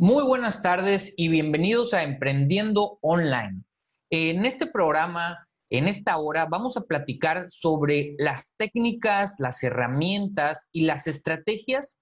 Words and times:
Muy 0.00 0.22
buenas 0.22 0.62
tardes 0.62 1.12
y 1.16 1.26
bienvenidos 1.26 1.92
a 1.92 2.04
Emprendiendo 2.04 3.00
Online. 3.00 3.64
En 4.10 4.44
este 4.44 4.66
programa, 4.66 5.48
en 5.70 5.88
esta 5.88 6.16
hora, 6.18 6.46
vamos 6.46 6.76
a 6.76 6.82
platicar 6.82 7.46
sobre 7.48 8.14
las 8.16 8.54
técnicas, 8.56 9.40
las 9.40 9.60
herramientas 9.64 10.68
y 10.70 10.82
las 10.84 11.08
estrategias 11.08 11.98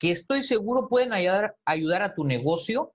que 0.00 0.10
estoy 0.10 0.42
seguro 0.42 0.88
pueden 0.88 1.12
ayudar, 1.12 1.54
a 1.64 2.14
tu 2.16 2.24
negocio 2.24 2.92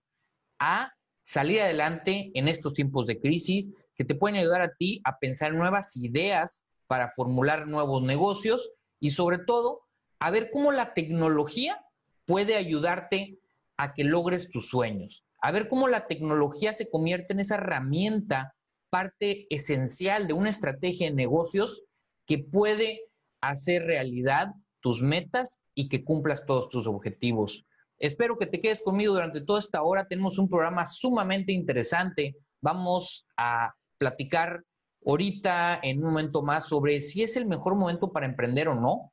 a 0.60 0.92
salir 1.24 1.62
adelante 1.62 2.32
en 2.34 2.50
estos 2.50 2.74
tiempos 2.74 3.06
de 3.06 3.22
crisis, 3.22 3.70
que 3.96 4.04
te 4.04 4.16
pueden 4.16 4.36
ayudar 4.36 4.64
a 4.64 4.76
ti 4.76 5.00
a 5.06 5.18
pensar 5.18 5.54
nuevas 5.54 5.96
ideas 5.96 6.66
para 6.88 7.14
formular 7.16 7.70
nuevos 7.70 8.04
negocios 8.04 8.70
y 9.00 9.12
sobre 9.12 9.38
todo 9.38 9.84
a 10.20 10.30
ver 10.30 10.50
cómo 10.52 10.74
la 10.74 10.94
tecnología 10.94 11.82
puede 12.26 12.58
ayudarte 12.58 13.38
a 13.82 13.96
que 13.96 14.04
logres 14.04 14.52
tus 14.52 14.70
sueños, 14.70 15.26
a 15.42 15.52
ver 15.52 15.68
cómo 15.68 15.88
la 15.88 16.06
tecnología 16.06 16.72
se 16.72 16.88
convierte 16.88 17.34
en 17.34 17.40
esa 17.40 17.56
herramienta, 17.56 18.54
parte 18.92 19.48
esencial 19.50 20.28
de 20.28 20.34
una 20.34 20.50
estrategia 20.52 21.10
de 21.10 21.16
negocios 21.16 21.82
que 22.28 22.38
puede 22.38 23.02
hacer 23.42 23.82
realidad 23.88 24.54
tus 24.82 25.02
metas 25.02 25.64
y 25.74 25.90
que 25.90 26.04
cumplas 26.04 26.46
todos 26.46 26.70
tus 26.70 26.86
objetivos. 26.86 27.66
Espero 27.98 28.38
que 28.38 28.46
te 28.46 28.62
quedes 28.62 28.84
conmigo 28.84 29.14
durante 29.14 29.42
toda 29.42 29.58
esta 29.58 29.82
hora. 29.82 30.08
Tenemos 30.08 30.38
un 30.38 30.48
programa 30.48 30.86
sumamente 30.86 31.52
interesante. 31.52 32.36
Vamos 32.62 33.26
a 33.36 33.74
platicar 33.98 34.64
ahorita 35.04 35.80
en 35.82 35.98
un 35.98 36.12
momento 36.12 36.44
más 36.44 36.68
sobre 36.68 37.02
si 37.02 37.24
es 37.24 37.36
el 37.36 37.48
mejor 37.48 37.74
momento 37.74 38.12
para 38.12 38.28
emprender 38.28 38.68
o 38.68 38.76
no. 38.76 39.11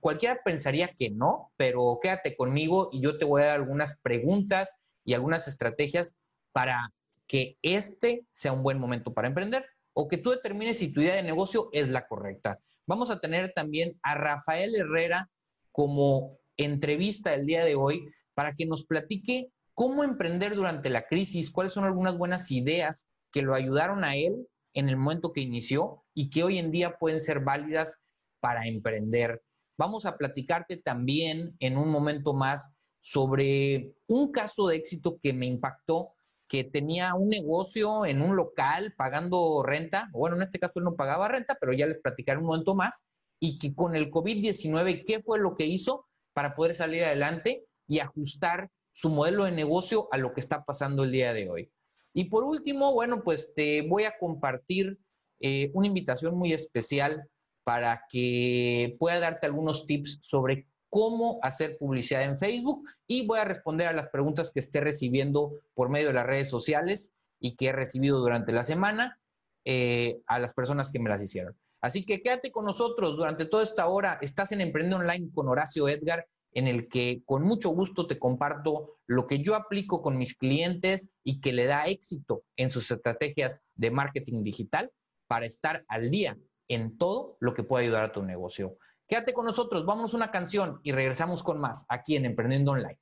Cualquiera 0.00 0.40
pensaría 0.44 0.88
que 0.88 1.10
no, 1.10 1.52
pero 1.56 1.98
quédate 2.02 2.36
conmigo 2.36 2.90
y 2.92 3.00
yo 3.02 3.18
te 3.18 3.24
voy 3.24 3.42
a 3.42 3.46
dar 3.46 3.60
algunas 3.60 3.96
preguntas 4.02 4.76
y 5.04 5.14
algunas 5.14 5.48
estrategias 5.48 6.16
para 6.52 6.92
que 7.26 7.56
este 7.62 8.26
sea 8.32 8.52
un 8.52 8.62
buen 8.62 8.78
momento 8.78 9.14
para 9.14 9.28
emprender 9.28 9.64
o 9.92 10.08
que 10.08 10.18
tú 10.18 10.30
determines 10.30 10.78
si 10.78 10.92
tu 10.92 11.00
idea 11.00 11.16
de 11.16 11.22
negocio 11.22 11.68
es 11.72 11.88
la 11.88 12.06
correcta. 12.06 12.58
Vamos 12.86 13.10
a 13.10 13.20
tener 13.20 13.52
también 13.54 13.98
a 14.02 14.14
Rafael 14.14 14.74
Herrera 14.74 15.30
como 15.72 16.38
entrevista 16.56 17.34
el 17.34 17.46
día 17.46 17.64
de 17.64 17.74
hoy 17.74 18.06
para 18.34 18.52
que 18.52 18.66
nos 18.66 18.84
platique 18.84 19.50
cómo 19.74 20.04
emprender 20.04 20.54
durante 20.54 20.90
la 20.90 21.02
crisis, 21.02 21.50
cuáles 21.50 21.72
son 21.72 21.84
algunas 21.84 22.16
buenas 22.18 22.50
ideas 22.50 23.08
que 23.32 23.42
lo 23.42 23.54
ayudaron 23.54 24.04
a 24.04 24.16
él 24.16 24.46
en 24.74 24.88
el 24.88 24.96
momento 24.96 25.32
que 25.32 25.40
inició 25.40 26.04
y 26.14 26.30
que 26.30 26.42
hoy 26.42 26.58
en 26.58 26.70
día 26.70 26.98
pueden 26.98 27.20
ser 27.20 27.40
válidas 27.40 28.00
para 28.40 28.66
emprender. 28.66 29.42
Vamos 29.80 30.04
a 30.04 30.18
platicarte 30.18 30.76
también 30.76 31.56
en 31.58 31.78
un 31.78 31.88
momento 31.88 32.34
más 32.34 32.74
sobre 33.00 33.94
un 34.08 34.30
caso 34.30 34.68
de 34.68 34.76
éxito 34.76 35.18
que 35.22 35.32
me 35.32 35.46
impactó, 35.46 36.10
que 36.46 36.64
tenía 36.64 37.14
un 37.14 37.28
negocio 37.28 38.04
en 38.04 38.20
un 38.20 38.36
local 38.36 38.92
pagando 38.94 39.62
renta, 39.62 40.10
bueno, 40.12 40.36
en 40.36 40.42
este 40.42 40.58
caso 40.58 40.80
él 40.80 40.84
no 40.84 40.96
pagaba 40.96 41.28
renta, 41.28 41.56
pero 41.58 41.72
ya 41.72 41.86
les 41.86 41.96
platicaré 41.96 42.40
un 42.40 42.44
momento 42.44 42.74
más, 42.74 43.04
y 43.40 43.58
que 43.58 43.74
con 43.74 43.96
el 43.96 44.10
COVID-19, 44.10 45.02
¿qué 45.06 45.20
fue 45.20 45.38
lo 45.38 45.54
que 45.54 45.64
hizo 45.64 46.04
para 46.34 46.54
poder 46.54 46.74
salir 46.74 47.02
adelante 47.02 47.64
y 47.88 48.00
ajustar 48.00 48.68
su 48.92 49.08
modelo 49.08 49.46
de 49.46 49.52
negocio 49.52 50.08
a 50.12 50.18
lo 50.18 50.34
que 50.34 50.40
está 50.40 50.62
pasando 50.62 51.04
el 51.04 51.12
día 51.12 51.32
de 51.32 51.48
hoy? 51.48 51.72
Y 52.12 52.26
por 52.26 52.44
último, 52.44 52.92
bueno, 52.92 53.22
pues 53.24 53.54
te 53.56 53.80
voy 53.88 54.04
a 54.04 54.18
compartir 54.18 54.98
eh, 55.40 55.70
una 55.72 55.86
invitación 55.86 56.36
muy 56.36 56.52
especial 56.52 57.26
para 57.64 58.04
que 58.08 58.96
pueda 58.98 59.20
darte 59.20 59.46
algunos 59.46 59.86
tips 59.86 60.18
sobre 60.22 60.66
cómo 60.90 61.38
hacer 61.42 61.78
publicidad 61.78 62.24
en 62.24 62.38
Facebook 62.38 62.84
y 63.06 63.26
voy 63.26 63.38
a 63.38 63.44
responder 63.44 63.86
a 63.86 63.92
las 63.92 64.08
preguntas 64.08 64.50
que 64.50 64.60
esté 64.60 64.80
recibiendo 64.80 65.52
por 65.74 65.88
medio 65.88 66.08
de 66.08 66.14
las 66.14 66.26
redes 66.26 66.50
sociales 66.50 67.12
y 67.38 67.56
que 67.56 67.68
he 67.68 67.72
recibido 67.72 68.18
durante 68.18 68.52
la 68.52 68.64
semana 68.64 69.18
eh, 69.64 70.20
a 70.26 70.38
las 70.38 70.52
personas 70.52 70.90
que 70.90 70.98
me 70.98 71.08
las 71.08 71.22
hicieron. 71.22 71.56
Así 71.80 72.04
que 72.04 72.20
quédate 72.22 72.50
con 72.52 72.66
nosotros 72.66 73.16
durante 73.16 73.46
toda 73.46 73.62
esta 73.62 73.86
hora. 73.86 74.18
Estás 74.20 74.52
en 74.52 74.60
Emprende 74.60 74.96
Online 74.96 75.30
con 75.32 75.48
Horacio 75.48 75.88
Edgar, 75.88 76.26
en 76.52 76.66
el 76.66 76.88
que 76.88 77.22
con 77.24 77.42
mucho 77.42 77.70
gusto 77.70 78.06
te 78.06 78.18
comparto 78.18 78.98
lo 79.06 79.26
que 79.26 79.38
yo 79.38 79.54
aplico 79.54 80.02
con 80.02 80.18
mis 80.18 80.34
clientes 80.34 81.10
y 81.24 81.40
que 81.40 81.52
le 81.52 81.66
da 81.66 81.86
éxito 81.86 82.42
en 82.56 82.70
sus 82.70 82.90
estrategias 82.90 83.62
de 83.76 83.90
marketing 83.90 84.42
digital 84.42 84.90
para 85.28 85.46
estar 85.46 85.84
al 85.88 86.10
día 86.10 86.36
en 86.70 86.96
todo 86.96 87.36
lo 87.40 87.52
que 87.52 87.64
puede 87.64 87.84
ayudar 87.84 88.04
a 88.04 88.12
tu 88.12 88.22
negocio. 88.22 88.78
Quédate 89.06 89.34
con 89.34 89.44
nosotros, 89.44 89.84
vamos 89.84 90.14
a 90.14 90.16
una 90.16 90.30
canción 90.30 90.80
y 90.84 90.92
regresamos 90.92 91.42
con 91.42 91.60
más 91.60 91.84
aquí 91.88 92.14
en 92.14 92.24
Emprendiendo 92.24 92.70
Online. 92.70 92.98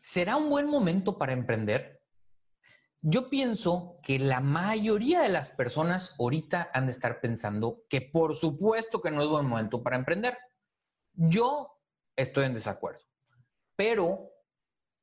¿Será 0.00 0.36
un 0.36 0.48
buen 0.48 0.66
momento 0.66 1.18
para 1.18 1.34
emprender? 1.34 2.00
Yo 3.02 3.28
pienso 3.28 3.98
que 4.02 4.18
la 4.18 4.40
mayoría 4.40 5.20
de 5.20 5.28
las 5.28 5.50
personas 5.50 6.14
ahorita 6.18 6.70
han 6.72 6.86
de 6.86 6.92
estar 6.92 7.20
pensando 7.20 7.82
que 7.90 8.00
por 8.00 8.34
supuesto 8.34 9.02
que 9.02 9.10
no 9.10 9.20
es 9.20 9.28
buen 9.28 9.44
momento 9.44 9.82
para 9.82 9.96
emprender. 9.96 10.38
Yo 11.12 11.82
estoy 12.16 12.46
en 12.46 12.54
desacuerdo, 12.54 13.04
pero 13.76 14.30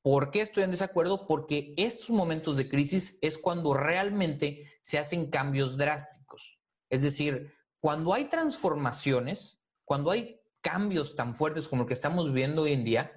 ¿Por 0.03 0.31
qué 0.31 0.41
estoy 0.41 0.63
en 0.63 0.71
desacuerdo? 0.71 1.27
Porque 1.27 1.73
estos 1.77 2.09
momentos 2.09 2.57
de 2.57 2.67
crisis 2.67 3.17
es 3.21 3.37
cuando 3.37 3.73
realmente 3.73 4.69
se 4.81 4.99
hacen 4.99 5.29
cambios 5.29 5.77
drásticos. 5.77 6.59
Es 6.89 7.03
decir, 7.03 7.53
cuando 7.79 8.13
hay 8.13 8.25
transformaciones, 8.25 9.61
cuando 9.85 10.11
hay 10.11 10.41
cambios 10.59 11.15
tan 11.15 11.33
fuertes 11.35 11.69
como 11.69 11.83
el 11.83 11.87
que 11.87 11.93
estamos 11.93 12.27
viviendo 12.27 12.63
hoy 12.63 12.73
en 12.73 12.83
día, 12.83 13.13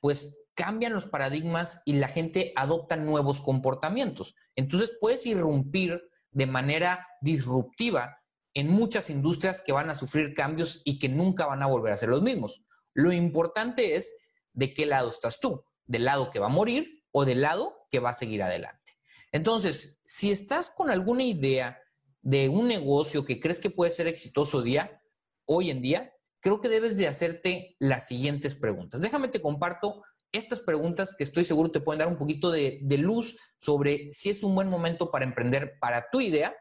pues 0.00 0.40
cambian 0.54 0.94
los 0.94 1.06
paradigmas 1.06 1.82
y 1.84 1.94
la 1.94 2.08
gente 2.08 2.54
adopta 2.56 2.96
nuevos 2.96 3.42
comportamientos. 3.42 4.34
Entonces 4.56 4.96
puedes 4.98 5.26
irrumpir 5.26 6.00
de 6.30 6.46
manera 6.46 7.06
disruptiva 7.20 8.16
en 8.54 8.68
muchas 8.68 9.10
industrias 9.10 9.60
que 9.60 9.72
van 9.72 9.90
a 9.90 9.94
sufrir 9.94 10.32
cambios 10.32 10.80
y 10.86 10.98
que 10.98 11.10
nunca 11.10 11.44
van 11.44 11.62
a 11.62 11.66
volver 11.66 11.92
a 11.92 11.98
ser 11.98 12.08
los 12.08 12.22
mismos. 12.22 12.62
Lo 12.94 13.12
importante 13.12 13.96
es 13.96 14.14
de 14.54 14.72
qué 14.72 14.86
lado 14.86 15.10
estás 15.10 15.38
tú 15.38 15.62
del 15.90 16.04
lado 16.04 16.30
que 16.30 16.38
va 16.38 16.46
a 16.46 16.50
morir 16.50 17.02
o 17.10 17.24
del 17.24 17.40
lado 17.42 17.86
que 17.90 17.98
va 17.98 18.10
a 18.10 18.14
seguir 18.14 18.44
adelante. 18.44 18.92
Entonces, 19.32 19.98
si 20.04 20.30
estás 20.30 20.70
con 20.70 20.88
alguna 20.88 21.24
idea 21.24 21.78
de 22.22 22.48
un 22.48 22.68
negocio 22.68 23.24
que 23.24 23.40
crees 23.40 23.58
que 23.58 23.70
puede 23.70 23.90
ser 23.90 24.06
exitoso 24.06 24.62
día, 24.62 25.02
hoy 25.46 25.70
en 25.70 25.82
día, 25.82 26.14
creo 26.38 26.60
que 26.60 26.68
debes 26.68 26.96
de 26.96 27.08
hacerte 27.08 27.76
las 27.80 28.06
siguientes 28.06 28.54
preguntas. 28.54 29.00
Déjame 29.00 29.28
te 29.28 29.42
comparto 29.42 30.02
estas 30.30 30.60
preguntas 30.60 31.16
que 31.16 31.24
estoy 31.24 31.44
seguro 31.44 31.72
te 31.72 31.80
pueden 31.80 31.98
dar 31.98 32.08
un 32.08 32.16
poquito 32.16 32.52
de, 32.52 32.80
luz 32.98 33.36
sobre 33.58 34.12
si 34.12 34.30
es 34.30 34.44
un 34.44 34.54
buen 34.54 34.68
momento 34.68 35.10
para 35.10 35.24
emprender 35.24 35.76
para 35.80 36.08
tu 36.08 36.20
idea 36.20 36.54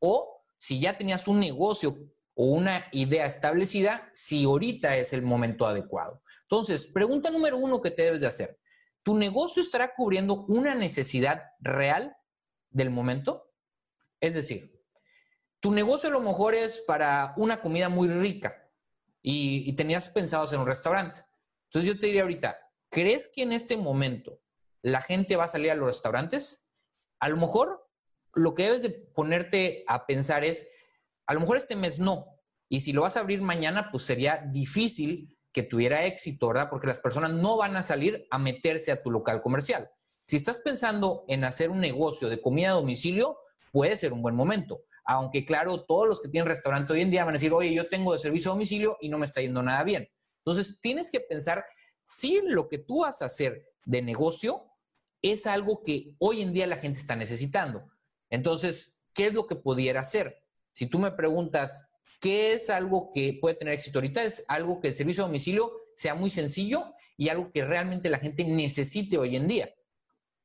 o 0.00 0.42
si 0.58 0.80
ya 0.80 0.98
tenías 0.98 1.28
un 1.28 1.38
negocio 1.38 1.96
o 2.34 2.46
una 2.46 2.86
idea 2.90 3.24
establecida, 3.26 4.10
si 4.12 4.42
ahorita 4.42 4.96
es 4.96 5.12
el 5.12 5.22
momento 5.22 5.64
adecuado. 5.64 6.22
Entonces, 6.42 6.86
pregunta 6.86 7.30
número 7.30 7.56
uno 7.56 7.80
que 7.80 7.92
te 7.92 8.02
debes 8.02 8.22
de 8.22 8.26
hacer 8.26 8.58
tu 9.04 9.16
negocio 9.16 9.62
estará 9.62 9.94
cubriendo 9.94 10.44
una 10.46 10.74
necesidad 10.74 11.52
real 11.60 12.16
del 12.70 12.90
momento. 12.90 13.52
Es 14.18 14.34
decir, 14.34 14.82
tu 15.60 15.72
negocio 15.72 16.08
a 16.08 16.12
lo 16.12 16.20
mejor 16.20 16.54
es 16.54 16.80
para 16.80 17.34
una 17.36 17.60
comida 17.60 17.88
muy 17.88 18.08
rica 18.08 18.68
y, 19.22 19.72
tenías 19.76 20.08
pensado 20.08 20.44
hacer 20.44 20.58
un 20.58 20.66
restaurante. 20.66 21.20
Entonces 21.66 21.94
yo 21.94 21.98
te 21.98 22.06
diría 22.06 22.22
ahorita, 22.22 22.58
¿crees 22.90 23.28
que 23.28 23.42
en 23.42 23.52
este 23.52 23.76
momento 23.76 24.40
la 24.82 25.02
gente 25.02 25.36
va 25.36 25.44
a 25.44 25.48
salir 25.48 25.70
a 25.70 25.74
los 25.74 25.88
restaurantes? 25.88 26.66
A 27.20 27.28
lo 27.28 27.36
mejor 27.36 27.88
lo 28.34 28.54
que 28.54 28.64
debes 28.64 28.82
de 28.82 28.90
ponerte 28.90 29.84
a 29.86 30.06
pensar 30.06 30.44
es, 30.44 30.66
a 31.26 31.34
lo 31.34 31.40
mejor 31.40 31.58
este 31.58 31.76
mes 31.76 31.98
no. 31.98 32.26
Y 32.70 32.80
si 32.80 32.92
lo 32.92 33.02
vas 33.02 33.16
a 33.16 33.20
abrir 33.20 33.42
mañana, 33.42 33.90
pues 33.90 34.04
sería 34.04 34.42
difícil 34.50 35.38
que 35.54 35.62
tuviera 35.62 36.04
éxito, 36.04 36.48
¿verdad? 36.48 36.68
Porque 36.68 36.88
las 36.88 36.98
personas 36.98 37.30
no 37.30 37.56
van 37.56 37.76
a 37.76 37.82
salir 37.82 38.26
a 38.30 38.38
meterse 38.38 38.90
a 38.90 39.00
tu 39.00 39.10
local 39.10 39.40
comercial. 39.40 39.88
Si 40.24 40.36
estás 40.36 40.58
pensando 40.58 41.24
en 41.28 41.44
hacer 41.44 41.70
un 41.70 41.80
negocio 41.80 42.28
de 42.28 42.42
comida 42.42 42.70
a 42.70 42.74
domicilio, 42.74 43.38
puede 43.72 43.96
ser 43.96 44.12
un 44.12 44.20
buen 44.20 44.34
momento. 44.34 44.82
Aunque 45.06 45.46
claro, 45.46 45.84
todos 45.84 46.08
los 46.08 46.20
que 46.20 46.28
tienen 46.28 46.48
restaurante 46.48 46.92
hoy 46.92 47.02
en 47.02 47.10
día 47.10 47.24
van 47.24 47.34
a 47.34 47.38
decir, 47.38 47.52
oye, 47.52 47.72
yo 47.72 47.88
tengo 47.88 48.12
de 48.12 48.18
servicio 48.18 48.50
a 48.50 48.54
domicilio 48.54 48.96
y 49.00 49.08
no 49.08 49.16
me 49.16 49.26
está 49.26 49.40
yendo 49.40 49.62
nada 49.62 49.84
bien. 49.84 50.08
Entonces, 50.38 50.80
tienes 50.80 51.10
que 51.10 51.20
pensar 51.20 51.64
si 52.02 52.40
lo 52.42 52.68
que 52.68 52.78
tú 52.78 53.02
vas 53.02 53.22
a 53.22 53.26
hacer 53.26 53.64
de 53.84 54.02
negocio 54.02 54.66
es 55.22 55.46
algo 55.46 55.82
que 55.82 56.14
hoy 56.18 56.42
en 56.42 56.52
día 56.52 56.66
la 56.66 56.76
gente 56.76 56.98
está 56.98 57.14
necesitando. 57.14 57.84
Entonces, 58.28 59.02
¿qué 59.14 59.28
es 59.28 59.34
lo 59.34 59.46
que 59.46 59.56
pudiera 59.56 60.00
hacer? 60.00 60.42
Si 60.72 60.86
tú 60.86 60.98
me 60.98 61.12
preguntas, 61.12 61.90
¿Qué 62.20 62.52
es 62.52 62.70
algo 62.70 63.10
que 63.12 63.38
puede 63.40 63.56
tener 63.56 63.74
éxito 63.74 63.98
ahorita? 63.98 64.22
Es 64.22 64.44
algo 64.48 64.80
que 64.80 64.88
el 64.88 64.94
servicio 64.94 65.24
a 65.24 65.26
domicilio 65.26 65.72
sea 65.94 66.14
muy 66.14 66.30
sencillo 66.30 66.92
y 67.16 67.28
algo 67.28 67.50
que 67.50 67.64
realmente 67.64 68.10
la 68.10 68.18
gente 68.18 68.44
necesite 68.44 69.18
hoy 69.18 69.36
en 69.36 69.46
día. 69.46 69.74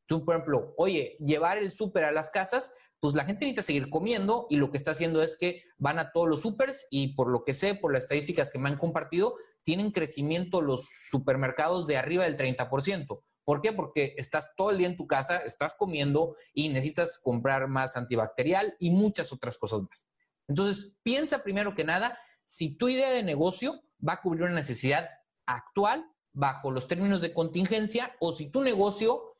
Tú, 0.05 0.25
por 0.25 0.35
ejemplo, 0.35 0.73
oye, 0.77 1.17
llevar 1.19 1.59
el 1.59 1.71
súper 1.71 2.03
a 2.03 2.11
las 2.11 2.31
casas, 2.31 2.71
pues 2.99 3.13
la 3.13 3.25
gente 3.25 3.45
necesita 3.45 3.61
seguir 3.61 3.89
comiendo 3.89 4.47
y 4.49 4.57
lo 4.57 4.71
que 4.71 4.77
está 4.77 4.91
haciendo 4.91 5.21
es 5.21 5.37
que 5.37 5.63
van 5.77 5.99
a 5.99 6.11
todos 6.11 6.27
los 6.27 6.41
supers 6.41 6.87
y 6.89 7.13
por 7.13 7.31
lo 7.31 7.43
que 7.43 7.53
sé, 7.53 7.75
por 7.75 7.93
las 7.93 8.03
estadísticas 8.03 8.51
que 8.51 8.57
me 8.57 8.69
han 8.69 8.77
compartido, 8.77 9.35
tienen 9.63 9.91
crecimiento 9.91 10.61
los 10.61 10.89
supermercados 11.09 11.85
de 11.85 11.97
arriba 11.97 12.23
del 12.23 12.37
30%. 12.37 13.21
¿Por 13.43 13.61
qué? 13.61 13.71
Porque 13.71 14.15
estás 14.17 14.53
todo 14.57 14.71
el 14.71 14.79
día 14.79 14.87
en 14.87 14.97
tu 14.97 15.07
casa, 15.07 15.37
estás 15.37 15.75
comiendo 15.75 16.35
y 16.53 16.69
necesitas 16.69 17.19
comprar 17.19 17.67
más 17.67 17.95
antibacterial 17.95 18.75
y 18.79 18.91
muchas 18.91 19.31
otras 19.31 19.57
cosas 19.57 19.81
más. 19.81 20.07
Entonces, 20.49 20.93
piensa 21.03 21.43
primero 21.43 21.75
que 21.75 21.85
nada 21.85 22.19
si 22.45 22.75
tu 22.75 22.89
idea 22.89 23.11
de 23.11 23.23
negocio 23.23 23.81
va 24.05 24.13
a 24.13 24.21
cubrir 24.21 24.43
una 24.43 24.55
necesidad 24.55 25.07
actual 25.45 26.03
bajo 26.33 26.71
los 26.71 26.87
términos 26.87 27.21
de 27.21 27.33
contingencia 27.33 28.15
o 28.19 28.33
si 28.33 28.49
tu 28.49 28.63
negocio 28.63 29.33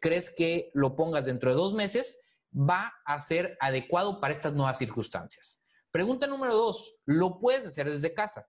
crees 0.00 0.30
que 0.34 0.70
lo 0.74 0.96
pongas 0.96 1.26
dentro 1.26 1.50
de 1.50 1.56
dos 1.56 1.74
meses, 1.74 2.18
va 2.52 2.92
a 3.04 3.20
ser 3.20 3.56
adecuado 3.60 4.20
para 4.20 4.32
estas 4.32 4.54
nuevas 4.54 4.78
circunstancias. 4.78 5.60
Pregunta 5.90 6.26
número 6.26 6.54
dos, 6.54 6.96
¿lo 7.04 7.38
puedes 7.38 7.66
hacer 7.66 7.90
desde 7.90 8.14
casa? 8.14 8.48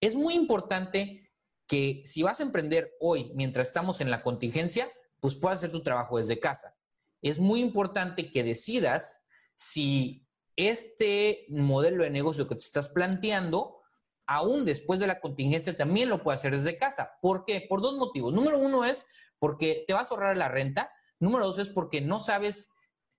Es 0.00 0.14
muy 0.14 0.34
importante 0.34 1.30
que 1.66 2.02
si 2.04 2.22
vas 2.22 2.40
a 2.40 2.44
emprender 2.44 2.92
hoy 3.00 3.30
mientras 3.34 3.68
estamos 3.68 4.00
en 4.00 4.10
la 4.10 4.22
contingencia, 4.22 4.90
pues 5.20 5.34
puedas 5.34 5.58
hacer 5.58 5.70
tu 5.70 5.82
trabajo 5.82 6.18
desde 6.18 6.40
casa. 6.40 6.76
Es 7.20 7.38
muy 7.38 7.60
importante 7.60 8.30
que 8.30 8.42
decidas 8.42 9.21
si 9.54 10.26
este 10.56 11.46
modelo 11.48 12.04
de 12.04 12.10
negocio 12.10 12.46
que 12.46 12.54
te 12.54 12.60
estás 12.60 12.88
planteando, 12.88 13.80
aún 14.26 14.64
después 14.64 15.00
de 15.00 15.06
la 15.06 15.20
contingencia, 15.20 15.76
también 15.76 16.08
lo 16.08 16.22
puedes 16.22 16.40
hacer 16.40 16.52
desde 16.52 16.78
casa. 16.78 17.12
¿Por 17.20 17.44
qué? 17.44 17.66
Por 17.68 17.82
dos 17.82 17.96
motivos. 17.96 18.32
Número 18.32 18.58
uno 18.58 18.84
es 18.84 19.04
porque 19.38 19.84
te 19.86 19.94
vas 19.94 20.10
a 20.10 20.14
ahorrar 20.14 20.36
la 20.36 20.48
renta. 20.48 20.90
Número 21.18 21.46
dos 21.46 21.58
es 21.58 21.68
porque 21.68 22.00
no 22.00 22.20
sabes 22.20 22.68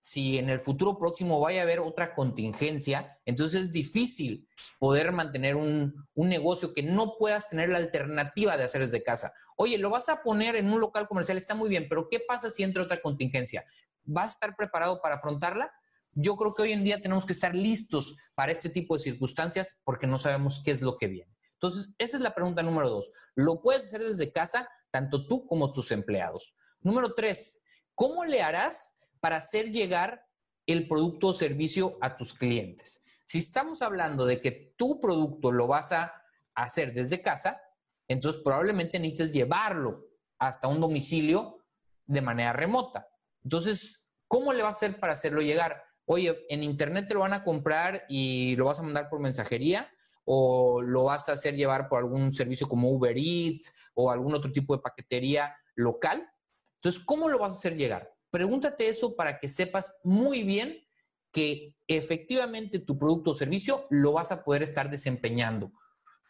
si 0.04 0.38
en 0.38 0.50
el 0.50 0.60
futuro 0.60 0.98
próximo 0.98 1.40
vaya 1.40 1.62
a 1.62 1.64
haber 1.64 1.80
otra 1.80 2.14
contingencia, 2.14 3.18
entonces 3.24 3.62
es 3.62 3.72
difícil 3.72 4.50
poder 4.78 5.14
mantener 5.14 5.56
un, 5.56 5.96
un, 6.14 6.28
negocio 6.28 6.74
que 6.74 6.84
no 6.84 7.16
puedas 7.18 7.48
tener 7.48 7.70
la 7.70 7.78
alternativa 7.78 8.58
de 8.58 8.66
hacer 8.66 8.82
desde 8.82 9.02
casa. 9.02 9.34
Oye, 9.56 9.78
lo 9.78 9.90
vas 9.90 10.10
a 10.10 10.22
poner 10.22 10.58
en 10.58 10.74
un 10.74 10.82
local 10.82 11.08
comercial, 11.08 11.38
está 11.38 11.56
muy 11.56 11.70
bien, 11.70 11.88
pero 11.88 12.10
¿qué 12.10 12.20
pasa 12.20 12.50
si 12.50 12.64
entra 12.64 12.84
otra 12.84 13.02
contingencia? 13.02 13.64
¿Vas 14.04 14.26
a 14.26 14.34
estar 14.34 14.56
preparado 14.58 15.00
para 15.02 15.16
afrontarla? 15.16 15.72
Yo 16.16 16.36
creo 16.36 16.54
que 16.54 16.64
hoy 16.64 16.72
en 16.72 16.84
día 16.84 17.02
tenemos 17.02 17.26
que 17.26 17.34
estar 17.34 17.56
listos 17.56 18.16
para 18.36 18.52
este 18.52 18.70
tipo 18.70 18.96
de 18.96 19.04
circunstancias 19.04 19.80
porque 19.84 20.08
no 20.08 20.18
sabemos 20.18 20.62
qué 20.64 20.72
es 20.72 20.82
lo 20.82 20.96
que 20.96 21.08
viene. 21.08 21.34
Entonces, 21.54 21.94
esa 21.98 22.18
es 22.18 22.24
la 22.24 22.36
pregunta 22.36 22.62
número 22.62 22.90
dos. 22.90 23.10
¿Lo 23.36 23.62
puedes 23.62 23.86
hacer 23.86 24.04
desde 24.04 24.32
casa, 24.32 24.68
tanto 24.92 25.28
tú 25.28 25.48
como 25.48 25.72
tus 25.72 25.92
empleados? 25.92 26.54
Número 26.82 27.14
tres, 27.14 27.62
¿cómo 27.96 28.26
le 28.26 28.42
harás 28.42 28.94
para 29.20 29.38
hacer 29.38 29.72
llegar 29.72 30.26
el 30.66 30.88
producto 30.88 31.28
o 31.28 31.34
servicio 31.34 31.98
a 32.02 32.16
tus 32.16 32.34
clientes? 32.34 33.02
Si 33.24 33.40
estamos 33.40 33.82
hablando 33.82 34.26
de 34.26 34.42
que 34.42 34.74
tu 34.78 35.00
producto 35.00 35.52
lo 35.52 35.68
vas 35.68 35.94
a 35.94 36.14
hacer 36.54 36.94
desde 36.94 37.22
casa, 37.22 37.60
entonces 38.08 38.42
probablemente 38.44 39.00
necesites 39.00 39.34
llevarlo 39.34 40.10
hasta 40.40 40.68
un 40.68 40.82
domicilio 40.82 41.60
de 42.06 42.22
manera 42.22 42.54
remota. 42.54 43.08
Entonces, 43.44 44.10
¿cómo 44.28 44.54
le 44.54 44.64
vas 44.64 44.76
a 44.76 44.86
hacer 44.86 45.00
para 45.00 45.14
hacerlo 45.14 45.42
llegar? 45.42 45.83
Oye, 46.06 46.46
en 46.50 46.64
internet 46.64 47.08
te 47.08 47.14
lo 47.14 47.22
van 47.22 47.34
a 47.34 47.44
comprar 47.44 48.06
y 48.10 48.56
lo 48.56 48.66
vas 48.66 48.80
a 48.80 48.84
mandar 48.84 49.10
por 49.10 49.20
mensajería 49.20 49.90
o 50.26 50.82
lo 50.82 51.06
vas 51.06 51.30
a 51.30 51.34
hacer 51.34 51.56
llevar 51.56 51.90
por 51.90 52.00
algún 52.00 52.34
servicio 52.34 52.68
como 52.68 52.90
Uber 52.90 53.16
Eats 53.18 53.74
o 53.94 54.10
algún 54.12 54.34
otro 54.34 54.52
tipo 54.52 54.76
de 54.76 54.82
paquetería 54.82 55.56
local. 55.76 56.30
Entonces, 56.76 57.04
¿cómo 57.04 57.30
lo 57.30 57.40
vas 57.40 57.54
a 57.54 57.58
hacer 57.58 57.76
llegar? 57.76 58.12
Pregúntate 58.30 58.88
eso 58.88 59.16
para 59.16 59.38
que 59.38 59.48
sepas 59.48 60.00
muy 60.04 60.44
bien 60.44 60.84
que 61.32 61.76
efectivamente 61.88 62.80
tu 62.80 62.98
producto 62.98 63.32
o 63.32 63.36
servicio 63.36 63.88
lo 63.90 64.14
vas 64.14 64.32
a 64.32 64.44
poder 64.44 64.64
estar 64.64 64.90
desempeñando. 64.90 65.72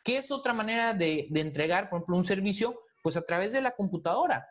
¿Qué 0.04 0.18
es 0.18 0.32
otra 0.32 0.54
manera 0.54 0.94
de, 0.94 1.30
entregar, 1.36 1.90
por 1.90 1.98
ejemplo, 1.98 2.18
un 2.18 2.26
servicio? 2.26 2.80
Pues 3.02 3.18
a 3.18 3.26
través 3.26 3.52
de 3.52 3.62
la 3.62 3.76
computadora. 3.76 4.48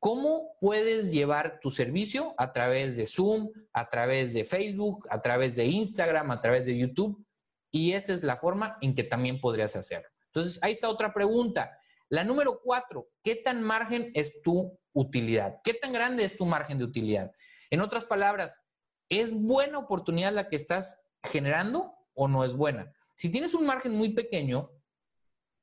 ¿Cómo 0.00 0.56
puedes 0.58 1.12
llevar 1.12 1.60
tu 1.60 1.70
servicio 1.70 2.34
a 2.38 2.54
través 2.54 2.96
de 2.96 3.06
Zoom, 3.06 3.50
a 3.74 3.90
través 3.90 4.32
de 4.32 4.44
Facebook, 4.44 5.06
a 5.10 5.20
través 5.20 5.56
de 5.56 5.66
Instagram, 5.66 6.30
a 6.30 6.40
través 6.40 6.64
de 6.64 6.76
YouTube? 6.76 7.22
Y 7.70 7.92
esa 7.92 8.14
es 8.14 8.22
la 8.22 8.36
forma 8.36 8.78
en 8.80 8.94
que 8.94 9.04
también 9.04 9.40
podrías 9.40 9.76
hacerlo. 9.76 10.08
Entonces, 10.24 10.58
ahí 10.62 10.72
está 10.72 10.88
otra 10.88 11.12
pregunta. 11.12 11.70
La 12.08 12.24
número 12.24 12.60
cuatro, 12.64 13.10
¿qué 13.22 13.36
tan 13.36 13.62
margen 13.62 14.10
es 14.14 14.40
tu 14.40 14.80
utilidad? 14.94 15.60
¿Qué 15.62 15.74
tan 15.74 15.92
grande 15.92 16.24
es 16.24 16.34
tu 16.34 16.46
margen 16.46 16.78
de 16.78 16.84
utilidad? 16.84 17.30
En 17.68 17.82
otras 17.82 18.06
palabras, 18.06 18.62
¿es 19.10 19.30
buena 19.30 19.78
oportunidad 19.78 20.32
la 20.32 20.48
que 20.48 20.56
estás 20.56 20.98
generando 21.22 21.94
o 22.14 22.26
no 22.26 22.42
es 22.42 22.54
buena? 22.54 22.90
Si 23.14 23.30
tienes 23.30 23.52
un 23.52 23.66
margen 23.66 23.92
muy 23.92 24.14
pequeño, 24.14 24.70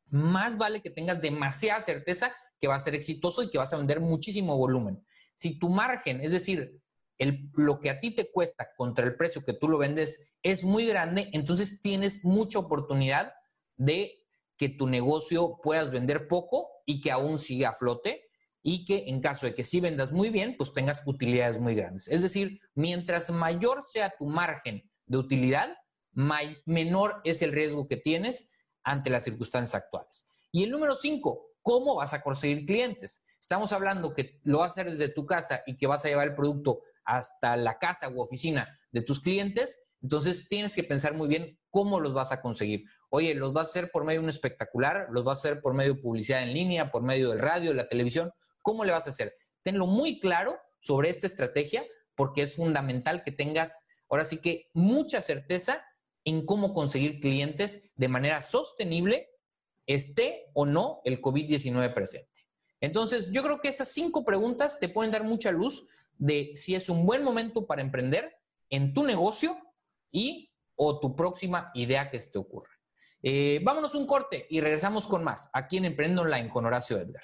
más 0.10 0.58
vale 0.58 0.84
que 0.84 0.92
tengas 0.92 1.22
demasiada 1.22 1.82
certeza 1.82 2.34
que 2.60 2.68
va 2.68 2.76
a 2.76 2.80
ser 2.80 2.96
exitoso 2.96 3.44
y 3.44 3.50
que 3.50 3.58
vas 3.58 3.74
a 3.74 3.78
vender 3.78 4.00
muchísimo 4.00 4.58
volumen. 4.58 5.04
Si 5.36 5.60
tu 5.60 5.70
margen, 5.70 6.22
es 6.22 6.32
decir, 6.32 6.82
el, 7.18 7.50
lo 7.56 7.80
que 7.80 7.90
a 7.90 8.00
ti 8.00 8.12
te 8.12 8.32
cuesta 8.32 8.70
contra 8.76 9.06
el 9.06 9.16
precio 9.16 9.44
que 9.44 9.54
tú 9.54 9.68
lo 9.70 9.78
vendes 9.78 10.34
es 10.44 10.64
muy 10.64 10.86
grande, 10.86 11.30
entonces 11.34 11.82
tienes 11.82 12.24
mucha 12.24 12.60
oportunidad 12.60 13.34
de 13.76 14.26
que 14.58 14.70
tu 14.70 14.88
negocio 14.88 15.60
puedas 15.62 15.92
vender 15.92 16.28
poco 16.28 16.70
y 16.86 17.02
que 17.02 17.12
aún 17.12 17.38
siga 17.38 17.70
a 17.70 17.74
flote 17.74 18.28
y 18.64 18.86
que 18.86 19.06
en 19.08 19.22
caso 19.22 19.46
de 19.46 19.56
que 19.56 19.64
sí 19.64 19.80
vendas 19.80 20.12
muy 20.12 20.30
bien, 20.30 20.56
pues 20.58 20.74
tengas 20.74 21.04
utilidades 21.06 21.60
muy 21.60 21.76
grandes. 21.76 22.08
Es 22.08 22.22
decir, 22.22 22.60
mientras 22.74 23.30
mayor 23.30 23.84
sea 23.84 24.14
tu 24.18 24.26
margen 24.26 24.84
de 25.06 25.18
utilidad, 25.18 25.78
menor 26.66 27.22
es 27.24 27.42
el 27.44 27.52
riesgo 27.52 27.88
que 27.88 27.98
tienes 27.98 28.50
ante 28.84 29.10
las 29.10 29.24
circunstancias 29.24 29.76
actuales. 29.76 30.26
Y 30.52 30.64
el 30.64 30.72
número 30.72 30.96
cinco, 30.96 31.52
¿Cómo 31.68 31.96
vas 31.96 32.14
a 32.14 32.22
conseguir 32.22 32.66
clientes? 32.66 33.26
Estamos 33.42 33.74
hablando 33.74 34.14
que 34.14 34.40
lo 34.44 34.60
vas 34.60 34.70
a 34.70 34.72
hacer 34.72 34.90
desde 34.90 35.10
tu 35.10 35.26
casa 35.26 35.64
y 35.66 35.76
que 35.76 35.86
vas 35.86 36.06
a 36.06 36.08
llevar 36.08 36.30
el 36.30 36.34
producto 36.34 36.80
hasta 37.04 37.58
la 37.58 37.78
casa 37.78 38.08
u 38.08 38.22
oficina 38.22 38.74
de 38.94 39.02
tus 39.02 39.20
clientes. 39.20 39.78
Entonces 40.02 40.48
tienes 40.48 40.74
que 40.74 40.86
pensar 40.86 41.14
muy 41.14 41.28
bien 41.28 41.60
cómo 41.70 42.00
los 42.00 42.14
vas 42.14 42.32
a 42.32 42.40
conseguir. 42.40 42.86
Oye, 43.10 43.36
¿los 43.36 43.52
vas 43.52 43.68
a 43.68 43.72
hacer 43.72 43.92
por 43.92 44.06
medio 44.06 44.22
de 44.22 44.24
un 44.24 44.30
espectacular? 44.30 45.08
¿Los 45.12 45.26
vas 45.26 45.40
a 45.40 45.42
hacer 45.42 45.62
por 45.62 45.74
medio 45.74 45.96
de 45.96 46.00
publicidad 46.00 46.42
en 46.42 46.54
línea, 46.54 46.90
por 46.90 47.04
medio 47.04 47.32
del 47.32 47.40
radio, 47.40 47.72
de 47.72 47.76
la 47.76 47.90
televisión? 47.90 48.32
¿Cómo 48.62 48.86
le 48.86 48.94
vas 48.94 49.08
a 49.08 49.10
hacer? 49.10 49.36
Tenlo 49.62 49.88
muy 49.88 50.22
claro 50.22 50.58
sobre 50.80 51.10
esta 51.10 51.28
estrategia 51.28 51.84
porque 52.16 52.44
es 52.44 52.56
fundamental 52.56 53.24
que 53.24 53.34
tengas 53.34 53.84
ahora 54.10 54.24
sí 54.24 54.38
que 54.38 54.70
mucha 54.74 55.20
certeza 55.20 55.84
en 56.24 56.46
cómo 56.46 56.74
conseguir 56.74 57.20
clientes 57.20 57.92
de 57.98 58.08
manera 58.08 58.42
sostenible 58.42 59.28
esté 59.88 60.50
o 60.54 60.66
no 60.66 61.02
el 61.06 61.22
COVID-19 61.22 61.94
presente. 61.94 62.46
Entonces, 62.80 63.32
yo 63.32 63.42
creo 63.42 63.60
que 63.60 63.70
esas 63.70 63.92
cinco 63.92 64.24
preguntas 64.24 64.80
te 64.80 64.90
pueden 64.90 65.12
dar 65.12 65.24
mucha 65.24 65.52
luz 65.52 65.88
de 66.18 66.52
si 66.56 66.76
es 66.76 66.90
un 66.90 67.06
buen 67.06 67.24
momento 67.24 67.66
para 67.66 67.82
emprender 67.82 68.38
en 68.70 68.94
tu 68.94 69.04
negocio 69.04 69.58
y 70.12 70.52
o 70.76 71.00
tu 71.00 71.16
próxima 71.16 71.72
idea 71.74 72.10
que 72.10 72.20
se 72.20 72.32
te 72.32 72.38
ocurra. 72.38 72.72
Eh, 73.24 73.60
vámonos 73.64 73.96
un 73.96 74.06
corte 74.06 74.46
y 74.50 74.62
regresamos 74.62 75.08
con 75.08 75.24
más 75.24 75.50
aquí 75.54 75.78
en 75.78 75.86
Emprende 75.86 76.22
Online 76.22 76.50
con 76.50 76.66
Horacio 76.66 76.98
Edgar. 76.98 77.24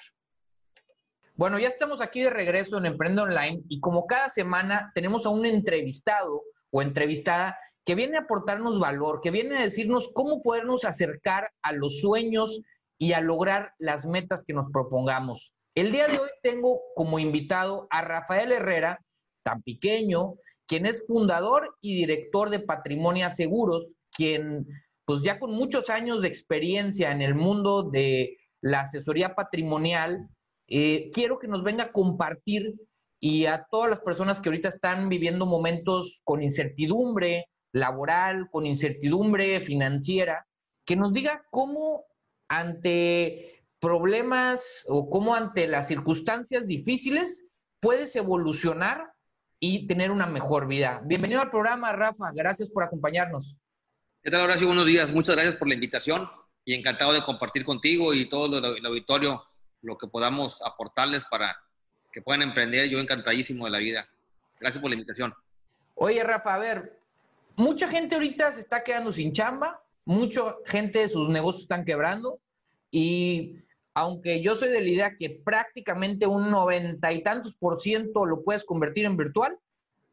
Bueno, 1.36 1.58
ya 1.58 1.68
estamos 1.68 2.00
aquí 2.00 2.22
de 2.22 2.30
regreso 2.30 2.78
en 2.78 2.86
Emprende 2.86 3.22
Online 3.22 3.62
y 3.68 3.80
como 3.80 4.06
cada 4.06 4.28
semana 4.28 4.90
tenemos 4.94 5.26
a 5.26 5.30
un 5.30 5.46
entrevistado 5.46 6.42
o 6.70 6.82
entrevistada 6.82 7.58
que 7.84 7.94
viene 7.94 8.16
a 8.16 8.22
aportarnos 8.22 8.80
valor, 8.80 9.20
que 9.22 9.30
viene 9.30 9.58
a 9.58 9.62
decirnos 9.62 10.10
cómo 10.14 10.42
podernos 10.42 10.84
acercar 10.84 11.50
a 11.62 11.72
los 11.72 12.00
sueños 12.00 12.60
y 12.98 13.12
a 13.12 13.20
lograr 13.20 13.72
las 13.78 14.06
metas 14.06 14.42
que 14.42 14.54
nos 14.54 14.70
propongamos. 14.72 15.52
El 15.74 15.92
día 15.92 16.06
de 16.06 16.18
hoy 16.18 16.28
tengo 16.42 16.80
como 16.94 17.18
invitado 17.18 17.86
a 17.90 18.02
Rafael 18.02 18.52
Herrera, 18.52 19.00
tan 19.44 19.62
pequeño, 19.62 20.34
quien 20.66 20.86
es 20.86 21.04
fundador 21.06 21.76
y 21.80 21.94
director 21.96 22.48
de 22.48 22.60
Patrimonio 22.60 23.28
Seguros, 23.28 23.90
quien 24.10 24.66
pues 25.04 25.22
ya 25.22 25.38
con 25.38 25.52
muchos 25.52 25.90
años 25.90 26.22
de 26.22 26.28
experiencia 26.28 27.10
en 27.10 27.20
el 27.20 27.34
mundo 27.34 27.82
de 27.82 28.38
la 28.62 28.80
asesoría 28.80 29.34
patrimonial, 29.34 30.28
eh, 30.68 31.10
quiero 31.12 31.38
que 31.38 31.48
nos 31.48 31.62
venga 31.62 31.84
a 31.84 31.92
compartir 31.92 32.74
y 33.20 33.44
a 33.46 33.66
todas 33.70 33.90
las 33.90 34.00
personas 34.00 34.40
que 34.40 34.48
ahorita 34.48 34.68
están 34.68 35.10
viviendo 35.10 35.44
momentos 35.44 36.22
con 36.24 36.42
incertidumbre, 36.42 37.46
laboral, 37.74 38.48
con 38.50 38.66
incertidumbre 38.66 39.58
financiera, 39.58 40.46
que 40.86 40.94
nos 40.96 41.12
diga 41.12 41.44
cómo 41.50 42.04
ante 42.48 43.64
problemas 43.80 44.86
o 44.88 45.10
cómo 45.10 45.34
ante 45.34 45.66
las 45.66 45.88
circunstancias 45.88 46.66
difíciles 46.66 47.44
puedes 47.80 48.14
evolucionar 48.14 49.12
y 49.58 49.86
tener 49.88 50.12
una 50.12 50.26
mejor 50.26 50.68
vida. 50.68 51.02
Bienvenido 51.04 51.40
al 51.40 51.50
programa, 51.50 51.92
Rafa. 51.92 52.30
Gracias 52.32 52.70
por 52.70 52.84
acompañarnos. 52.84 53.56
¿Qué 54.22 54.30
tal, 54.30 54.42
Horacio? 54.42 54.68
Buenos 54.68 54.86
días. 54.86 55.12
Muchas 55.12 55.34
gracias 55.34 55.56
por 55.56 55.66
la 55.66 55.74
invitación 55.74 56.30
y 56.64 56.74
encantado 56.74 57.12
de 57.12 57.22
compartir 57.22 57.64
contigo 57.64 58.14
y 58.14 58.28
todo 58.28 58.58
el 58.58 58.86
auditorio 58.86 59.42
lo 59.82 59.98
que 59.98 60.06
podamos 60.06 60.62
aportarles 60.62 61.24
para 61.24 61.56
que 62.12 62.22
puedan 62.22 62.42
emprender. 62.42 62.88
Yo 62.88 63.00
encantadísimo 63.00 63.64
de 63.64 63.72
la 63.72 63.78
vida. 63.78 64.08
Gracias 64.60 64.80
por 64.80 64.90
la 64.90 64.94
invitación. 64.94 65.34
Oye, 65.96 66.22
Rafa, 66.22 66.54
a 66.54 66.58
ver, 66.58 67.03
mucha 67.56 67.88
gente 67.88 68.14
ahorita 68.14 68.52
se 68.52 68.60
está 68.60 68.82
quedando 68.82 69.12
sin 69.12 69.32
chamba, 69.32 69.82
mucha 70.04 70.56
gente 70.66 71.08
sus 71.08 71.28
negocios 71.28 71.62
están 71.62 71.84
quebrando 71.84 72.40
y 72.90 73.56
aunque 73.94 74.42
yo 74.42 74.56
soy 74.56 74.70
de 74.70 74.80
la 74.80 74.88
idea 74.88 75.16
que 75.16 75.30
prácticamente 75.30 76.26
un 76.26 76.50
noventa 76.50 77.12
y 77.12 77.22
tantos 77.22 77.54
por 77.54 77.80
ciento 77.80 78.26
lo 78.26 78.42
puedes 78.42 78.64
convertir 78.64 79.04
en 79.04 79.16
virtual, 79.16 79.58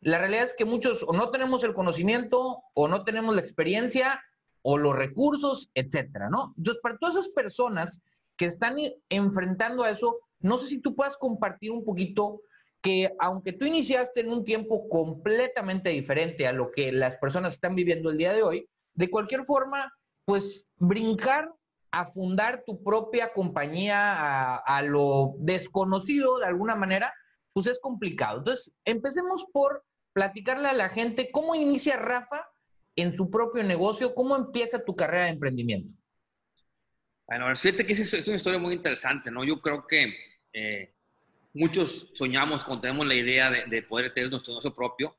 la 0.01 0.17
realidad 0.17 0.45
es 0.45 0.53
que 0.53 0.65
muchos 0.65 1.03
o 1.03 1.13
no 1.13 1.29
tenemos 1.29 1.63
el 1.63 1.73
conocimiento 1.73 2.63
o 2.73 2.87
no 2.87 3.03
tenemos 3.03 3.35
la 3.35 3.41
experiencia 3.41 4.21
o 4.63 4.77
los 4.77 4.95
recursos, 4.95 5.69
etcétera, 5.73 6.29
¿no? 6.29 6.53
Entonces, 6.57 6.81
para 6.81 6.97
todas 6.97 7.15
esas 7.15 7.29
personas 7.29 8.01
que 8.35 8.45
están 8.45 8.77
enfrentando 9.09 9.83
a 9.83 9.89
eso, 9.89 10.19
no 10.39 10.57
sé 10.57 10.67
si 10.67 10.79
tú 10.79 10.95
puedas 10.95 11.17
compartir 11.17 11.71
un 11.71 11.83
poquito 11.83 12.41
que 12.81 13.11
aunque 13.19 13.53
tú 13.53 13.65
iniciaste 13.65 14.21
en 14.21 14.31
un 14.31 14.43
tiempo 14.43 14.89
completamente 14.89 15.89
diferente 15.89 16.47
a 16.47 16.53
lo 16.53 16.71
que 16.71 16.91
las 16.91 17.17
personas 17.17 17.53
están 17.53 17.75
viviendo 17.75 18.09
el 18.09 18.17
día 18.17 18.33
de 18.33 18.43
hoy, 18.43 18.69
de 18.93 19.09
cualquier 19.09 19.45
forma, 19.45 19.93
pues 20.25 20.65
brincar 20.77 21.49
a 21.91 22.05
fundar 22.05 22.63
tu 22.65 22.83
propia 22.83 23.33
compañía 23.33 24.55
a, 24.55 24.81
lo 24.81 25.35
desconocido 25.39 26.39
de 26.39 26.45
alguna 26.45 26.75
manera, 26.75 27.13
pues 27.53 27.67
es 27.67 27.79
complicado. 27.79 28.39
Entonces, 28.39 28.73
empecemos 28.85 29.45
por 29.51 29.83
platicarle 30.13 30.69
a 30.69 30.73
la 30.73 30.89
gente 30.89 31.29
cómo 31.31 31.53
inicia 31.53 31.97
Rafa 31.97 32.47
en 32.95 33.11
su 33.11 33.29
propio 33.29 33.63
negocio, 33.63 34.15
cómo 34.15 34.35
empieza 34.35 34.83
tu 34.83 34.95
carrera 34.95 35.25
de 35.25 35.31
emprendimiento. 35.31 35.93
Bueno, 37.27 37.53
fíjate 37.55 37.85
que 37.85 37.93
es, 37.93 38.27
una 38.27 38.35
historia 38.35 38.59
muy 38.59 38.73
interesante, 38.73 39.31
¿no? 39.31 39.43
Yo 39.43 39.61
creo 39.61 39.85
que 39.85 40.13
eh, 40.53 40.93
muchos 41.53 42.09
soñamos 42.13 42.63
cuando 42.63 42.81
tenemos 42.81 43.05
la 43.07 43.15
idea 43.15 43.51
de, 43.51 43.81
poder 43.83 44.13
tener 44.13 44.29
nuestro 44.29 44.53
negocio 44.53 44.73
propio 44.73 45.15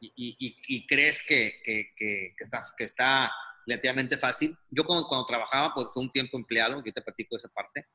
y, 0.00 0.86
crees 0.86 1.22
que, 1.26 1.60
que, 1.64 2.34
está, 2.38 2.62
que 2.76 2.84
está 2.84 3.32
relativamente 3.66 4.18
fácil. 4.18 4.56
Yo 4.70 4.84
cuando, 4.84 5.06
cuando, 5.06 5.26
trabajaba, 5.26 5.72
pues 5.74 5.88
fue 5.92 6.02
un 6.02 6.10
tiempo 6.10 6.36
empleado, 6.36 6.82
yo 6.84 6.92
te 6.92 7.02
platico 7.02 7.36
de 7.36 7.38
esa 7.38 7.48
parte. 7.48 7.86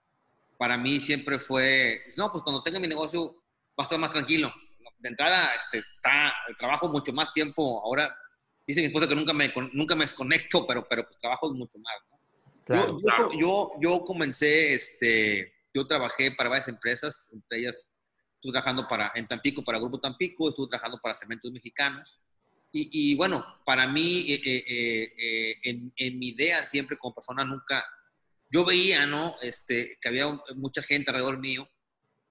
Para 0.57 0.77
mí 0.77 0.99
siempre 0.99 1.37
fue, 1.37 2.03
no, 2.15 2.31
pues 2.31 2.43
cuando 2.43 2.63
tenga 2.63 2.79
mi 2.79 2.87
negocio 2.87 3.43
va 3.79 3.79
a 3.79 3.83
estar 3.83 3.99
más 3.99 4.11
tranquilo. 4.11 4.51
De 4.99 5.09
entrada, 5.09 5.53
este, 5.53 5.79
está, 5.79 6.33
trabajo 6.57 6.87
mucho 6.87 7.13
más 7.13 7.31
tiempo. 7.33 7.81
Ahora, 7.83 8.17
dice 8.65 8.79
mi 8.79 8.87
esposa 8.87 9.07
que 9.07 9.15
nunca 9.15 9.33
me, 9.33 9.53
nunca 9.73 9.95
me 9.95 10.05
desconecto, 10.05 10.65
pero, 10.65 10.87
pero 10.87 11.03
pues 11.03 11.17
trabajo 11.17 11.53
mucho 11.53 11.77
más. 11.79 11.93
yo, 12.67 12.99
yo, 13.01 13.29
yo, 13.37 13.71
yo, 13.79 14.03
comencé, 14.03 14.73
este, 14.73 15.56
yo 15.77 15.85
trabajé 15.85 16.31
para 16.31 16.49
varias 16.49 16.67
empresas, 16.67 17.29
entre 17.31 17.59
ellas 17.59 17.87
estuve 18.35 18.51
trabajando 18.51 18.87
para, 18.87 19.11
en 19.15 19.27
Tampico, 19.27 19.63
para 19.63 19.79
Grupo 19.79 19.99
Tampico, 19.99 20.49
estuve 20.49 20.69
trabajando 20.69 20.99
para 21.01 21.13
Cementos 21.13 21.51
Mexicanos. 21.51 22.19
Y, 22.71 23.15
bueno, 23.15 23.43
para 23.65 23.87
mí, 23.87 24.31
eh, 24.31 24.41
eh, 24.45 25.13
eh, 25.17 25.55
en, 25.63 25.91
en, 25.95 26.19
mi 26.19 26.29
idea 26.29 26.63
siempre 26.63 26.95
como 26.97 27.15
persona 27.15 27.43
nunca, 27.43 27.83
yo 28.51 28.63
veía, 28.65 29.07
¿no? 29.07 29.35
Este, 29.41 29.97
que 29.99 30.07
había 30.09 30.27
mucha 30.55 30.83
gente 30.83 31.09
alrededor 31.09 31.39
mío 31.39 31.67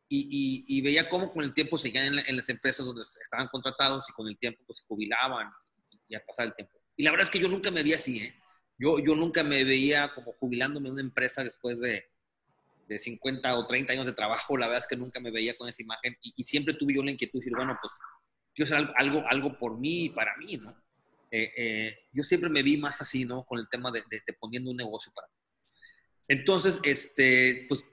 y, 0.08 0.64
y, 0.68 0.80
veía 0.82 1.08
cómo 1.08 1.32
con 1.32 1.42
el 1.42 1.52
tiempo 1.52 1.76
seguían 1.76 2.16
en, 2.18 2.36
las 2.36 2.48
empresas 2.48 2.86
donde 2.86 3.02
estaban 3.02 3.48
contratados 3.48 4.08
y 4.08 4.12
con 4.12 4.28
el 4.28 4.38
tiempo 4.38 4.62
pues, 4.66 4.78
se 4.78 4.84
jubilaban 4.84 5.50
y 6.06 6.14
a 6.14 6.24
pasar 6.24 6.46
el 6.46 6.54
tiempo. 6.54 6.78
Y 6.96 7.02
la 7.02 7.10
verdad 7.10 7.24
es 7.24 7.30
que 7.30 7.40
yo 7.40 7.48
nunca 7.48 7.72
me 7.72 7.82
veía 7.82 7.96
así, 7.96 8.20
¿eh? 8.20 8.34
Yo, 8.78 8.98
yo 9.00 9.16
nunca 9.16 9.42
me 9.42 9.64
veía 9.64 10.12
como 10.14 10.32
jubilándome 10.34 10.88
en 10.88 10.92
una 10.92 11.02
empresa 11.02 11.42
después 11.42 11.80
de, 11.80 12.04
de 12.86 12.98
50 12.98 13.58
o 13.58 13.66
30 13.66 13.92
años 13.92 14.06
de 14.06 14.12
trabajo, 14.12 14.56
la 14.56 14.66
verdad 14.66 14.82
es 14.84 14.86
que 14.86 14.96
nunca 14.96 15.20
me 15.20 15.30
veía 15.30 15.56
con 15.56 15.68
esa 15.68 15.82
imagen 15.82 16.16
y, 16.20 16.42
siempre 16.42 16.74
tuve 16.74 16.94
yo 16.94 17.02
la 17.02 17.10
inquietud 17.10 17.38
de 17.38 17.44
decir, 17.44 17.56
bueno, 17.56 17.76
pues 17.80 17.92
quiero 18.54 18.74
hacer 18.74 18.94
algo, 18.96 19.24
algo 19.28 19.58
por 19.58 19.78
mí 19.78 20.04
y 20.04 20.10
para 20.10 20.36
mí, 20.36 20.56
¿no? 20.56 20.70
Eh, 21.30 21.52
eh, 21.56 21.98
yo 22.12 22.22
siempre 22.22 22.48
me 22.48 22.62
vi 22.62 22.76
más 22.76 23.00
así, 23.00 23.24
¿no? 23.24 23.44
Con 23.44 23.58
el 23.58 23.68
tema 23.68 23.90
de, 23.90 24.02
de, 24.08 24.32
poniendo 24.38 24.70
un 24.70 24.76
negocio 24.76 25.12
para 25.14 25.26
mí. 25.26 25.34
Entonces, 26.28 26.80
este, 26.84 27.66
pues, 27.68 27.84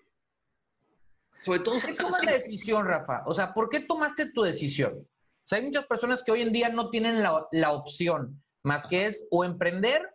sobre 1.41 1.59
todo... 1.59 1.79
¿Qué 1.79 1.93
tomas 1.93 2.23
la 2.23 2.33
decisión, 2.33 2.85
Rafa? 2.85 3.23
O 3.25 3.33
sea, 3.33 3.53
¿por 3.53 3.69
qué 3.69 3.81
tomaste 3.81 4.31
tu 4.31 4.43
decisión? 4.43 4.93
O 4.95 5.47
sea, 5.47 5.57
hay 5.57 5.65
muchas 5.65 5.85
personas 5.87 6.23
que 6.23 6.31
hoy 6.31 6.41
en 6.41 6.53
día 6.53 6.69
no 6.69 6.89
tienen 6.89 7.21
la, 7.21 7.47
la 7.51 7.71
opción, 7.71 8.41
más 8.61 8.87
que 8.87 9.07
es 9.07 9.25
o 9.29 9.43
emprender 9.43 10.12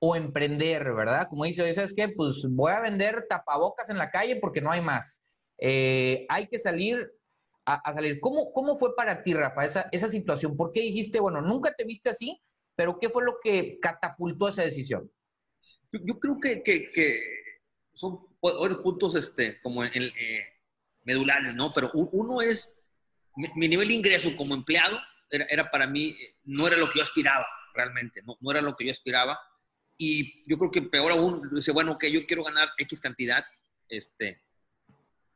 o 0.00 0.16
emprender, 0.16 0.92
¿verdad? 0.94 1.28
Como 1.28 1.44
dice, 1.44 1.72
¿sabes 1.74 1.92
qué? 1.94 2.08
Pues 2.08 2.44
voy 2.48 2.72
a 2.72 2.80
vender 2.80 3.26
tapabocas 3.28 3.90
en 3.90 3.98
la 3.98 4.10
calle 4.10 4.36
porque 4.36 4.62
no 4.62 4.72
hay 4.72 4.80
más. 4.80 5.22
Eh, 5.58 6.24
hay 6.30 6.48
que 6.48 6.58
salir 6.58 7.12
a, 7.66 7.92
salir. 7.92 8.18
¿Cómo, 8.18 8.50
¿Cómo, 8.52 8.74
fue 8.74 8.96
para 8.96 9.22
ti, 9.22 9.34
Rafa, 9.34 9.64
esa, 9.64 9.88
esa 9.92 10.08
situación? 10.08 10.56
¿Por 10.56 10.72
qué 10.72 10.80
dijiste, 10.80 11.20
bueno, 11.20 11.42
nunca 11.42 11.72
te 11.74 11.84
viste 11.84 12.08
así, 12.08 12.40
pero 12.74 12.98
qué 12.98 13.10
fue 13.10 13.24
lo 13.24 13.36
que 13.42 13.78
catapultó 13.78 14.48
esa 14.48 14.62
decisión? 14.62 15.10
Yo, 15.92 16.18
creo 16.18 16.40
que, 16.40 16.62
que, 16.62 17.20
son 17.92 18.26
varios 18.40 18.78
puntos 18.78 19.14
este, 19.14 19.60
como 19.60 19.84
en, 19.84 19.92
eh, 20.04 20.44
medulares, 21.02 21.54
¿no? 21.54 21.72
Pero 21.74 21.90
uno 21.92 22.40
es, 22.40 22.82
mi, 23.36 23.68
nivel 23.68 23.88
de 23.88 23.94
ingreso 23.94 24.34
como 24.34 24.54
empleado 24.54 24.98
era, 25.30 25.44
era, 25.50 25.70
para 25.70 25.86
mí, 25.86 26.16
no 26.44 26.66
era 26.66 26.78
lo 26.78 26.90
que 26.90 26.98
yo 26.98 27.02
aspiraba 27.02 27.46
realmente, 27.74 28.22
no 28.24 28.50
era 28.50 28.62
lo 28.62 28.74
que 28.76 28.86
yo 28.86 28.90
aspiraba 28.90 29.38
y 30.02 30.42
yo 30.48 30.56
creo 30.56 30.70
que 30.70 30.80
peor 30.80 31.12
aún, 31.12 31.50
dice, 31.52 31.72
bueno, 31.72 31.98
que 31.98 32.10
yo 32.10 32.26
quiero 32.26 32.42
ganar 32.42 32.70
X 32.78 32.98
cantidad, 32.98 33.44
este, 33.86 34.40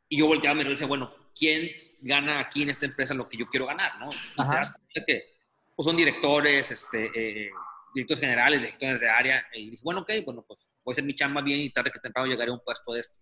y 0.08 0.16
yo 0.16 0.26
volteaba 0.26 0.52
a 0.52 0.54
mirar 0.54 0.70
y 0.70 0.74
decía, 0.74 0.86
bueno, 0.86 1.14
¿quién 1.38 1.70
gana 2.00 2.40
aquí 2.40 2.62
en 2.62 2.70
esta 2.70 2.86
empresa 2.86 3.12
lo 3.12 3.28
que 3.28 3.36
yo 3.36 3.44
quiero 3.44 3.66
ganar, 3.66 3.98
no? 3.98 4.08
Y 4.08 4.36
te 4.36 4.56
das 4.56 4.70
cuenta 4.72 5.04
que 5.06 5.34
pues, 5.76 5.84
son 5.84 5.94
directores, 5.94 6.70
este, 6.70 7.10
eh, 7.14 7.50
directores 7.94 8.20
generales, 8.20 8.60
directores 8.60 9.00
de 9.00 9.08
área, 9.10 9.46
y 9.52 9.68
dije, 9.68 9.82
bueno, 9.84 10.00
ok, 10.00 10.10
bueno, 10.24 10.42
pues 10.48 10.72
voy 10.82 10.92
a 10.92 10.94
hacer 10.94 11.04
mi 11.04 11.14
chamba 11.14 11.42
bien 11.42 11.60
y 11.60 11.68
tarde 11.68 11.90
que 11.90 11.98
temprano 11.98 12.26
llegaré 12.26 12.50
a 12.50 12.54
un 12.54 12.60
puesto 12.60 12.94
de 12.94 13.00
esto. 13.00 13.18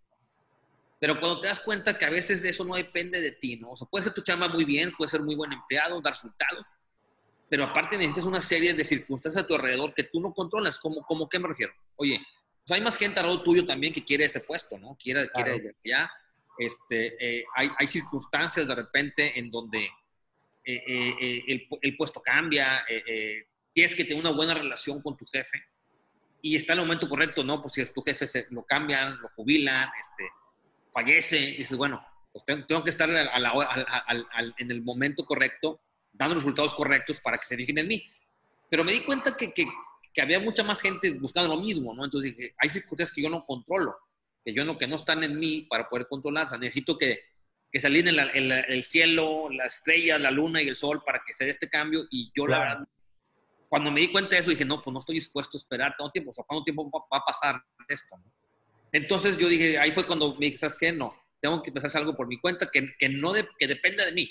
Pero 1.01 1.19
cuando 1.19 1.41
te 1.41 1.49
das 1.49 1.59
cuenta 1.59 1.99
que 1.99 2.05
a 2.05 2.11
veces 2.11 2.45
eso 2.45 2.65
no 2.65 2.77
depende 2.77 3.21
de 3.21 3.33
ti, 3.33 3.57
¿no? 3.57 3.71
O 3.71 3.77
sea, 3.77 3.89
puede 3.89 4.05
ser 4.05 4.15
tu 4.15 4.23
chamba 4.23 4.47
muy 4.47 4.65
bien, 4.65 4.93
puede 4.97 5.11
ser 5.11 5.23
muy 5.23 5.35
buen 5.35 5.53
empleado, 5.53 6.01
dar 6.01 6.13
resultados, 6.13 6.69
pero 7.53 7.65
aparte 7.65 7.99
necesitas 7.99 8.25
una 8.25 8.41
serie 8.41 8.73
de 8.73 8.83
circunstancias 8.83 9.45
a 9.45 9.47
tu 9.47 9.55
alrededor 9.55 9.93
que 9.93 10.05
tú 10.05 10.23
no 10.23 10.33
controlas. 10.33 10.79
¿Cómo, 10.79 11.03
cómo 11.03 11.29
qué 11.29 11.39
me 11.39 11.49
refiero? 11.49 11.75
Oye, 11.97 12.19
pues 12.67 12.79
hay 12.79 12.83
más 12.83 12.97
gente 12.97 13.21
alrededor 13.21 13.45
tuyo 13.45 13.63
también 13.67 13.93
que 13.93 14.03
quiere 14.03 14.25
ese 14.25 14.41
puesto, 14.41 14.79
¿no? 14.79 14.97
Quiere, 14.99 15.29
quiere 15.29 15.77
ya. 15.85 16.11
Este, 16.57 17.15
eh, 17.21 17.45
hay, 17.55 17.69
hay, 17.77 17.87
circunstancias 17.89 18.67
de 18.67 18.75
repente 18.75 19.39
en 19.39 19.51
donde 19.51 19.85
eh, 20.65 20.83
eh, 20.87 21.43
el, 21.47 21.69
el, 21.83 21.95
puesto 21.95 22.23
cambia, 22.23 22.87
tienes 23.75 23.95
que 23.95 24.05
tener 24.05 24.23
una 24.25 24.33
buena 24.33 24.55
relación 24.55 25.03
con 25.03 25.15
tu 25.19 25.27
jefe 25.27 25.63
y 26.41 26.57
está 26.57 26.73
en 26.73 26.79
el 26.79 26.87
momento 26.87 27.07
correcto, 27.07 27.45
¿no? 27.45 27.61
Por 27.61 27.71
si 27.71 27.85
tu 27.85 28.01
jefe 28.01 28.27
se, 28.29 28.47
lo 28.49 28.65
cambian, 28.65 29.21
lo 29.21 29.29
jubilan, 29.29 29.91
este, 30.01 30.25
fallece, 30.91 31.39
y 31.39 31.57
dices, 31.59 31.77
bueno, 31.77 32.03
pues 32.33 32.47
tengo, 32.47 32.83
que 32.83 32.89
estar 32.89 33.11
a 33.11 33.39
la 33.39 33.53
hora, 33.53 33.87
en 34.57 34.71
el 34.71 34.81
momento 34.81 35.27
correcto 35.27 35.83
dando 36.13 36.35
los 36.35 36.45
resultados 36.45 36.75
correctos 36.75 37.21
para 37.21 37.39
que 37.39 37.47
se 37.47 37.57
fijen 37.57 37.79
en 37.79 37.89
mí. 37.89 38.11
Pero 38.69 38.85
me 38.85 38.93
di 38.93 39.01
cuenta 39.01 39.37
que, 39.37 39.53
que, 39.53 39.67
que, 40.13 40.23
había 40.23 40.41
mucha 40.41 40.63
más 40.63 40.81
gente 40.81 41.11
buscando 41.13 41.55
lo 41.55 41.61
mismo, 41.61 41.95
¿no? 41.95 42.05
Entonces 42.05 42.35
dije, 42.35 42.55
hay 42.59 42.71
circunstancias 42.71 43.15
que 43.15 43.23
yo 43.23 43.31
no 43.31 43.45
controlo, 43.45 43.97
que 44.45 44.55
yo 44.55 44.65
no, 44.65 44.79
que 44.79 44.87
no 44.87 44.97
están 44.97 45.25
en 45.25 45.39
mí 45.39 45.67
para 45.69 45.89
poder 45.89 46.07
controlar. 46.09 46.47
O 46.47 46.49
sea, 46.51 46.59
necesito 46.59 46.97
que, 46.97 47.21
que 47.71 47.81
se 47.81 47.87
alineen 47.87 48.19
el, 48.35 48.53
el, 48.53 48.85
cielo, 48.85 49.51
las 49.51 49.77
estrellas, 49.77 50.21
la 50.21 50.31
luna 50.31 50.63
y 50.63 50.69
el 50.69 50.77
sol 50.77 51.03
para 51.05 51.23
que 51.27 51.35
se 51.35 51.45
dé 51.45 51.51
este 51.51 51.69
cambio. 51.69 52.07
Y 52.11 52.31
yo, 52.35 52.47
la 52.47 52.59
verdad, 52.59 52.89
cuando 53.69 53.91
me 53.91 54.01
di 54.01 54.09
cuenta 54.09 54.37
de 54.37 54.43
eso, 54.43 54.51
dije, 54.51 54.65
no, 54.65 54.81
pues 54.81 54.93
no 54.93 55.01
estoy 55.01 55.17
dispuesto 55.17 55.57
a 55.57 55.61
esperar 55.61 55.95
tanto 55.99 56.11
tiempo. 56.13 56.31
O 56.31 56.35
sea, 56.35 56.45
¿cuánto 56.47 56.65
tiempo 56.65 56.91
va, 56.91 57.19
a 57.19 57.25
pasar 57.25 57.63
esto? 57.89 58.17
Entonces 58.93 59.39
yo 59.39 59.49
dije, 59.49 59.79
ahí 59.79 59.93
fue 59.93 60.07
cuando 60.07 60.35
me 60.35 60.47
dije, 60.47 60.59
¿sabes 60.59 60.77
qué? 60.79 60.93
No, 60.93 61.15
tengo 61.41 61.63
que 61.63 61.71
empezar 61.71 61.87
a 61.87 61.89
hacer 61.89 62.01
algo 62.01 62.15
por 62.15 62.27
mi 62.27 62.39
cuenta 62.39 62.71
que, 62.71 62.95
que 62.99 63.09
no 63.09 63.33
de, 63.33 63.49
que 63.59 63.67
dependa 63.67 64.05
de 64.05 64.13
mí 64.13 64.31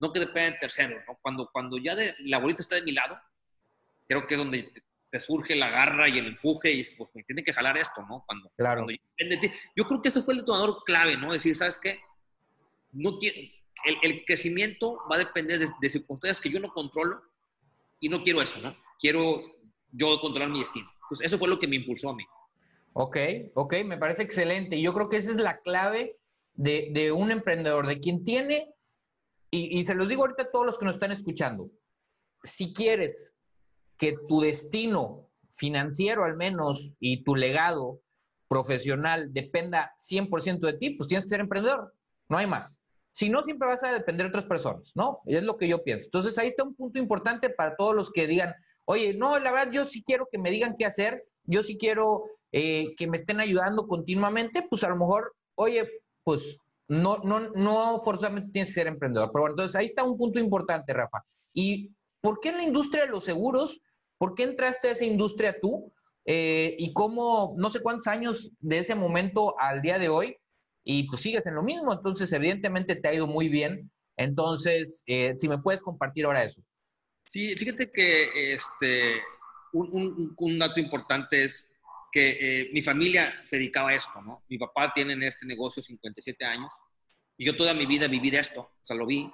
no 0.00 0.12
que 0.12 0.20
depende 0.20 0.52
de 0.52 0.58
terceros, 0.58 1.02
¿no? 1.06 1.18
Cuando, 1.20 1.48
cuando 1.52 1.78
ya 1.78 1.94
de, 1.94 2.14
la 2.20 2.38
bolita 2.38 2.62
está 2.62 2.76
de 2.76 2.82
mi 2.82 2.92
lado, 2.92 3.18
creo 4.06 4.26
que 4.26 4.34
es 4.34 4.38
donde 4.38 4.72
te 5.10 5.20
surge 5.20 5.56
la 5.56 5.70
garra 5.70 6.08
y 6.08 6.18
el 6.18 6.26
empuje 6.26 6.70
y 6.70 6.84
pues 6.96 7.10
me 7.14 7.22
tiene 7.24 7.42
que 7.42 7.52
jalar 7.52 7.76
esto, 7.78 8.02
¿no? 8.02 8.24
Cuando, 8.26 8.50
claro. 8.56 8.86
Yo 9.74 9.84
creo 9.86 10.02
que 10.02 10.08
ese 10.10 10.22
fue 10.22 10.34
el 10.34 10.40
detonador 10.40 10.82
clave, 10.84 11.16
¿no? 11.16 11.32
Decir, 11.32 11.56
¿sabes 11.56 11.78
qué? 11.78 12.00
No 12.92 13.18
el, 13.84 13.96
el, 14.02 14.24
crecimiento 14.24 14.98
va 15.10 15.16
a 15.16 15.20
depender 15.20 15.60
de, 15.80 15.90
circunstancias 15.90 16.40
que 16.40 16.50
yo 16.50 16.60
no 16.60 16.68
controlo 16.68 17.22
y 18.00 18.08
no 18.08 18.22
quiero 18.22 18.42
eso, 18.42 18.60
¿no? 18.60 18.76
Quiero 18.98 19.42
yo 19.92 20.20
controlar 20.20 20.50
mi 20.50 20.60
destino. 20.60 20.90
Pues 21.08 21.22
eso 21.22 21.38
fue 21.38 21.48
lo 21.48 21.58
que 21.58 21.68
me 21.68 21.76
impulsó 21.76 22.10
a 22.10 22.16
mí. 22.16 22.24
Ok, 22.92 23.16
ok, 23.54 23.74
me 23.84 23.96
parece 23.96 24.22
excelente. 24.22 24.76
Y 24.76 24.82
yo 24.82 24.92
creo 24.92 25.08
que 25.08 25.16
esa 25.16 25.30
es 25.30 25.36
la 25.36 25.58
clave 25.60 26.16
de, 26.54 26.88
de 26.92 27.12
un 27.12 27.30
emprendedor, 27.30 27.86
de 27.86 28.00
quien 28.00 28.24
tiene 28.24 28.74
y, 29.50 29.82
se 29.84 29.94
los 29.94 30.08
digo 30.08 30.22
ahorita 30.22 30.44
a 30.44 30.50
todos 30.50 30.66
los 30.66 30.78
que 30.78 30.84
nos 30.84 30.96
están 30.96 31.12
escuchando, 31.12 31.70
si 32.42 32.72
quieres 32.72 33.34
que 33.96 34.14
tu 34.28 34.40
destino 34.40 35.30
financiero 35.50 36.24
al 36.24 36.36
menos 36.36 36.94
y 37.00 37.24
tu 37.24 37.34
legado 37.34 38.00
profesional 38.46 39.32
dependa 39.32 39.92
100% 39.98 40.60
de 40.60 40.72
ti, 40.74 40.90
pues 40.90 41.08
tienes 41.08 41.24
que 41.24 41.30
ser 41.30 41.40
emprendedor, 41.40 41.94
no 42.28 42.38
hay 42.38 42.46
más. 42.46 42.78
Si 43.12 43.28
no, 43.28 43.42
siempre 43.42 43.68
vas 43.68 43.82
a 43.82 43.92
depender 43.92 44.26
de 44.26 44.28
otras 44.28 44.44
personas, 44.44 44.92
¿no? 44.94 45.20
Es 45.26 45.42
lo 45.42 45.56
que 45.56 45.66
yo 45.66 45.82
pienso. 45.82 46.04
Entonces, 46.04 46.38
ahí 46.38 46.48
está 46.48 46.62
un 46.62 46.74
punto 46.74 47.00
importante 47.00 47.50
para 47.50 47.74
todos 47.74 47.94
los 47.94 48.10
que 48.10 48.26
digan, 48.26 48.54
oye, 48.84 49.14
no, 49.14 49.38
la 49.40 49.50
verdad, 49.50 49.72
yo 49.72 49.84
sí 49.84 50.04
quiero 50.04 50.28
que 50.30 50.38
me 50.38 50.50
digan 50.50 50.76
qué 50.78 50.86
hacer, 50.86 51.24
yo 51.44 51.62
sí 51.62 51.76
quiero 51.76 52.24
eh, 52.52 52.94
que 52.96 53.08
me 53.08 53.16
estén 53.16 53.40
ayudando 53.40 53.88
continuamente, 53.88 54.64
pues 54.68 54.84
a 54.84 54.88
lo 54.88 54.96
mejor, 54.96 55.34
oye, 55.56 55.88
pues 56.22 56.60
no, 56.88 57.18
no, 57.18 57.40
no 57.50 58.00
forzosamente 58.00 58.50
tienes 58.52 58.70
que 58.70 58.74
ser 58.74 58.86
emprendedor. 58.86 59.30
Pero 59.32 59.42
bueno, 59.42 59.52
entonces 59.54 59.76
ahí 59.76 59.84
está 59.84 60.02
un 60.04 60.16
punto 60.16 60.38
importante, 60.38 60.92
Rafa. 60.92 61.22
¿Y 61.52 61.90
por 62.20 62.40
qué 62.40 62.48
en 62.48 62.56
la 62.56 62.64
industria 62.64 63.04
de 63.04 63.10
los 63.10 63.24
seguros? 63.24 63.80
¿Por 64.18 64.34
qué 64.34 64.44
entraste 64.44 64.88
a 64.88 64.92
esa 64.92 65.04
industria 65.04 65.56
tú? 65.60 65.92
Eh, 66.24 66.76
y 66.78 66.92
cómo, 66.92 67.54
no 67.56 67.70
sé 67.70 67.80
cuántos 67.80 68.06
años 68.08 68.50
de 68.60 68.78
ese 68.78 68.94
momento 68.94 69.58
al 69.58 69.80
día 69.80 69.98
de 69.98 70.08
hoy, 70.08 70.36
y 70.84 71.04
pues 71.04 71.20
sigues 71.20 71.46
en 71.46 71.54
lo 71.54 71.62
mismo, 71.62 71.92
entonces 71.92 72.32
evidentemente 72.32 72.96
te 72.96 73.08
ha 73.08 73.14
ido 73.14 73.26
muy 73.26 73.48
bien. 73.48 73.90
Entonces, 74.16 75.04
eh, 75.06 75.34
si 75.38 75.48
me 75.48 75.58
puedes 75.58 75.82
compartir 75.82 76.24
ahora 76.24 76.44
eso. 76.44 76.62
Sí, 77.26 77.54
fíjate 77.56 77.90
que 77.90 78.54
este, 78.54 79.20
un, 79.72 80.34
un, 80.36 80.58
dato 80.58 80.80
importante 80.80 81.44
es 81.44 81.72
que 82.10 82.38
eh, 82.40 82.70
mi 82.72 82.82
familia 82.82 83.42
se 83.46 83.56
dedicaba 83.56 83.90
a 83.90 83.94
esto, 83.94 84.20
¿no? 84.22 84.44
Mi 84.48 84.58
papá 84.58 84.92
tiene 84.92 85.12
en 85.12 85.22
este 85.22 85.46
negocio 85.46 85.82
57 85.82 86.44
años 86.44 86.72
y 87.36 87.46
yo 87.46 87.56
toda 87.56 87.74
mi 87.74 87.86
vida 87.86 88.08
viví 88.08 88.30
de 88.30 88.38
esto, 88.38 88.60
o 88.60 88.80
sea, 88.82 88.96
lo 88.96 89.06
vi, 89.06 89.30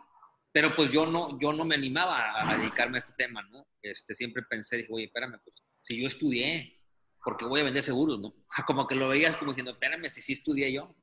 pero 0.52 0.74
pues 0.76 0.90
yo 0.90 1.04
no, 1.06 1.38
yo 1.40 1.52
no 1.52 1.64
me 1.64 1.74
animaba 1.74 2.40
a, 2.40 2.56
dedicarme 2.56 2.98
a 2.98 3.00
este 3.00 3.12
tema, 3.16 3.42
¿no? 3.50 3.66
Este, 3.82 4.14
siempre 4.14 4.42
pensé, 4.48 4.76
dije, 4.76 4.88
oye, 4.92 5.06
espérame, 5.06 5.40
pues 5.42 5.62
si 5.80 6.00
yo 6.00 6.06
estudié, 6.06 6.80
porque 7.24 7.44
voy 7.44 7.60
a 7.60 7.64
vender 7.64 7.82
seguros, 7.82 8.20
¿no? 8.20 8.34
Como 8.66 8.86
que 8.86 8.94
lo 8.94 9.08
veías 9.08 9.36
como 9.36 9.52
diciendo, 9.52 9.72
espérame, 9.72 10.08
si 10.10 10.22
sí 10.22 10.34
estudié 10.34 10.72
yo. 10.72 10.94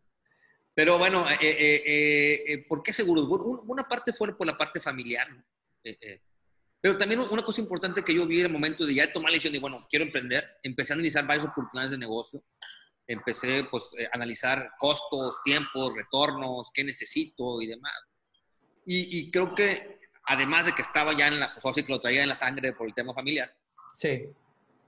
Pero 0.73 0.97
bueno, 0.97 1.29
eh, 1.29 1.37
eh, 1.41 2.43
eh, 2.47 2.65
¿por 2.65 2.81
qué 2.81 2.93
seguros? 2.93 3.27
una 3.67 3.83
parte 3.83 4.13
fue 4.13 4.37
por 4.37 4.47
la 4.47 4.57
parte 4.57 4.79
familiar, 4.79 5.27
pero 6.81 6.97
también 6.97 7.19
una 7.19 7.43
cosa 7.43 7.61
importante 7.61 8.03
que 8.03 8.13
yo 8.13 8.25
vi 8.25 8.39
en 8.39 8.47
el 8.47 8.51
momento 8.51 8.85
de 8.85 8.95
ya 8.95 9.11
tomar 9.13 9.31
la 9.31 9.35
decisión 9.35 9.53
de, 9.53 9.59
bueno, 9.59 9.87
quiero 9.89 10.03
emprender, 10.03 10.57
empecé 10.63 10.93
a 10.93 10.95
analizar 10.95 11.25
varias 11.25 11.45
oportunidades 11.45 11.91
de 11.91 11.97
negocio, 11.97 12.43
empecé 13.07 13.63
pues 13.65 13.91
a 14.11 14.15
analizar 14.15 14.71
costos, 14.79 15.39
tiempos, 15.43 15.93
retornos, 15.95 16.71
qué 16.73 16.83
necesito 16.83 17.61
y 17.61 17.67
demás. 17.67 17.93
Y, 18.83 19.29
creo 19.31 19.53
que 19.53 19.99
además 20.25 20.65
de 20.65 20.73
que 20.73 20.81
estaba 20.81 21.15
ya 21.15 21.27
en 21.27 21.39
la, 21.39 21.53
pues 21.53 21.75
que 21.75 21.91
lo 21.91 22.01
traía 22.01 22.23
en 22.23 22.29
la 22.29 22.35
sangre 22.35 22.73
por 22.73 22.87
el 22.87 22.95
tema 22.95 23.13
familiar, 23.13 23.55
sí. 23.95 24.25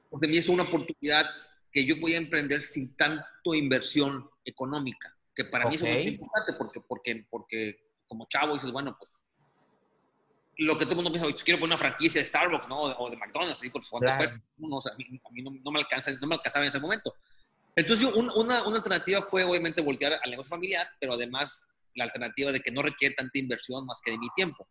porque 0.10 0.28
me 0.28 0.34
hizo 0.34 0.52
una 0.52 0.64
oportunidad 0.64 1.30
que 1.72 1.86
yo 1.86 2.00
podía 2.00 2.18
emprender 2.18 2.62
sin 2.62 2.96
tanto 2.96 3.54
inversión 3.54 4.30
económica 4.44 5.16
que 5.36 5.46
para 5.46 5.68
mí 5.68 5.76
es 5.76 5.82
muy 5.82 6.08
importante 6.08 6.54
porque, 6.54 6.82
porque, 6.82 7.26
porque 7.30 7.92
como 8.08 8.28
chavo 8.28 8.54
dices, 8.54 8.72
bueno, 8.72 8.96
pues 8.98 9.23
lo 10.58 10.78
que 10.78 10.86
todo 10.86 10.92
el 10.92 10.96
mundo 10.98 11.12
piensa, 11.12 11.30
pues, 11.30 11.44
quiero 11.44 11.60
poner 11.60 11.76
una 11.76 11.78
franquicia 11.78 12.22
de 12.22 12.26
Starbucks, 12.26 12.68
¿no? 12.68 12.82
O 12.82 13.10
de 13.10 13.18
McDonald's, 13.18 13.60
¿sí? 13.60 13.70
Porque 13.70 13.88
cuánto 13.90 14.16
cuesta, 14.18 14.42
no, 14.58 14.78
o 14.78 14.82
sea, 14.82 14.94
a 14.94 14.96
mí, 14.96 15.20
no, 15.42 15.72
me 15.72 15.80
alcanza, 15.80 16.12
no 16.22 16.28
me 16.28 16.36
alcanzaba 16.36 16.66
en 16.66 16.70
ese 16.70 16.80
momento. 16.80 17.16
Entonces, 17.76 18.08
una, 18.14 18.64
una, 18.64 18.78
alternativa 18.78 19.24
fue 19.24 19.44
obviamente 19.44 19.82
voltear 19.82 20.20
al 20.24 20.30
negocio 20.30 20.50
familiar, 20.50 20.88
pero 21.00 21.14
además 21.14 21.68
la 21.96 22.04
alternativa 22.04 22.52
de 22.52 22.60
que 22.60 22.72
no 22.72 22.82
requiere 22.82 23.16
tanta 23.16 23.38
inversión 23.40 23.86
más 23.86 24.00
que 24.02 24.12
de 24.12 24.18
mi 24.18 24.30
tiempo. 24.36 24.68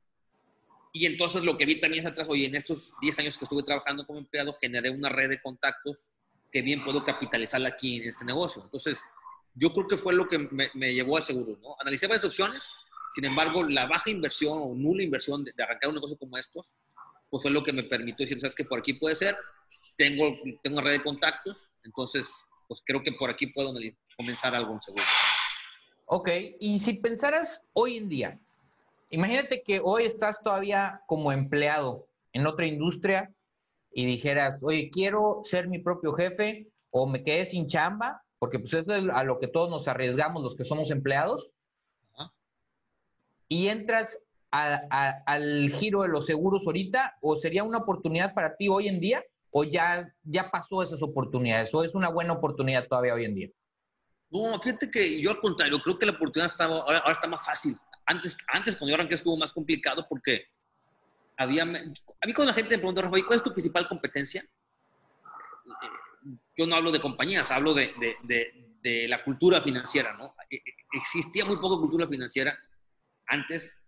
Y 0.92 1.06
entonces 1.06 1.42
lo 1.42 1.56
que 1.56 1.64
vi 1.64 1.80
también 1.80 2.04
es 2.04 2.10
atrás, 2.10 2.28
oye, 2.28 2.46
en 2.46 2.54
estos 2.54 2.92
10 3.00 3.18
años 3.20 3.38
que 3.38 3.46
estuve 3.46 3.62
trabajando 3.62 4.06
como 4.06 4.18
empleado, 4.18 4.56
generé 4.60 4.90
una 4.90 5.08
red 5.08 5.30
de 5.30 5.40
contactos 5.40 6.10
que 6.50 6.60
bien 6.60 6.84
puedo 6.84 7.02
capitalizarla 7.02 7.70
aquí 7.70 7.96
en 7.96 8.10
este 8.10 8.24
negocio. 8.26 8.62
Entonces, 8.62 9.02
yo 9.54 9.72
creo 9.72 9.88
que 9.88 9.96
fue 9.96 10.12
lo 10.12 10.28
que 10.28 10.38
me, 10.38 10.94
llevó 10.94 11.16
a 11.16 11.22
seguro, 11.22 11.58
¿no? 11.62 11.76
Analicé 11.80 12.06
varias 12.06 12.26
opciones, 12.26 12.70
sin 13.14 13.24
embargo, 13.24 13.62
la 13.64 13.86
baja 13.86 14.10
inversión 14.10 14.58
o 14.60 14.74
nula 14.74 15.02
inversión 15.02 15.44
de, 15.44 15.52
arrancar 15.62 15.88
un 15.88 15.96
negocio 15.96 16.16
como 16.16 16.36
estos, 16.36 16.74
pues 17.30 17.42
fue 17.42 17.50
lo 17.50 17.62
que 17.62 17.72
me 17.72 17.82
permitió 17.82 18.24
decir, 18.24 18.40
sabes 18.40 18.54
que 18.54 18.64
por 18.64 18.78
aquí 18.78 18.94
puede 18.94 19.14
ser, 19.14 19.36
tengo, 19.96 20.34
tengo 20.62 20.78
una 20.78 20.86
red 20.86 20.98
de 20.98 21.02
contactos, 21.02 21.70
entonces, 21.84 22.28
pues 22.68 22.80
creo 22.84 23.02
que 23.02 23.12
por 23.12 23.30
aquí 23.30 23.46
puedo 23.48 23.74
comenzar 24.16 24.54
algo 24.54 24.72
en 24.72 24.80
seguro. 24.80 25.04
Ok, 26.06 26.28
y 26.60 26.78
si 26.78 26.94
pensaras 26.94 27.62
hoy 27.72 27.96
en 27.96 28.08
día, 28.08 28.40
imagínate 29.10 29.62
que 29.62 29.80
hoy 29.82 30.04
estás 30.04 30.42
todavía 30.42 31.00
como 31.06 31.32
empleado 31.32 32.06
en 32.32 32.46
otra 32.46 32.66
industria 32.66 33.32
y 33.92 34.06
dijeras, 34.06 34.62
oye, 34.62 34.90
quiero 34.90 35.40
ser 35.42 35.68
mi 35.68 35.78
propio 35.78 36.12
jefe 36.14 36.68
o 36.90 37.06
me 37.06 37.22
quedé 37.22 37.46
sin 37.46 37.66
chamba 37.66 38.22
porque 38.42 38.58
pues 38.58 38.74
eso 38.74 38.92
es 38.92 39.08
a 39.08 39.22
lo 39.22 39.38
que 39.38 39.46
todos 39.46 39.70
nos 39.70 39.86
arriesgamos 39.86 40.42
los 40.42 40.56
que 40.56 40.64
somos 40.64 40.90
empleados, 40.90 41.48
y 43.52 43.68
entras 43.68 44.18
al 44.50 45.70
giro 45.74 46.02
de 46.02 46.08
los 46.08 46.24
seguros 46.24 46.66
ahorita, 46.66 47.18
o 47.20 47.36
sería 47.36 47.64
una 47.64 47.78
oportunidad 47.78 48.32
para 48.32 48.56
ti 48.56 48.68
hoy 48.68 48.88
en 48.88 48.98
día, 48.98 49.22
o 49.50 49.64
ya, 49.64 50.10
ya 50.24 50.50
pasó 50.50 50.82
esas 50.82 51.02
oportunidades, 51.02 51.74
o 51.74 51.84
es 51.84 51.94
una 51.94 52.08
buena 52.08 52.32
oportunidad 52.32 52.86
todavía 52.88 53.12
hoy 53.12 53.26
en 53.26 53.34
día. 53.34 53.48
No, 54.30 54.58
fíjate 54.58 54.90
que 54.90 55.20
yo 55.20 55.30
al 55.30 55.38
contrario, 55.40 55.78
creo 55.84 55.98
que 55.98 56.06
la 56.06 56.12
oportunidad 56.12 56.50
está, 56.50 56.64
ahora, 56.64 57.02
está 57.12 57.28
más 57.28 57.44
fácil. 57.44 57.76
Antes, 58.06 58.38
antes, 58.48 58.74
cuando 58.74 58.90
yo 58.90 58.94
arranqué, 58.94 59.16
estuvo 59.16 59.36
más 59.36 59.52
complicado 59.52 60.06
porque 60.08 60.46
había. 61.36 61.62
A 61.62 61.66
mí, 61.66 62.32
cuando 62.34 62.46
la 62.46 62.54
gente 62.54 62.70
me 62.70 62.78
pregunta, 62.78 63.02
Rafael, 63.02 63.26
¿cuál 63.26 63.36
es 63.36 63.42
tu 63.44 63.52
principal 63.52 63.86
competencia? 63.86 64.42
yo 66.56 66.66
no 66.66 66.76
hablo 66.76 66.92
de 66.92 67.00
compañías, 67.00 67.50
hablo 67.50 67.74
de, 67.74 67.92
la 69.08 69.24
cultura 69.24 69.60
financiera, 69.60 70.14
¿no? 70.14 70.34
E, 70.50 70.56
e, 70.56 70.62
existía 70.92 71.44
muy 71.44 71.56
poca 71.56 71.80
cultura 71.80 72.06
financiera 72.06 72.56
antes. 73.32 73.82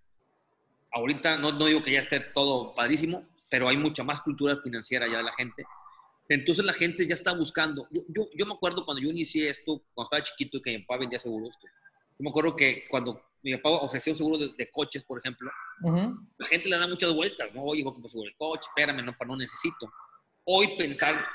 Ahorita 0.92 1.38
no, 1.38 1.52
no 1.52 1.66
digo 1.66 1.82
que 1.82 1.92
ya 1.92 2.00
esté 2.00 2.20
todo 2.20 2.74
padrísimo, 2.74 3.26
pero 3.50 3.68
hay 3.68 3.76
mucha 3.76 4.04
más 4.04 4.20
cultura 4.20 4.60
financiera 4.62 5.06
ya 5.06 5.18
de 5.18 5.24
la 5.24 5.32
gente. 5.34 5.64
Entonces 6.28 6.64
la 6.64 6.72
gente 6.72 7.06
ya 7.06 7.14
está 7.14 7.34
buscando. 7.34 7.88
Yo, 7.90 8.28
yo, 8.34 8.46
me 8.46 8.54
acuerdo 8.54 8.84
cuando 8.84 9.02
yo 9.02 9.10
inicié 9.10 9.50
esto, 9.50 9.82
cuando 9.92 10.06
estaba 10.06 10.22
chiquito 10.22 10.58
y 10.58 10.62
que 10.62 10.78
mi 10.78 10.84
papá 10.84 11.00
vendía 11.00 11.18
seguros. 11.18 11.54
Yo 11.62 12.22
me 12.22 12.30
acuerdo 12.30 12.56
que 12.56 12.84
cuando 12.88 13.20
mi 13.42 13.56
papá 13.56 13.70
ofrecía 13.70 14.12
un 14.12 14.16
seguro 14.16 14.38
de, 14.38 14.70
coches, 14.70 15.04
por 15.04 15.18
ejemplo, 15.18 15.50
la 16.38 16.46
gente 16.46 16.68
le 16.68 16.78
da 16.78 16.86
muchas 16.86 17.12
vueltas, 17.12 17.52
¿no? 17.52 17.62
Oye, 17.62 17.82
voy 17.82 17.94
a 18.02 18.08
seguro 18.08 18.28
de 18.28 18.36
coche, 18.36 18.68
espérame, 18.70 19.04
no, 19.04 19.14
no 19.26 19.36
necesito 19.36 19.92
hoy 20.44 20.76
pensar 20.76 21.26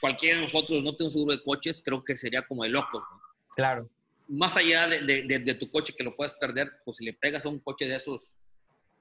cualquiera 0.00 0.36
de 0.36 0.42
nosotros 0.42 0.82
no 0.82 0.94
tiene 0.94 1.08
un 1.08 1.12
seguro 1.12 1.32
de 1.32 1.42
coches, 1.42 1.82
creo 1.84 2.04
que 2.04 2.16
sería 2.16 2.42
como 2.42 2.64
de 2.64 2.70
locos. 2.70 3.04
¿no? 3.10 3.20
Claro. 3.54 3.88
Más 4.28 4.56
allá 4.56 4.88
de, 4.88 5.22
de, 5.22 5.54
tu 5.54 5.70
coche 5.70 5.94
que 5.96 6.02
lo 6.02 6.16
puedes 6.16 6.34
perder, 6.34 6.72
pues 6.84 6.96
si 6.96 7.04
le 7.04 7.12
pegas 7.12 7.46
a 7.46 7.48
un 7.48 7.60
coche 7.60 7.86
de 7.86 7.94
esos, 7.94 8.32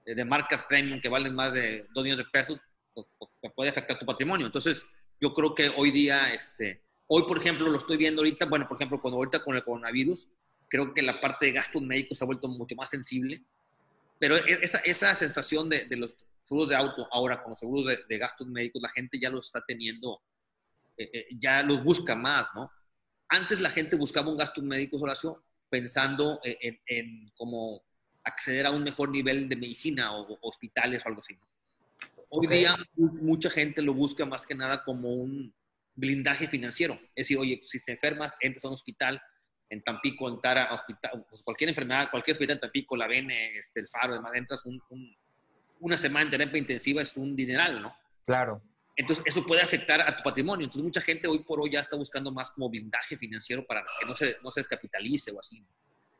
de 0.06 0.26
marcas 0.26 0.64
premium 0.64 1.02
que 1.02 1.10
valen 1.10 1.34
más 1.34 1.54
de 1.54 1.88
2 1.94 2.04
millones 2.04 2.26
de 2.26 2.32
pesos, 2.32 2.60
pues, 2.94 3.08
pues, 3.18 3.54
puede 3.56 3.70
afectar 3.70 3.98
tu 3.98 4.06
patrimonio. 4.06 4.46
Entonces, 4.46 4.88
yo 5.20 5.34
creo 5.34 5.56
que 5.56 5.70
hoy 5.76 5.92
día, 5.92 6.34
este, 6.34 6.82
hoy 7.08 7.24
por 7.24 7.38
ejemplo, 7.38 7.70
lo 7.70 7.78
estoy 7.78 7.98
viendo 7.98 8.22
ahorita, 8.22 8.46
bueno, 8.46 8.68
por 8.68 8.78
ejemplo, 8.78 9.02
cuando 9.02 9.18
ahorita 9.18 9.44
con 9.44 9.56
el 9.56 9.64
coronavirus, 9.64 10.30
creo 10.68 10.94
que 10.94 11.02
la 11.02 11.20
parte 11.20 11.48
de 11.48 11.54
gastos 11.54 11.82
médicos 11.82 12.18
se 12.18 12.24
ha 12.24 12.28
vuelto 12.28 12.48
mucho 12.48 12.76
más 12.76 12.90
sensible, 12.90 13.42
pero 14.20 14.38
e, 14.38 14.60
esa, 14.62 14.80
esa 14.80 15.16
sensación 15.16 15.70
de, 15.70 15.86
de 15.86 15.98
los 15.98 16.16
seguros 16.44 16.70
de 16.70 16.76
auto, 16.76 17.08
ahora 17.12 17.42
con 17.42 17.52
los 17.52 17.60
seguros 17.60 17.98
de, 18.08 18.18
gastos 18.18 18.48
médicos, 18.48 18.82
la 18.82 18.90
gente 18.90 19.20
ya 19.20 19.30
los 19.30 19.48
está 19.48 19.64
teniendo, 19.66 20.22
eh, 20.98 21.10
eh, 21.12 21.28
ya 21.38 21.64
los 21.64 21.84
busca 21.84 22.16
más, 22.16 22.50
¿no? 22.54 22.72
Antes 23.36 23.60
la 23.60 23.69
gente 23.69 23.98
buscaba 23.98 24.30
un 24.30 24.38
gasto 24.38 24.62
médico, 24.62 24.95
Horacio, 24.98 25.43
pensando 25.69 26.39
en, 26.41 26.80
en, 26.88 27.32
cómo 27.36 27.84
acceder 28.24 28.65
a 28.65 28.71
un 28.71 28.82
mejor 28.82 29.10
nivel 29.10 29.50
de 29.50 29.58
medicina 29.58 30.15
o, 30.15 30.38
hospitales 30.41 31.04
o 31.04 31.10
algo 31.10 31.19
así. 31.19 31.38
Hoy 32.30 32.48
día 32.48 32.76
mucha 32.95 33.50
gente 33.50 33.82
lo 33.82 33.93
busca 33.93 34.26
más 34.26 34.45
que 34.45 34.56
nada 34.56 34.86
como 34.86 35.10
un 35.10 35.54
blindaje 35.95 36.48
financiero. 36.48 36.95
Es 37.13 37.26
decir, 37.26 37.38
oye, 37.38 37.60
si 37.63 37.84
te 37.84 37.91
enfermas, 37.91 38.32
entras 38.39 38.63
a 38.63 38.69
un 38.69 38.74
hospital, 38.76 39.21
en 39.69 39.84
Tampico, 39.84 40.30
en 40.30 40.39
Tara, 40.39 40.74
hospital, 40.74 41.26
pues 41.30 41.43
cualquier 41.43 41.69
enfermedad, 41.69 42.10
cualquier 42.10 42.36
hospital 42.36 42.56
en 42.56 42.62
Tampico, 42.62 42.95
la 42.95 43.08
Vene, 43.08 43.58
este, 43.58 43.82
el 43.82 43.89
Faro, 43.89 44.13
además 44.13 44.32
entras 44.36 44.65
un, 44.65 44.82
un 44.89 45.13
una 45.82 45.98
semana 45.98 46.24
en 46.24 46.30
terapia 46.30 46.58
intensiva 46.58 47.02
es 47.02 47.17
un 47.17 47.36
dineral, 47.36 47.82
¿no? 47.82 47.95
Claro. 48.26 48.62
Entonces, 48.95 49.25
eso 49.27 49.45
puede 49.45 49.62
afectar 49.62 49.99
a 50.01 50.15
tu 50.15 50.23
patrimonio. 50.23 50.63
Entonces, 50.63 50.84
mucha 50.84 51.01
gente 51.01 51.27
hoy 51.27 51.39
por 51.39 51.60
hoy 51.60 51.71
ya 51.71 51.81
está 51.81 51.97
buscando 51.97 52.31
más 52.31 52.51
como 52.51 52.69
blindaje 52.69 53.17
financiero 53.17 53.65
para 53.65 53.81
que 53.81 54.05
no 54.05 54.15
se, 54.15 54.38
no 54.41 54.51
se 54.51 54.62
descapitalice 54.62 55.31
o 55.31 55.39
así. 55.39 55.63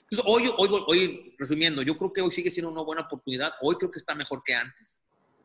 Entonces, 0.10 0.26
hoy, 0.26 0.52
hoy, 0.58 0.84
hoy, 0.88 1.36
resumiendo, 1.40 1.82
yo 1.82 1.98
creo 1.98 2.12
que 2.12 2.22
hoy 2.22 2.32
sigue 2.32 2.52
siendo 2.52 2.70
una 2.70 2.82
buena 2.82 3.04
oportunidad. 3.04 3.54
Hoy 3.62 3.76
creo 3.76 3.90
que 3.90 4.00
está 4.00 4.14
mejor 4.14 4.44
que 4.44 4.54
antes. 4.54 5.02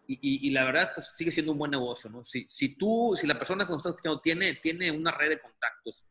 Y, 0.08 0.48
y, 0.48 0.50
la 0.50 0.64
verdad, 0.64 0.90
pues 0.92 1.12
sigue 1.16 1.30
siendo 1.30 1.52
un 1.52 1.58
buen 1.58 1.70
negocio, 1.70 2.10
¿no? 2.10 2.24
Si, 2.24 2.44
si 2.48 2.74
tú, 2.74 3.14
si 3.16 3.28
la 3.28 3.38
persona 3.38 3.64
que 3.64 3.70
nos 3.70 3.78
está 3.78 3.90
escuchando 3.90 4.20
tiene, 4.20 4.54
tiene 4.54 4.90
una 4.90 5.12
red 5.12 5.28
de 5.28 5.40
contactos, 5.40 6.04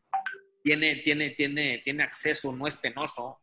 tiene, 0.62 0.96
tiene, 0.96 1.30
tiene, 1.30 1.82
tiene 1.84 2.02
acceso, 2.04 2.50
no 2.50 2.66
es 2.66 2.78
penoso, 2.78 3.40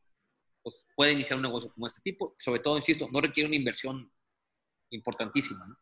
pues 0.63 0.87
puede 0.95 1.11
iniciar 1.11 1.37
un 1.37 1.43
negocio 1.43 1.71
como 1.71 1.85
este 1.85 2.01
tipo. 2.01 2.33
Sobre 2.39 2.59
todo, 2.61 2.75
insisto, 2.75 3.07
no 3.11 3.21
requiere 3.21 3.45
una 3.45 3.55
inversión 3.55 4.11
importantísima. 4.89 5.63
¿no? 5.67 5.77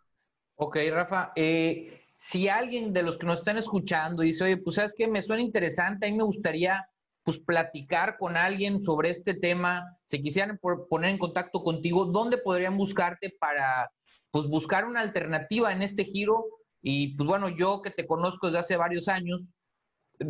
Ok, 0.55 0.77
Rafa. 0.91 1.31
Eh, 1.35 2.01
si 2.17 2.47
alguien 2.47 2.93
de 2.93 3.03
los 3.03 3.17
que 3.17 3.25
nos 3.25 3.39
están 3.39 3.57
escuchando 3.57 4.23
dice, 4.23 4.45
oye, 4.45 4.57
pues 4.57 4.77
sabes 4.77 4.93
que 4.95 5.07
me 5.07 5.21
suena 5.21 5.41
interesante, 5.41 6.07
a 6.07 6.09
mí 6.09 6.17
me 6.17 6.23
gustaría 6.23 6.87
pues 7.23 7.39
platicar 7.39 8.17
con 8.17 8.37
alguien 8.37 8.79
sobre 8.79 9.09
este 9.09 9.33
tema, 9.33 9.83
se 10.05 10.21
quisieran 10.21 10.59
poner 10.59 11.09
en 11.09 11.17
contacto 11.17 11.63
contigo, 11.63 12.05
¿dónde 12.05 12.37
podrían 12.37 12.77
buscarte 12.77 13.33
para 13.39 13.89
pues 14.29 14.45
buscar 14.45 14.85
una 14.85 15.01
alternativa 15.01 15.73
en 15.73 15.81
este 15.81 16.05
giro? 16.05 16.45
Y 16.81 17.15
pues 17.15 17.27
bueno, 17.27 17.49
yo 17.49 17.81
que 17.81 17.89
te 17.89 18.05
conozco 18.05 18.47
desde 18.47 18.59
hace 18.59 18.77
varios 18.77 19.07
años, 19.07 19.49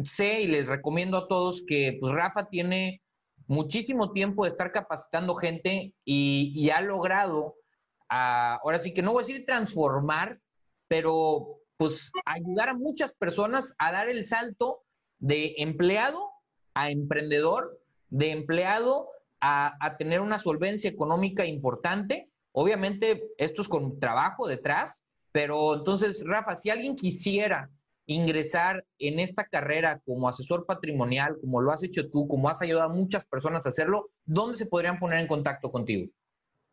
sé 0.03 0.41
y 0.41 0.47
les 0.47 0.67
recomiendo 0.67 1.17
a 1.17 1.27
todos 1.27 1.63
que 1.67 1.97
pues 1.99 2.13
Rafa 2.13 2.47
tiene 2.47 3.01
muchísimo 3.47 4.11
tiempo 4.11 4.43
de 4.43 4.49
estar 4.49 4.71
capacitando 4.71 5.35
gente 5.35 5.93
y, 6.03 6.69
ha 6.69 6.81
logrado, 6.81 7.55
ahora 8.09 8.79
sí 8.79 8.93
que 8.93 9.01
no 9.01 9.13
voy 9.13 9.23
a 9.23 9.27
decir 9.27 9.45
transformar, 9.45 10.39
pero 10.87 11.59
pues 11.77 12.11
ayudar 12.25 12.69
a 12.69 12.73
muchas 12.73 13.13
personas 13.13 13.75
a 13.77 13.91
dar 13.91 14.07
el 14.09 14.23
salto 14.25 14.83
de 15.19 15.55
empleado 15.57 16.29
a 16.73 16.89
emprendedor, 16.89 17.79
de 18.09 18.31
empleado 18.31 19.09
a, 19.41 19.75
a 19.79 19.97
tener 19.97 20.21
una 20.21 20.37
solvencia 20.37 20.89
económica 20.89 21.45
importante. 21.45 22.29
Obviamente 22.51 23.23
esto 23.37 23.61
es 23.61 23.67
con 23.67 23.99
trabajo 23.99 24.47
detrás, 24.47 25.03
pero 25.31 25.75
entonces, 25.75 26.23
Rafa, 26.25 26.55
si 26.55 26.69
alguien 26.69 26.95
quisiera 26.95 27.69
ingresar 28.07 28.85
en 28.99 29.19
esta 29.19 29.45
carrera 29.45 29.99
como 30.05 30.29
asesor 30.29 30.65
patrimonial, 30.65 31.37
como 31.41 31.61
lo 31.61 31.71
has 31.71 31.83
hecho 31.83 32.09
tú, 32.09 32.27
como 32.27 32.49
has 32.49 32.61
ayudado 32.61 32.91
a 32.91 32.93
muchas 32.93 33.25
personas 33.25 33.65
a 33.65 33.69
hacerlo, 33.69 34.11
¿dónde 34.25 34.57
se 34.57 34.65
podrían 34.65 34.99
poner 34.99 35.19
en 35.19 35.27
contacto 35.27 35.71
contigo? 35.71 36.11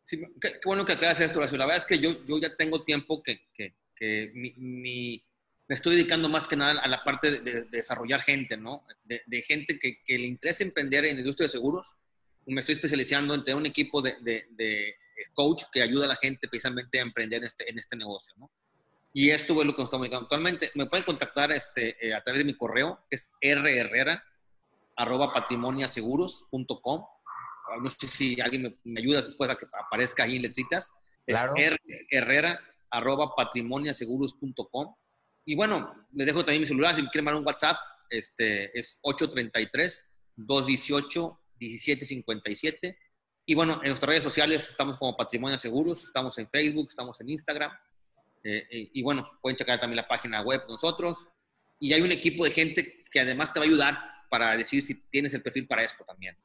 Sí, 0.03 0.21
qué, 0.39 0.51
bueno 0.65 0.85
que 0.85 0.91
aclaras 0.91 1.19
esto, 1.21 1.39
La 1.39 1.65
verdad 1.65 1.77
es 1.77 1.85
que 1.85 1.97
yo, 1.97 2.25
yo 2.25 2.37
ya 2.39 2.55
tengo 2.55 2.83
tiempo 2.83 3.23
que, 3.23 3.47
que, 3.53 3.73
que 3.95 4.31
mi, 4.33 5.23
me 5.67 5.75
estoy 5.75 5.95
dedicando 5.95 6.27
más 6.27 6.47
que 6.47 6.57
nada 6.57 6.81
a 6.81 6.87
la 6.87 7.03
parte 7.03 7.39
de, 7.39 7.63
desarrollar 7.63 8.21
gente, 8.21 8.57
¿no? 8.57 8.85
De, 9.05 9.41
gente 9.41 9.79
que, 9.79 10.03
que, 10.03 10.19
le 10.19 10.27
interesa 10.27 10.63
emprender 10.63 11.05
en 11.05 11.15
la 11.15 11.21
industria 11.21 11.45
de 11.45 11.51
seguros. 11.51 11.87
Me 12.45 12.59
estoy 12.59 12.75
especializando 12.75 13.33
entre 13.33 13.55
un 13.55 13.65
equipo 13.65 14.01
de, 14.01 14.15
de, 14.21 14.95
coach 15.33 15.63
que 15.71 15.81
ayuda 15.81 16.03
a 16.05 16.09
la 16.09 16.15
gente 16.17 16.49
precisamente 16.49 16.99
a 16.99 17.03
emprender 17.03 17.39
en 17.39 17.47
este, 17.47 17.69
en 17.69 17.79
este 17.79 17.95
negocio, 17.95 18.33
¿no? 18.37 18.51
Y 19.13 19.29
esto 19.29 19.53
es 19.53 19.65
lo 19.65 19.73
que 19.73 19.81
nos 19.81 19.87
estamos 19.87 20.05
dedicando 20.05 20.23
actualmente. 20.25 20.71
Me 20.75 20.87
pueden 20.87 21.05
contactar 21.05 21.51
este, 21.51 22.05
eh, 22.05 22.13
a 22.13 22.21
través 22.23 22.39
de 22.39 22.45
mi 22.45 22.57
correo, 22.57 23.05
que 23.09 23.15
es 23.15 23.31
rherrera, 23.39 24.23
arroba 24.97 25.31
patrimoniaseguros.com. 25.31 27.05
No 27.81 27.89
sé 27.89 28.07
si 28.07 28.39
alguien 28.41 28.77
me, 28.83 28.99
ayuda 28.99 29.21
después 29.21 29.49
a 29.49 29.55
que 29.55 29.65
aparezca 29.71 30.23
ahí 30.23 30.35
en 30.37 30.43
letritas. 30.43 30.91
Claro. 31.25 31.53
Es 31.55 31.75
rherrera, 32.11 32.59
arroba 32.89 33.33
patrimoniaseguros.com. 33.35 34.95
Y 35.45 35.55
bueno, 35.55 36.07
les 36.13 36.27
dejo 36.27 36.45
también 36.45 36.61
mi 36.61 36.67
celular, 36.67 36.95
si 36.95 37.01
me 37.01 37.09
quieren 37.09 37.25
mandar 37.25 37.41
un 37.41 37.47
WhatsApp, 37.47 37.77
este, 38.09 38.77
es 38.77 38.99
833-218-1757. 40.37 42.97
Y 43.45 43.55
bueno, 43.55 43.81
en 43.81 43.89
nuestras 43.89 44.09
redes 44.09 44.23
sociales 44.23 44.69
estamos 44.69 44.97
como 44.97 45.17
Patrimonio 45.17 45.57
Seguros, 45.57 46.03
estamos 46.03 46.37
en 46.37 46.47
Facebook, 46.47 46.85
estamos 46.87 47.19
en 47.19 47.29
Instagram, 47.29 47.71
eh, 48.43 48.67
eh, 48.69 48.89
y 48.93 49.01
bueno, 49.01 49.29
pueden 49.41 49.57
checar 49.57 49.79
también 49.79 49.97
la 49.97 50.07
página 50.07 50.41
web 50.41 50.61
nosotros. 50.67 51.27
Y 51.79 51.93
hay 51.93 52.01
un 52.01 52.11
equipo 52.11 52.45
de 52.45 52.51
gente 52.51 53.03
que 53.11 53.19
además 53.19 53.51
te 53.51 53.59
va 53.59 53.65
a 53.65 53.67
ayudar 53.67 53.99
para 54.29 54.55
decir 54.55 54.81
si 54.81 54.95
tienes 55.09 55.33
el 55.33 55.41
perfil 55.41 55.67
para 55.67 55.83
esto 55.83 56.03
también. 56.05 56.37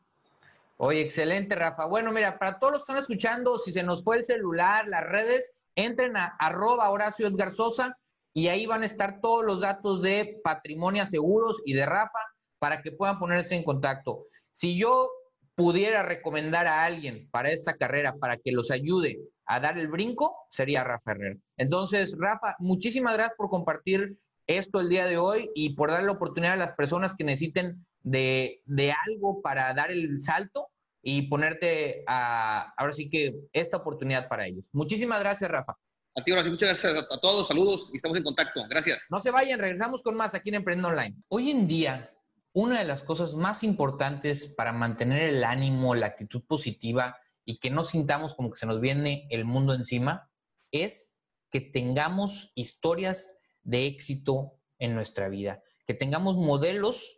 Oye, 0.81 1.01
excelente, 1.01 1.57
Rafa. 1.57 1.87
Bueno, 1.87 2.13
mira, 2.13 2.39
para 2.39 2.61
todos 2.61 2.75
los 2.75 2.83
que 2.83 2.93
están 2.93 2.99
escuchando, 2.99 3.59
si 3.59 3.73
se 3.73 3.83
nos 3.83 4.05
fue 4.05 4.19
el 4.19 4.25
celular, 4.25 4.87
las 4.87 5.05
redes, 5.05 5.51
entren 5.75 6.17
a 6.17 6.37
arroba 6.39 6.91
Horacio 6.91 7.27
Edgar 7.27 7.53
Sosa 7.53 7.99
y 8.33 8.47
ahí 8.47 8.65
van 8.65 8.83
a 8.83 8.87
estar 8.87 9.21
todos 9.21 9.45
los 9.45 9.61
datos 9.61 10.03
de 10.03 10.41
Patrimonio 10.45 11.05
Seguros 11.05 11.61
y 11.65 11.73
de 11.75 11.85
Rafa 11.85 12.21
para 12.61 12.81
que 12.81 12.93
puedan 12.93 13.19
ponerse 13.19 13.57
en 13.57 13.65
contacto. 13.65 14.27
Si 14.53 14.79
yo 14.79 15.11
pudiera 15.57 16.05
recomendar 16.05 16.69
a 16.69 16.85
alguien 16.85 17.29
para 17.33 17.51
esta 17.51 17.75
carrera, 17.75 18.15
para 18.15 18.37
que 18.37 18.53
los 18.53 18.71
ayude 18.71 19.19
a 19.47 19.59
dar 19.59 19.79
el 19.79 19.89
brinco, 19.89 20.37
sería 20.49 20.85
Rafa 20.85 21.11
Herrera. 21.11 21.37
Entonces, 21.57 22.17
Rafa, 22.17 22.55
muchísimas 22.61 23.15
gracias 23.15 23.37
por 23.37 23.51
compartir 23.51 24.17
esto 24.47 24.79
el 24.79 24.89
día 24.89 25.07
de 25.07 25.19
hoy 25.19 25.51
y 25.57 25.75
por 25.75 25.91
dar 25.91 26.05
la 26.05 26.13
oportunidad 26.13 26.55
a 26.55 26.57
las 26.57 26.75
personas 26.75 27.17
que 27.17 27.25
necesiten 27.25 27.85
de, 28.11 28.95
algo 29.07 29.41
para 29.43 29.73
dar 29.75 29.91
el 29.91 30.21
salto 30.21 30.69
y 31.03 31.23
ponerte 31.23 32.05
a, 32.07 32.73
ahora 32.77 32.93
sí 32.93 33.09
que 33.09 33.35
esta 33.53 33.79
oportunidad 33.79 34.29
para 34.29 34.47
ellos. 34.47 34.69
Muchísimas 34.73 35.21
gracias, 35.21 35.51
Rafa. 35.51 35.77
A 36.17 36.25
ti, 36.25 36.33
Horacio, 36.33 36.51
muchas 36.51 36.83
gracias 36.83 37.07
a 37.11 37.21
todos, 37.21 37.47
saludos 37.47 37.91
y 37.93 37.97
estamos 37.97 38.17
en 38.17 38.25
contacto. 38.25 38.65
Gracias. 38.69 39.07
No 39.11 39.21
se 39.21 39.31
vayan, 39.31 39.61
regresamos 39.61 40.03
con 40.03 40.17
más 40.17 40.35
aquí 40.35 40.49
en 40.49 40.57
Emprendo 40.57 40.89
Online. 40.89 41.15
Hoy 41.29 41.51
en 41.51 41.69
día, 41.69 42.11
una 42.53 42.81
de 42.81 42.85
las 42.85 43.05
cosas 43.05 43.35
más 43.35 43.63
importantes 43.63 44.49
para 44.49 44.73
mantener 44.73 45.23
el 45.23 45.45
ánimo, 45.45 45.95
la 45.95 46.07
actitud 46.07 46.43
positiva 46.45 47.17
y 47.45 47.59
que 47.59 47.71
no 47.71 47.85
sintamos 47.85 48.35
como 48.35 48.51
que 48.51 48.57
se 48.57 48.67
nos 48.67 48.81
viene 48.81 49.29
el 49.31 49.45
mundo 49.45 49.75
encima, 49.75 50.29
es 50.73 51.23
que 51.51 51.61
tengamos 51.61 52.53
historias 52.55 53.37
de 53.63 53.87
éxito 53.87 54.59
en 54.79 54.95
nuestra 54.95 55.29
vida, 55.29 55.63
que 55.87 55.95
tengamos 55.95 56.37
modelos 56.37 57.18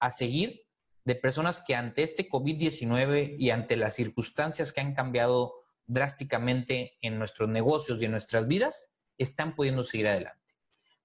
a 0.00 0.10
seguir 0.10 0.62
de 1.04 1.14
personas 1.14 1.62
que 1.66 1.74
ante 1.74 2.02
este 2.02 2.28
COVID-19 2.28 3.36
y 3.38 3.50
ante 3.50 3.76
las 3.76 3.94
circunstancias 3.94 4.72
que 4.72 4.80
han 4.80 4.94
cambiado 4.94 5.54
drásticamente 5.86 6.98
en 7.00 7.18
nuestros 7.18 7.48
negocios 7.48 8.00
y 8.00 8.04
en 8.04 8.10
nuestras 8.10 8.46
vidas, 8.46 8.90
están 9.16 9.54
pudiendo 9.54 9.82
seguir 9.82 10.08
adelante. 10.08 10.54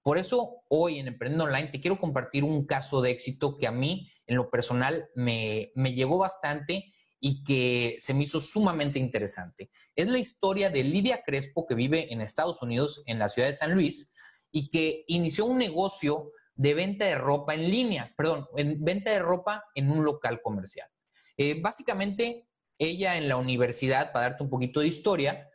Por 0.02 0.18
eso 0.18 0.62
hoy 0.68 0.98
en 0.98 1.08
Emprendiendo 1.08 1.44
Online 1.44 1.68
te 1.68 1.80
quiero 1.80 1.98
compartir 1.98 2.44
un 2.44 2.66
caso 2.66 3.00
de 3.00 3.10
éxito 3.10 3.56
que 3.56 3.66
a 3.66 3.72
mí 3.72 4.06
en 4.26 4.36
lo 4.36 4.50
personal 4.50 5.08
me, 5.14 5.72
me 5.74 5.94
llegó 5.94 6.18
bastante 6.18 6.92
y 7.18 7.42
que 7.42 7.96
se 7.98 8.12
me 8.12 8.24
hizo 8.24 8.38
sumamente 8.38 8.98
interesante. 8.98 9.70
Es 9.96 10.08
la 10.08 10.18
historia 10.18 10.68
de 10.68 10.84
Lidia 10.84 11.22
Crespo 11.24 11.64
que 11.64 11.74
vive 11.74 12.12
en 12.12 12.20
Estados 12.20 12.60
Unidos, 12.60 13.02
en 13.06 13.18
la 13.18 13.30
ciudad 13.30 13.48
de 13.48 13.54
San 13.54 13.72
Luis, 13.72 14.12
y 14.50 14.68
que 14.68 15.04
inició 15.08 15.46
un 15.46 15.56
negocio 15.56 16.32
de 16.54 16.74
venta 16.74 17.04
de 17.04 17.16
ropa 17.16 17.54
en 17.54 17.70
línea, 17.70 18.12
perdón, 18.16 18.46
en 18.56 18.82
venta 18.82 19.10
de 19.10 19.18
ropa 19.18 19.64
en 19.74 19.90
un 19.90 20.04
local 20.04 20.40
comercial. 20.42 20.88
Eh, 21.36 21.60
básicamente, 21.60 22.48
ella 22.78 23.16
en 23.16 23.28
la 23.28 23.36
universidad, 23.36 24.12
para 24.12 24.30
darte 24.30 24.44
un 24.44 24.50
poquito 24.50 24.80
de 24.80 24.88
historia, 24.88 25.48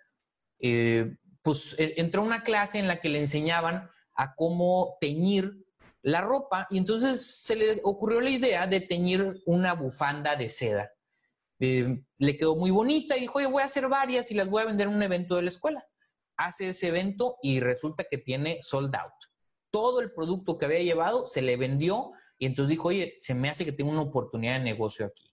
eh, 0.59 1.15
pues 1.41 1.75
e, 1.77 1.95
entró 1.97 2.21
a 2.21 2.25
una 2.25 2.43
clase 2.43 2.79
en 2.79 2.87
la 2.87 2.99
que 2.99 3.09
le 3.09 3.19
enseñaban 3.19 3.89
a 4.15 4.35
cómo 4.35 4.97
teñir 4.99 5.65
la 6.01 6.21
ropa 6.21 6.67
y 6.69 6.77
entonces 6.77 7.25
se 7.25 7.55
le 7.55 7.81
ocurrió 7.83 8.21
la 8.21 8.29
idea 8.29 8.67
de 8.67 8.81
teñir 8.81 9.41
una 9.45 9.73
bufanda 9.73 10.35
de 10.35 10.49
seda. 10.49 10.91
Eh, 11.59 12.01
le 12.17 12.37
quedó 12.37 12.55
muy 12.55 12.71
bonita 12.71 13.17
y 13.17 13.21
dijo, 13.21 13.39
oye, 13.39 13.47
voy 13.47 13.61
a 13.61 13.65
hacer 13.65 13.87
varias 13.89 14.31
y 14.31 14.33
las 14.33 14.47
voy 14.49 14.63
a 14.63 14.65
vender 14.65 14.87
en 14.87 14.95
un 14.95 15.03
evento 15.03 15.35
de 15.35 15.41
la 15.41 15.49
escuela. 15.49 15.85
Hace 16.37 16.69
ese 16.69 16.87
evento 16.87 17.37
y 17.41 17.59
resulta 17.59 18.05
que 18.05 18.17
tiene 18.17 18.59
sold 18.61 18.95
out. 18.95 19.13
Todo 19.71 20.01
el 20.01 20.11
producto 20.11 20.57
que 20.57 20.65
había 20.65 20.81
llevado 20.81 21.25
se 21.25 21.41
le 21.41 21.57
vendió 21.57 22.11
y 22.37 22.45
entonces 22.45 22.69
dijo, 22.69 22.87
oye, 22.87 23.15
se 23.17 23.35
me 23.35 23.49
hace 23.49 23.65
que 23.65 23.73
tengo 23.73 23.91
una 23.91 24.01
oportunidad 24.01 24.53
de 24.53 24.63
negocio 24.63 25.05
aquí. 25.05 25.31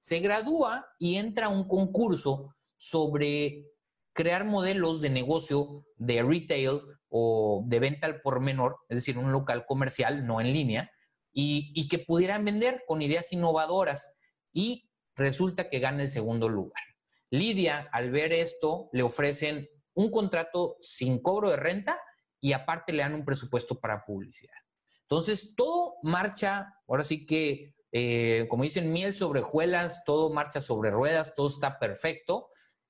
Se 0.00 0.18
gradúa 0.20 0.86
y 0.98 1.16
entra 1.16 1.46
a 1.46 1.50
un 1.50 1.66
concurso 1.66 2.54
sobre 2.76 3.66
crear 4.12 4.44
modelos 4.44 5.00
de 5.00 5.10
negocio 5.10 5.86
de 5.96 6.22
retail 6.22 6.80
o 7.08 7.62
de 7.66 7.78
venta 7.78 8.06
al 8.06 8.20
por 8.20 8.40
menor, 8.40 8.78
es 8.88 8.98
decir, 8.98 9.16
un 9.16 9.32
local 9.32 9.64
comercial, 9.66 10.26
no 10.26 10.40
en 10.40 10.52
línea, 10.52 10.90
y, 11.32 11.72
y 11.74 11.88
que 11.88 12.00
pudieran 12.00 12.44
vender 12.44 12.82
con 12.86 13.00
ideas 13.00 13.32
innovadoras. 13.32 14.12
Y 14.52 14.90
resulta 15.14 15.68
que 15.68 15.78
gana 15.78 16.02
el 16.02 16.10
segundo 16.10 16.48
lugar. 16.48 16.82
Lidia, 17.30 17.88
al 17.92 18.10
ver 18.10 18.32
esto, 18.32 18.88
le 18.92 19.04
ofrecen 19.04 19.68
un 19.94 20.10
contrato 20.10 20.76
sin 20.80 21.20
cobro 21.22 21.50
de 21.50 21.56
renta 21.56 22.00
y 22.40 22.52
aparte 22.52 22.92
le 22.92 23.02
dan 23.02 23.14
un 23.14 23.24
presupuesto 23.24 23.80
para 23.80 24.04
publicidad. 24.04 24.54
Entonces, 25.02 25.54
todo 25.56 25.94
marcha, 26.02 26.74
ahora 26.86 27.04
sí 27.04 27.24
que, 27.24 27.74
eh, 27.92 28.46
como 28.48 28.64
dicen, 28.64 28.92
miel 28.92 29.14
sobre 29.14 29.40
juelas, 29.40 30.02
todo 30.04 30.30
marcha 30.30 30.60
sobre 30.60 30.90
ruedas, 30.90 31.34
todo 31.34 31.48
está 31.48 31.78
perfecto. 31.78 32.48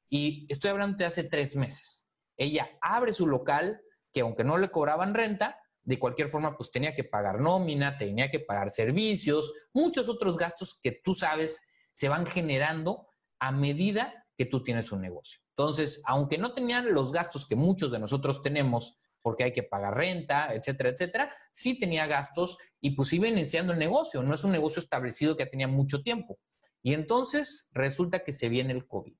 Y 0.08 0.46
estoy 0.48 0.70
hablando 0.70 0.96
de 0.96 1.04
hace 1.04 1.24
tres 1.24 1.54
meses. 1.54 2.08
Ella 2.36 2.68
abre 2.80 3.12
su 3.12 3.26
local, 3.26 3.80
que 4.12 4.20
aunque 4.20 4.44
no 4.44 4.58
le 4.58 4.70
cobraban 4.70 5.14
renta, 5.14 5.60
de 5.82 5.98
cualquier 5.98 6.28
forma, 6.28 6.56
pues 6.56 6.70
tenía 6.70 6.94
que 6.94 7.04
pagar 7.04 7.40
nómina, 7.40 7.96
tenía 7.96 8.28
que 8.30 8.40
pagar 8.40 8.70
servicios, 8.70 9.52
muchos 9.72 10.08
otros 10.08 10.36
gastos 10.36 10.78
que 10.82 10.92
tú 10.92 11.14
sabes 11.14 11.62
se 11.92 12.08
van 12.08 12.26
generando 12.26 13.08
a 13.38 13.52
medida 13.52 14.26
que 14.36 14.44
tú 14.44 14.62
tienes 14.62 14.92
un 14.92 15.00
negocio. 15.00 15.40
Entonces, 15.56 16.02
aunque 16.04 16.36
no 16.36 16.52
tenían 16.52 16.92
los 16.92 17.10
gastos 17.10 17.46
que 17.46 17.56
muchos 17.56 17.90
de 17.90 17.98
nosotros 17.98 18.42
tenemos, 18.42 18.98
porque 19.22 19.44
hay 19.44 19.52
que 19.52 19.62
pagar 19.62 19.96
renta, 19.96 20.52
etcétera, 20.52 20.90
etcétera, 20.90 21.34
sí 21.52 21.78
tenía 21.78 22.06
gastos 22.06 22.56
y 22.80 22.90
pues 22.90 23.12
iba 23.12 23.26
iniciando 23.26 23.72
el 23.72 23.78
negocio. 23.78 24.22
No 24.22 24.34
es 24.34 24.44
un 24.44 24.52
negocio 24.52 24.80
establecido 24.80 25.36
que 25.36 25.46
tenía 25.46 25.68
mucho 25.68 26.02
tiempo. 26.02 26.38
Y 26.82 26.94
entonces 26.94 27.68
resulta 27.72 28.20
que 28.20 28.32
se 28.32 28.48
viene 28.48 28.72
el 28.72 28.86
COVID. 28.86 29.14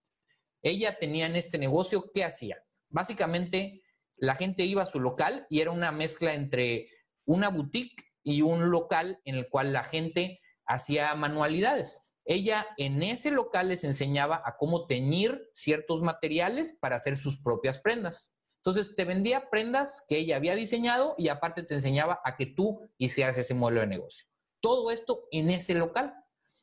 Ella 0.62 0.98
tenía 0.98 1.26
en 1.26 1.36
este 1.36 1.58
negocio, 1.58 2.10
¿qué 2.14 2.24
hacía? 2.24 2.62
Básicamente, 2.88 3.82
la 4.16 4.34
gente 4.34 4.64
iba 4.64 4.82
a 4.82 4.86
su 4.86 5.00
local 5.00 5.46
y 5.48 5.60
era 5.60 5.70
una 5.70 5.92
mezcla 5.92 6.34
entre 6.34 6.88
una 7.24 7.50
boutique 7.50 8.04
y 8.22 8.42
un 8.42 8.70
local 8.70 9.20
en 9.24 9.36
el 9.36 9.48
cual 9.48 9.72
la 9.72 9.84
gente 9.84 10.40
hacía 10.66 11.14
manualidades. 11.14 12.12
Ella 12.24 12.66
en 12.76 13.02
ese 13.02 13.30
local 13.30 13.68
les 13.68 13.84
enseñaba 13.84 14.42
a 14.44 14.56
cómo 14.58 14.86
teñir 14.86 15.48
ciertos 15.52 16.02
materiales 16.02 16.76
para 16.80 16.96
hacer 16.96 17.16
sus 17.16 17.40
propias 17.40 17.78
prendas. 17.78 18.34
Entonces 18.68 18.94
te 18.94 19.06
vendía 19.06 19.48
prendas 19.48 20.04
que 20.06 20.18
ella 20.18 20.36
había 20.36 20.54
diseñado 20.54 21.14
y 21.16 21.28
aparte 21.28 21.62
te 21.62 21.72
enseñaba 21.72 22.20
a 22.22 22.36
que 22.36 22.44
tú 22.44 22.86
hicieras 22.98 23.38
ese 23.38 23.54
modelo 23.54 23.80
de 23.80 23.86
negocio. 23.86 24.26
Todo 24.60 24.90
esto 24.90 25.26
en 25.30 25.48
ese 25.48 25.74
local. 25.74 26.14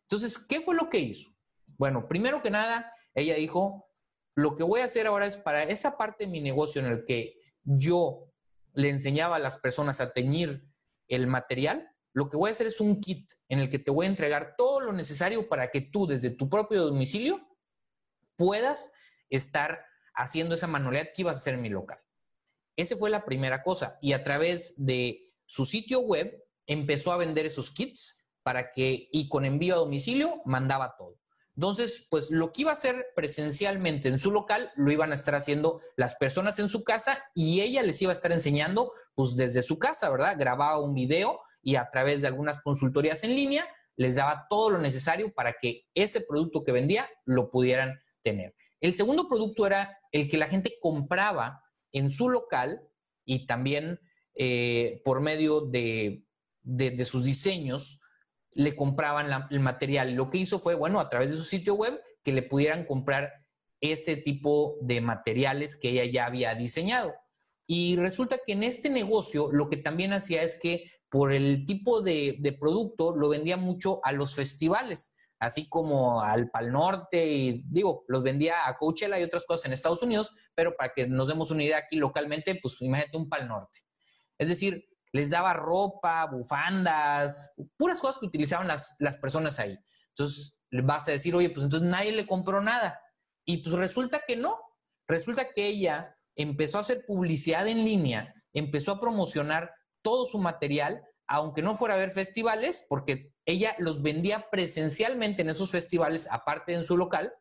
Entonces, 0.02 0.38
¿qué 0.38 0.62
fue 0.62 0.76
lo 0.76 0.88
que 0.88 1.00
hizo? 1.00 1.32
Bueno, 1.80 2.08
primero 2.08 2.44
que 2.44 2.52
nada, 2.52 2.92
ella 3.16 3.34
dijo, 3.34 3.90
lo 4.36 4.56
que 4.56 4.62
voy 4.62 4.82
a 4.82 4.86
hacer 4.86 5.08
ahora 5.08 5.26
es 5.26 5.36
para 5.36 5.64
esa 5.64 5.98
parte 5.98 6.26
de 6.26 6.32
mi 6.32 6.42
negocio 6.42 6.80
en 6.80 6.86
el 6.92 7.06
que 7.06 7.40
yo 7.64 8.32
le 8.74 8.90
enseñaba 8.90 9.38
a 9.38 9.40
las 9.40 9.58
personas 9.58 10.00
a 10.00 10.14
teñir 10.14 10.64
el 11.08 11.26
material, 11.26 11.90
lo 12.14 12.30
que 12.30 12.38
voy 12.38 12.50
a 12.50 12.52
hacer 12.52 12.68
es 12.68 12.82
un 12.82 13.02
kit 13.02 13.32
en 13.50 13.58
el 13.58 13.68
que 13.68 13.80
te 13.80 13.90
voy 13.90 14.06
a 14.06 14.10
entregar 14.10 14.54
todo 14.56 14.80
lo 14.80 14.94
necesario 14.94 15.50
para 15.50 15.72
que 15.72 15.82
tú 15.82 16.06
desde 16.06 16.30
tu 16.30 16.52
propio 16.52 16.84
domicilio 16.84 17.42
puedas 18.36 18.92
estar 19.32 19.84
haciendo 20.16 20.56
esa 20.56 20.68
manualidad 20.68 21.08
que 21.14 21.22
ibas 21.22 21.38
a 21.38 21.40
hacer 21.40 21.54
en 21.56 21.62
mi 21.62 21.70
local. 21.70 22.00
Esa 22.76 22.98
fue 22.98 23.10
la 23.10 23.26
primera 23.26 23.64
cosa. 23.64 23.98
Y 24.02 24.14
a 24.14 24.24
través 24.24 24.74
de 24.78 25.34
su 25.46 25.66
sitio 25.66 26.02
web 26.02 26.44
empezó 26.68 27.12
a 27.12 27.18
vender 27.18 27.46
esos 27.46 27.72
kits 27.72 28.26
para 28.44 28.70
que, 28.70 29.10
y 29.12 29.30
con 29.30 29.46
envío 29.46 29.76
a 29.76 29.80
domicilio, 29.80 30.42
mandaba 30.46 30.96
todo. 30.98 31.20
Entonces, 31.56 32.06
pues 32.10 32.32
lo 32.32 32.52
que 32.52 32.62
iba 32.64 32.72
a 32.72 32.74
hacer 32.74 33.08
presencialmente 33.16 34.10
en 34.10 34.20
su 34.20 34.30
local, 34.30 34.72
lo 34.76 34.92
iban 34.92 35.12
a 35.12 35.16
estar 35.16 35.36
haciendo 35.36 35.80
las 35.96 36.16
personas 36.16 36.60
en 36.60 36.68
su 36.68 36.84
casa 36.84 37.24
y 37.34 37.62
ella 37.62 37.82
les 37.82 38.02
iba 38.02 38.12
a 38.12 38.14
estar 38.14 38.34
enseñando, 38.34 38.92
pues 39.14 39.38
desde 39.38 39.62
su 39.62 39.80
casa, 39.80 40.10
¿verdad? 40.10 40.36
Grababa 40.38 40.80
un 40.80 40.94
video 40.94 41.40
y 41.62 41.78
a 41.78 41.90
través 41.90 42.22
de 42.22 42.28
algunas 42.28 42.60
consultorías 42.60 43.24
en 43.24 43.36
línea 43.36 43.66
les 43.96 44.16
daba 44.16 44.48
todo 44.50 44.72
lo 44.72 44.80
necesario 44.80 45.34
para 45.34 45.54
que 45.54 45.86
ese 45.94 46.22
producto 46.22 46.64
que 46.64 46.74
vendía 46.74 47.10
lo 47.24 47.50
pudieran 47.50 47.98
tener. 48.22 48.54
El 48.82 48.94
segundo 48.94 49.28
producto 49.28 49.66
era 49.66 49.98
el 50.16 50.30
que 50.30 50.38
la 50.38 50.48
gente 50.48 50.78
compraba 50.80 51.62
en 51.92 52.10
su 52.10 52.30
local 52.30 52.82
y 53.26 53.46
también 53.48 54.00
eh, 54.34 55.02
por 55.04 55.20
medio 55.20 55.60
de, 55.60 56.24
sus 57.04 57.26
diseños 57.26 58.00
le 58.52 58.78
compraban 58.78 59.28
el 59.52 59.60
material. 59.60 60.14
Lo 60.14 60.30
que 60.30 60.38
hizo 60.38 60.58
fue, 60.58 60.74
bueno, 60.74 61.02
a 61.02 61.10
través 61.10 61.32
de 61.32 61.38
su 61.38 61.44
sitio 61.44 61.74
web, 61.74 62.00
que 62.24 62.32
le 62.32 62.44
pudieran 62.44 62.86
comprar 62.86 63.30
ese 63.82 64.16
tipo 64.16 64.78
de 64.82 65.02
materiales 65.02 65.76
que 65.76 65.90
ella 65.90 66.06
ya 66.06 66.28
había 66.28 66.56
diseñado. 66.56 67.14
Y 67.68 67.98
resulta 67.98 68.40
que 68.46 68.54
en 68.54 68.64
este 68.64 68.90
negocio 68.90 69.50
lo 69.52 69.70
que 69.70 69.76
también 69.76 70.14
hacía 70.14 70.44
es 70.44 70.58
que 70.58 70.90
por 71.10 71.34
el 71.34 71.66
tipo 71.66 72.02
de, 72.02 72.58
producto 72.58 73.14
lo 73.18 73.28
vendía 73.28 73.58
mucho 73.58 74.00
a 74.06 74.14
los 74.14 74.34
festivales, 74.34 75.14
así 75.40 75.68
como 75.70 76.22
al 76.22 76.50
Pal 76.50 76.72
Norte 76.72 77.26
y 77.26 77.62
digo, 77.66 78.06
los 78.08 78.24
vendía 78.24 78.68
a 78.68 78.78
Coachella 78.78 79.20
y 79.20 79.24
otras 79.24 79.46
cosas 79.46 79.66
en 79.66 79.74
Estados 79.74 80.02
Unidos, 80.02 80.32
pero 80.54 80.76
para 80.76 80.94
que 80.94 81.08
nos 81.08 81.28
demos 81.28 81.52
una 81.52 81.64
idea 81.64 81.78
aquí 81.78 81.98
localmente, 81.98 82.58
pues 82.62 82.82
imagínate 82.82 83.18
un 83.18 83.30
Pal 83.30 83.48
Norte. 83.48 83.80
Es 84.38 84.50
decir, 84.50 84.88
les 85.12 85.30
daba 85.30 85.54
ropa, 85.54 86.26
bufandas, 86.26 87.54
puras 87.78 88.00
cosas 88.00 88.20
que 88.20 88.26
utilizaban 88.26 88.68
las, 88.68 88.96
las 89.00 89.18
personas 89.18 89.60
ahí. 89.60 89.78
Entonces, 90.10 90.58
vas 90.84 91.08
a 91.08 91.12
decir, 91.12 91.36
oye, 91.36 91.50
pues 91.50 91.64
entonces 91.64 91.88
nadie 91.88 92.12
le 92.12 92.26
compró 92.26 92.62
nada. 92.62 93.00
Y 93.46 93.58
pues 93.58 93.76
resulta 93.76 94.22
que 94.28 94.36
no. 94.36 94.60
Resulta 95.08 95.54
que 95.54 95.68
ella 95.68 96.16
empezó 96.36 96.78
a 96.78 96.82
hacer 96.82 97.06
publicidad 97.06 97.68
en 97.68 97.86
línea, 97.86 98.32
empezó 98.54 98.94
a 98.94 99.00
promocionar 99.00 99.72
todo 100.02 100.26
su 100.26 100.40
material, 100.40 101.02
aunque 101.28 101.62
no 101.62 101.74
fuera 101.74 101.94
a 101.94 101.98
ver 101.98 102.10
festivales, 102.10 102.86
porque 102.90 103.32
ella 103.46 103.76
los 103.80 104.02
vendía 104.02 104.50
presencialmente 104.50 105.42
en 105.42 105.50
esos 105.50 105.72
festivales, 105.72 106.28
aparte 106.32 106.74
en 106.74 106.84
su 106.84 106.98
local, 106.98 107.34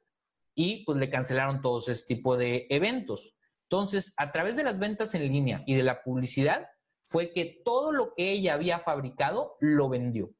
y 0.54 0.84
pues 0.84 0.98
le 0.98 1.08
cancelaron 1.08 1.62
todos 1.62 1.88
ese 1.88 2.06
tipo 2.06 2.36
de 2.36 2.66
eventos. 2.70 3.34
Entonces, 3.64 4.12
a 4.16 4.30
través 4.30 4.56
de 4.56 4.64
las 4.64 4.78
ventas 4.78 5.14
en 5.14 5.26
línea 5.26 5.62
y 5.66 5.74
de 5.74 5.82
la 5.82 6.02
publicidad, 6.02 6.68
fue 7.04 7.32
que 7.32 7.62
todo 7.64 7.92
lo 7.92 8.14
que 8.14 8.30
ella 8.30 8.54
había 8.54 8.78
fabricado 8.78 9.56
lo 9.60 9.88
vendió. 9.88 10.34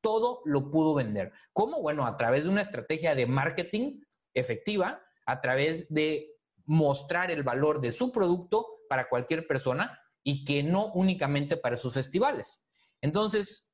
Todo 0.00 0.42
lo 0.44 0.70
pudo 0.70 0.94
vender. 0.94 1.32
¿Cómo? 1.52 1.80
Bueno, 1.80 2.06
a 2.06 2.16
través 2.16 2.44
de 2.44 2.50
una 2.50 2.60
estrategia 2.60 3.14
de 3.14 3.26
marketing 3.26 4.00
efectiva, 4.34 5.00
a 5.26 5.40
través 5.40 5.88
de 5.92 6.34
mostrar 6.66 7.30
el 7.30 7.42
valor 7.42 7.80
de 7.80 7.92
su 7.92 8.12
producto 8.12 8.66
para 8.88 9.08
cualquier 9.08 9.46
persona 9.46 9.98
y 10.22 10.44
que 10.44 10.62
no 10.62 10.92
únicamente 10.92 11.56
para 11.56 11.76
sus 11.76 11.94
festivales. 11.94 12.64
Entonces, 13.00 13.70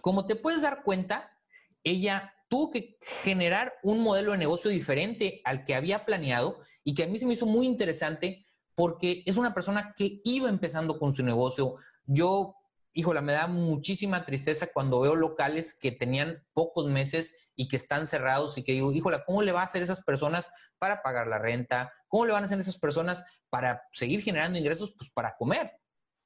como 0.00 0.26
te 0.26 0.36
puedes 0.36 0.62
dar 0.62 0.82
cuenta, 0.82 1.38
ella 1.84 2.34
tuvo 2.48 2.70
que 2.70 2.98
generar 3.22 3.74
un 3.82 4.00
modelo 4.00 4.32
de 4.32 4.38
negocio 4.38 4.70
diferente 4.70 5.40
al 5.44 5.64
que 5.64 5.74
había 5.74 6.04
planeado 6.04 6.58
y 6.84 6.94
que 6.94 7.04
a 7.04 7.06
mí 7.06 7.18
se 7.18 7.26
me 7.26 7.34
hizo 7.34 7.46
muy 7.46 7.66
interesante 7.66 8.46
porque 8.74 9.22
es 9.26 9.36
una 9.36 9.54
persona 9.54 9.94
que 9.96 10.20
iba 10.24 10.48
empezando 10.48 10.98
con 10.98 11.12
su 11.12 11.22
negocio. 11.22 11.74
Yo 12.04 12.56
híjola, 12.94 13.22
me 13.22 13.32
da 13.32 13.46
muchísima 13.46 14.24
tristeza 14.24 14.68
cuando 14.72 15.00
veo 15.00 15.16
locales 15.16 15.76
que 15.78 15.92
tenían 15.92 16.44
pocos 16.52 16.86
meses 16.86 17.50
y 17.56 17.68
que 17.68 17.76
están 17.76 18.06
cerrados 18.06 18.58
y 18.58 18.64
que 18.64 18.72
digo, 18.72 18.92
híjola, 18.92 19.24
¿cómo 19.24 19.42
le 19.42 19.52
va 19.52 19.60
a 19.60 19.64
hacer 19.64 19.82
esas 19.82 20.02
personas 20.02 20.50
para 20.78 21.02
pagar 21.02 21.26
la 21.26 21.38
renta? 21.38 21.90
¿Cómo 22.08 22.26
le 22.26 22.32
van 22.32 22.42
a 22.42 22.46
hacer 22.46 22.58
esas 22.58 22.78
personas 22.78 23.22
para 23.48 23.82
seguir 23.92 24.22
generando 24.22 24.58
ingresos? 24.58 24.94
Pues 24.96 25.10
para 25.10 25.34
comer. 25.36 25.72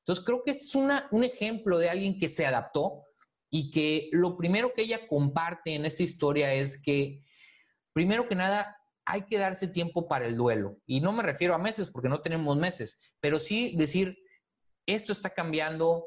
Entonces 0.01 0.25
creo 0.25 0.43
que 0.45 0.53
es 0.53 0.75
un 0.75 1.25
ejemplo 1.25 1.79
de 1.79 1.91
alguien 1.91 2.19
que 2.19 2.29
se 2.29 2.47
adaptó 2.47 3.03
y 3.51 3.71
que 3.71 4.09
lo 4.13 4.37
primero 4.37 4.73
que 4.75 4.83
ella 4.83 5.07
comparte 5.07 5.75
en 5.75 5.85
esta 5.85 6.03
historia 6.03 6.53
es 6.53 6.81
que, 6.81 7.23
primero 7.93 8.29
que 8.29 8.35
nada, 8.35 8.77
hay 9.05 9.23
que 9.23 9.39
darse 9.39 9.69
tiempo 9.69 10.09
para 10.09 10.27
el 10.27 10.37
duelo. 10.37 10.79
Y 10.85 11.01
no 11.01 11.13
me 11.13 11.23
refiero 11.23 11.55
a 11.55 11.59
meses 11.59 11.91
porque 11.91 12.09
no 12.09 12.21
tenemos 12.21 12.57
meses, 12.57 13.15
pero 13.21 13.39
sí 13.39 13.75
decir, 13.77 14.19
esto 14.87 15.13
está 15.13 15.31
cambiando, 15.31 16.05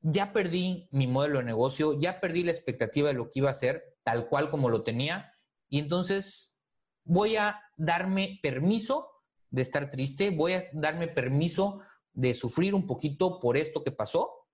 ya 0.00 0.32
perdí 0.32 0.88
mi 0.92 1.06
modelo 1.06 1.38
de 1.38 1.44
negocio, 1.44 1.98
ya 1.98 2.20
perdí 2.20 2.44
la 2.44 2.52
expectativa 2.52 3.08
de 3.08 3.14
lo 3.14 3.28
que 3.28 3.40
iba 3.40 3.48
a 3.48 3.52
hacer, 3.52 3.98
tal 4.04 4.28
cual 4.28 4.50
como 4.50 4.68
lo 4.68 4.84
tenía, 4.84 5.30
y 5.68 5.78
entonces 5.78 6.56
voy 7.04 7.36
a 7.36 7.60
darme 7.76 8.38
permiso 8.42 9.10
de 9.50 9.62
estar 9.62 9.90
triste, 9.90 10.30
voy 10.30 10.52
a 10.52 10.64
darme 10.72 11.08
permiso 11.08 11.80
de 12.12 12.34
sufrir 12.34 12.74
un 12.74 12.86
poquito 12.86 13.40
por 13.40 13.56
esto 13.56 13.82
que 13.82 13.92
pasó. 13.92 14.46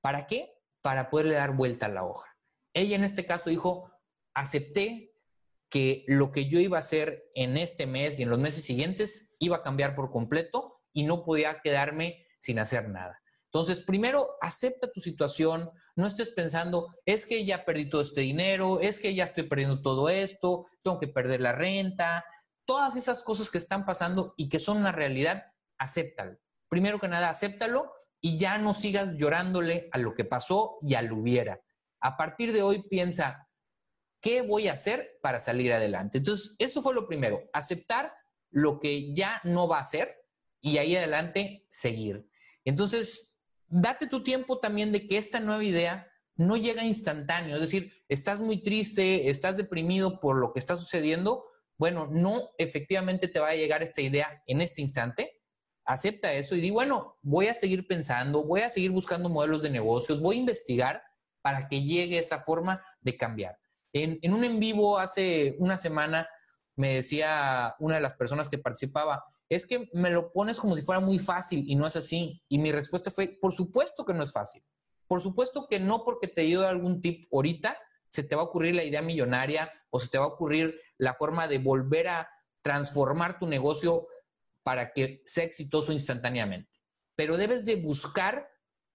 ¿Para 0.00 0.26
qué? 0.26 0.57
Para 0.82 1.08
poderle 1.08 1.34
dar 1.34 1.54
vuelta 1.54 1.86
a 1.86 1.90
la 1.90 2.04
hoja. 2.04 2.36
Ella 2.74 2.96
en 2.96 3.04
este 3.04 3.26
caso 3.26 3.50
dijo, 3.50 3.90
acepté 4.34 5.12
que 5.68 6.04
lo 6.06 6.32
que 6.32 6.46
yo 6.46 6.60
iba 6.60 6.76
a 6.76 6.80
hacer 6.80 7.30
en 7.34 7.56
este 7.56 7.86
mes 7.86 8.18
y 8.18 8.22
en 8.22 8.30
los 8.30 8.38
meses 8.38 8.64
siguientes 8.64 9.30
iba 9.38 9.56
a 9.56 9.62
cambiar 9.62 9.94
por 9.94 10.10
completo 10.10 10.80
y 10.92 11.04
no 11.04 11.24
podía 11.24 11.60
quedarme 11.60 12.26
sin 12.38 12.58
hacer 12.58 12.88
nada. 12.88 13.20
Entonces, 13.46 13.80
primero, 13.80 14.36
acepta 14.40 14.92
tu 14.92 15.00
situación, 15.00 15.70
no 15.96 16.06
estés 16.06 16.30
pensando, 16.30 16.94
es 17.06 17.26
que 17.26 17.44
ya 17.44 17.64
perdí 17.64 17.86
todo 17.86 18.02
este 18.02 18.20
dinero, 18.20 18.80
es 18.80 18.98
que 18.98 19.14
ya 19.14 19.24
estoy 19.24 19.44
perdiendo 19.44 19.80
todo 19.80 20.08
esto, 20.08 20.66
tengo 20.82 21.00
que 21.00 21.08
perder 21.08 21.40
la 21.40 21.52
renta, 21.52 22.24
todas 22.66 22.96
esas 22.96 23.22
cosas 23.22 23.48
que 23.48 23.58
están 23.58 23.86
pasando 23.86 24.34
y 24.36 24.48
que 24.50 24.58
son 24.58 24.76
una 24.76 24.92
realidad, 24.92 25.44
acéptalo. 25.78 26.38
Primero 26.68 26.98
que 26.98 27.08
nada, 27.08 27.30
acéptalo 27.30 27.90
y 28.20 28.38
ya 28.38 28.58
no 28.58 28.72
sigas 28.72 29.14
llorándole 29.16 29.88
a 29.92 29.98
lo 29.98 30.14
que 30.14 30.24
pasó 30.24 30.78
y 30.82 30.94
a 30.94 31.02
lo 31.02 31.16
hubiera. 31.16 31.60
A 32.00 32.16
partir 32.16 32.52
de 32.52 32.62
hoy 32.62 32.82
piensa, 32.88 33.48
¿qué 34.20 34.42
voy 34.42 34.68
a 34.68 34.72
hacer 34.72 35.18
para 35.22 35.40
salir 35.40 35.72
adelante? 35.72 36.18
Entonces, 36.18 36.54
eso 36.58 36.82
fue 36.82 36.94
lo 36.94 37.06
primero, 37.06 37.42
aceptar 37.52 38.12
lo 38.50 38.80
que 38.80 39.14
ya 39.14 39.40
no 39.44 39.68
va 39.68 39.78
a 39.78 39.84
ser 39.84 40.16
y 40.60 40.78
ahí 40.78 40.96
adelante 40.96 41.66
seguir. 41.68 42.28
Entonces, 42.64 43.36
date 43.66 44.06
tu 44.06 44.22
tiempo 44.22 44.58
también 44.58 44.92
de 44.92 45.06
que 45.06 45.18
esta 45.18 45.40
nueva 45.40 45.64
idea 45.64 46.06
no 46.36 46.56
llega 46.56 46.84
instantáneo, 46.84 47.56
es 47.56 47.62
decir, 47.62 47.92
estás 48.08 48.40
muy 48.40 48.62
triste, 48.62 49.28
estás 49.28 49.56
deprimido 49.56 50.20
por 50.20 50.38
lo 50.38 50.52
que 50.52 50.60
está 50.60 50.76
sucediendo, 50.76 51.44
bueno, 51.76 52.08
no 52.08 52.50
efectivamente 52.58 53.28
te 53.28 53.40
va 53.40 53.48
a 53.48 53.56
llegar 53.56 53.82
esta 53.82 54.00
idea 54.00 54.42
en 54.46 54.60
este 54.60 54.80
instante, 54.80 55.37
acepta 55.88 56.34
eso 56.34 56.54
y 56.54 56.60
di, 56.60 56.70
bueno, 56.70 57.16
voy 57.22 57.48
a 57.48 57.54
seguir 57.54 57.86
pensando, 57.86 58.44
voy 58.44 58.60
a 58.60 58.68
seguir 58.68 58.90
buscando 58.90 59.30
modelos 59.30 59.62
de 59.62 59.70
negocios, 59.70 60.20
voy 60.20 60.36
a 60.36 60.40
investigar 60.40 61.02
para 61.40 61.66
que 61.66 61.82
llegue 61.82 62.18
esa 62.18 62.38
forma 62.38 62.82
de 63.00 63.16
cambiar. 63.16 63.58
En, 63.94 64.18
en 64.20 64.34
un 64.34 64.44
en 64.44 64.60
vivo 64.60 64.98
hace 64.98 65.56
una 65.58 65.78
semana 65.78 66.28
me 66.76 66.96
decía 66.96 67.74
una 67.78 67.94
de 67.94 68.02
las 68.02 68.14
personas 68.14 68.50
que 68.50 68.58
participaba, 68.58 69.24
es 69.48 69.66
que 69.66 69.88
me 69.94 70.10
lo 70.10 70.30
pones 70.30 70.60
como 70.60 70.76
si 70.76 70.82
fuera 70.82 71.00
muy 71.00 71.18
fácil 71.18 71.64
y 71.66 71.74
no 71.74 71.86
es 71.86 71.96
así. 71.96 72.42
Y 72.50 72.58
mi 72.58 72.70
respuesta 72.70 73.10
fue, 73.10 73.38
por 73.40 73.54
supuesto 73.54 74.04
que 74.04 74.12
no 74.12 74.22
es 74.22 74.32
fácil. 74.32 74.62
Por 75.06 75.22
supuesto 75.22 75.66
que 75.66 75.80
no 75.80 76.04
porque 76.04 76.28
te 76.28 76.42
dio 76.42 76.68
algún 76.68 77.00
tip 77.00 77.24
ahorita, 77.32 77.78
se 78.10 78.24
te 78.24 78.36
va 78.36 78.42
a 78.42 78.44
ocurrir 78.44 78.74
la 78.74 78.84
idea 78.84 79.00
millonaria 79.00 79.72
o 79.88 79.98
se 80.00 80.08
te 80.10 80.18
va 80.18 80.24
a 80.24 80.28
ocurrir 80.28 80.78
la 80.98 81.14
forma 81.14 81.48
de 81.48 81.58
volver 81.58 82.08
a 82.08 82.28
transformar 82.60 83.38
tu 83.38 83.46
negocio 83.46 84.06
para 84.62 84.92
que 84.92 85.22
sea 85.24 85.44
exitoso 85.44 85.92
instantáneamente. 85.92 86.78
Pero 87.16 87.36
debes 87.36 87.64
de 87.64 87.76
buscar 87.76 88.48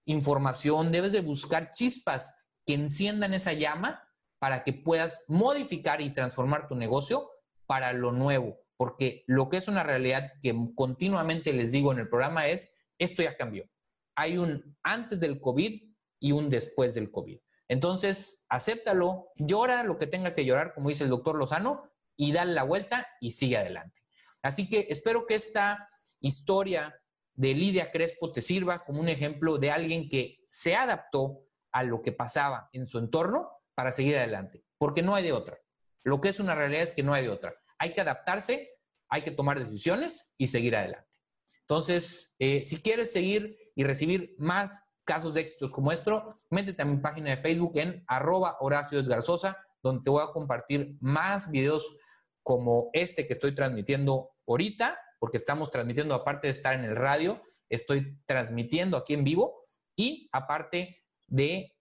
información, 0.06 0.92
debes 0.92 1.12
de 1.12 1.20
buscar 1.20 1.70
chispas 1.70 2.34
que 2.66 2.74
enciendan 2.74 3.34
esa 3.34 3.52
llama 3.52 4.02
para 4.38 4.62
que 4.64 4.72
puedas 4.72 5.24
modificar 5.28 6.00
y 6.00 6.10
transformar 6.10 6.68
tu 6.68 6.74
negocio 6.74 7.30
para 7.66 7.92
lo 7.92 8.12
nuevo. 8.12 8.58
Porque 8.76 9.24
lo 9.26 9.48
que 9.48 9.56
es 9.56 9.68
una 9.68 9.82
realidad 9.82 10.32
que 10.42 10.54
continuamente 10.74 11.52
les 11.52 11.72
digo 11.72 11.92
en 11.92 11.98
el 11.98 12.08
programa 12.08 12.46
es, 12.46 12.70
esto 12.98 13.22
ya 13.22 13.36
cambió. 13.36 13.68
Hay 14.16 14.38
un 14.38 14.76
antes 14.82 15.20
del 15.20 15.40
COVID 15.40 15.82
y 16.20 16.32
un 16.32 16.48
después 16.50 16.94
del 16.94 17.10
COVID. 17.10 17.38
Entonces, 17.68 18.42
acéptalo, 18.48 19.32
llora 19.36 19.84
lo 19.84 19.96
que 19.96 20.06
tenga 20.06 20.34
que 20.34 20.44
llorar, 20.44 20.74
como 20.74 20.90
dice 20.90 21.04
el 21.04 21.10
doctor 21.10 21.36
Lozano, 21.36 21.90
y 22.16 22.32
dale 22.32 22.52
la 22.52 22.62
vuelta 22.62 23.06
y 23.20 23.30
sigue 23.30 23.56
adelante. 23.56 24.03
Así 24.44 24.68
que 24.68 24.86
espero 24.90 25.26
que 25.26 25.34
esta 25.34 25.88
historia 26.20 26.94
de 27.32 27.54
Lidia 27.54 27.90
Crespo 27.90 28.30
te 28.30 28.42
sirva 28.42 28.84
como 28.84 29.00
un 29.00 29.08
ejemplo 29.08 29.58
de 29.58 29.70
alguien 29.70 30.08
que 30.08 30.38
se 30.46 30.76
adaptó 30.76 31.40
a 31.72 31.82
lo 31.82 32.02
que 32.02 32.12
pasaba 32.12 32.68
en 32.72 32.86
su 32.86 32.98
entorno 32.98 33.50
para 33.74 33.90
seguir 33.90 34.16
adelante, 34.16 34.62
porque 34.78 35.02
no 35.02 35.14
hay 35.14 35.24
de 35.24 35.32
otra. 35.32 35.58
Lo 36.04 36.20
que 36.20 36.28
es 36.28 36.38
una 36.38 36.54
realidad 36.54 36.82
es 36.82 36.92
que 36.92 37.02
no 37.02 37.14
hay 37.14 37.24
de 37.24 37.30
otra. 37.30 37.54
Hay 37.78 37.94
que 37.94 38.02
adaptarse, 38.02 38.70
hay 39.08 39.22
que 39.22 39.30
tomar 39.30 39.58
decisiones 39.58 40.32
y 40.36 40.46
seguir 40.46 40.76
adelante. 40.76 41.18
Entonces, 41.60 42.34
eh, 42.38 42.62
si 42.62 42.82
quieres 42.82 43.12
seguir 43.12 43.56
y 43.74 43.82
recibir 43.82 44.34
más 44.38 44.82
casos 45.04 45.32
de 45.32 45.40
éxitos 45.40 45.72
como 45.72 45.90
esto, 45.90 46.28
métete 46.50 46.82
a 46.82 46.86
mi 46.86 46.98
página 46.98 47.30
de 47.30 47.38
Facebook 47.38 47.72
en 47.76 48.04
arroba 48.06 48.58
Horacio 48.60 49.00
Edgar 49.00 49.22
Sosa, 49.22 49.56
donde 49.82 50.02
te 50.04 50.10
voy 50.10 50.22
a 50.22 50.32
compartir 50.32 50.96
más 51.00 51.50
videos 51.50 51.96
como 52.44 52.90
este 52.92 53.26
que 53.26 53.32
estoy 53.32 53.54
transmitiendo 53.54 54.30
ahorita, 54.46 54.96
porque 55.18 55.38
estamos 55.38 55.70
transmitiendo, 55.70 56.14
aparte 56.14 56.46
de 56.46 56.52
estar 56.52 56.74
en 56.74 56.84
el 56.84 56.94
radio, 56.94 57.42
estoy 57.68 58.20
transmitiendo 58.26 58.96
aquí 58.96 59.14
en 59.14 59.24
vivo 59.24 59.64
y 59.96 60.28
aparte 60.30 61.02
de 61.26 61.74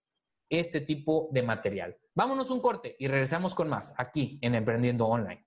este 0.50 0.82
tipo 0.82 1.30
de 1.32 1.44
material. 1.44 1.98
Vámonos 2.16 2.50
un 2.50 2.62
corte 2.62 2.96
y 2.98 3.08
regresamos 3.08 3.54
con 3.54 3.70
más 3.70 3.94
aquí 3.98 4.40
en 4.42 4.56
Emprendiendo 4.56 5.06
Online. 5.08 5.46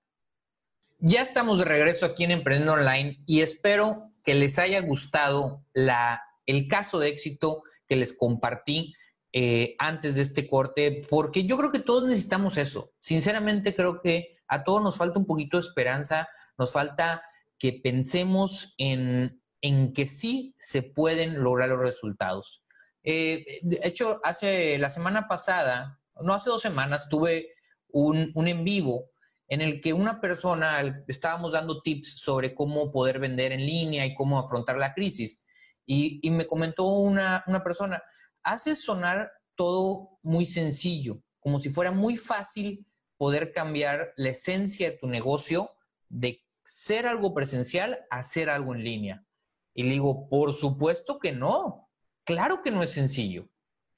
Ya 0.99 1.21
estamos 1.21 1.59
de 1.59 1.65
regreso 1.65 2.05
aquí 2.05 2.23
en 2.23 2.31
Emprendiendo 2.31 2.73
Online 2.73 3.23
y 3.25 3.41
espero 3.41 4.13
que 4.23 4.35
les 4.35 4.59
haya 4.59 4.81
gustado 4.81 5.65
la, 5.73 6.21
el 6.45 6.67
caso 6.67 6.99
de 6.99 7.09
éxito 7.09 7.63
que 7.87 7.95
les 7.95 8.15
compartí 8.15 8.93
eh, 9.33 9.75
antes 9.79 10.15
de 10.15 10.21
este 10.21 10.47
corte, 10.47 11.01
porque 11.09 11.45
yo 11.45 11.57
creo 11.57 11.71
que 11.71 11.79
todos 11.79 12.05
necesitamos 12.05 12.57
eso. 12.57 12.91
Sinceramente 12.99 13.75
creo 13.75 14.01
que 14.01 14.37
a 14.47 14.63
todos 14.63 14.81
nos 14.81 14.97
falta 14.97 15.19
un 15.19 15.25
poquito 15.25 15.57
de 15.57 15.67
esperanza, 15.67 16.27
nos 16.57 16.71
falta 16.71 17.21
que 17.59 17.73
pensemos 17.73 18.73
en, 18.77 19.41
en 19.61 19.93
que 19.93 20.07
sí 20.07 20.53
se 20.57 20.81
pueden 20.81 21.43
lograr 21.43 21.69
los 21.69 21.79
resultados. 21.79 22.63
Eh, 23.03 23.59
de 23.61 23.79
hecho, 23.83 24.19
hace 24.23 24.77
la 24.77 24.89
semana 24.89 25.27
pasada, 25.27 25.99
no 26.21 26.33
hace 26.33 26.49
dos 26.49 26.61
semanas, 26.61 27.09
tuve 27.09 27.53
un, 27.89 28.31
un 28.35 28.47
en 28.47 28.63
vivo 28.63 29.11
en 29.49 29.61
el 29.61 29.79
que 29.79 29.93
una 29.93 30.19
persona, 30.19 31.03
estábamos 31.07 31.53
dando 31.53 31.81
tips 31.81 32.19
sobre 32.19 32.53
cómo 32.53 32.91
poder 32.91 33.19
vender 33.19 33.53
en 33.53 33.65
línea 33.65 34.05
y 34.05 34.13
cómo 34.13 34.39
afrontar 34.39 34.77
la 34.77 34.93
crisis. 34.93 35.43
Y, 35.85 36.19
y 36.21 36.31
me 36.31 36.45
comentó 36.45 36.85
una, 36.85 37.45
una 37.47 37.63
persona, 37.63 38.03
hace 38.47 38.75
sonar 38.75 39.31
todo 39.55 40.19
muy 40.23 40.45
sencillo, 40.45 41.21
como 41.39 41.59
si 41.59 41.69
fuera 41.69 41.91
muy 41.91 42.15
fácil 42.15 42.85
poder 43.17 43.51
cambiar 43.51 44.13
la 44.15 44.29
esencia 44.29 44.91
de 44.91 44.97
tu 44.97 45.07
negocio 45.07 45.69
de 46.09 46.43
ser 46.63 47.07
algo 47.07 47.33
presencial 47.33 48.05
a 48.09 48.23
ser 48.23 48.49
algo 48.49 48.73
en 48.73 48.83
línea. 48.83 49.25
Y 49.73 49.83
le 49.83 49.91
digo, 49.91 50.27
por 50.29 50.53
supuesto 50.53 51.19
que 51.19 51.31
no. 51.31 51.89
Claro 52.23 52.61
que 52.61 52.71
no 52.71 52.83
es 52.83 52.91
sencillo. 52.91 53.49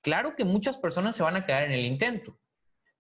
Claro 0.01 0.35
que 0.35 0.45
muchas 0.45 0.77
personas 0.77 1.15
se 1.15 1.23
van 1.23 1.35
a 1.35 1.45
quedar 1.45 1.63
en 1.63 1.71
el 1.71 1.85
intento. 1.85 2.39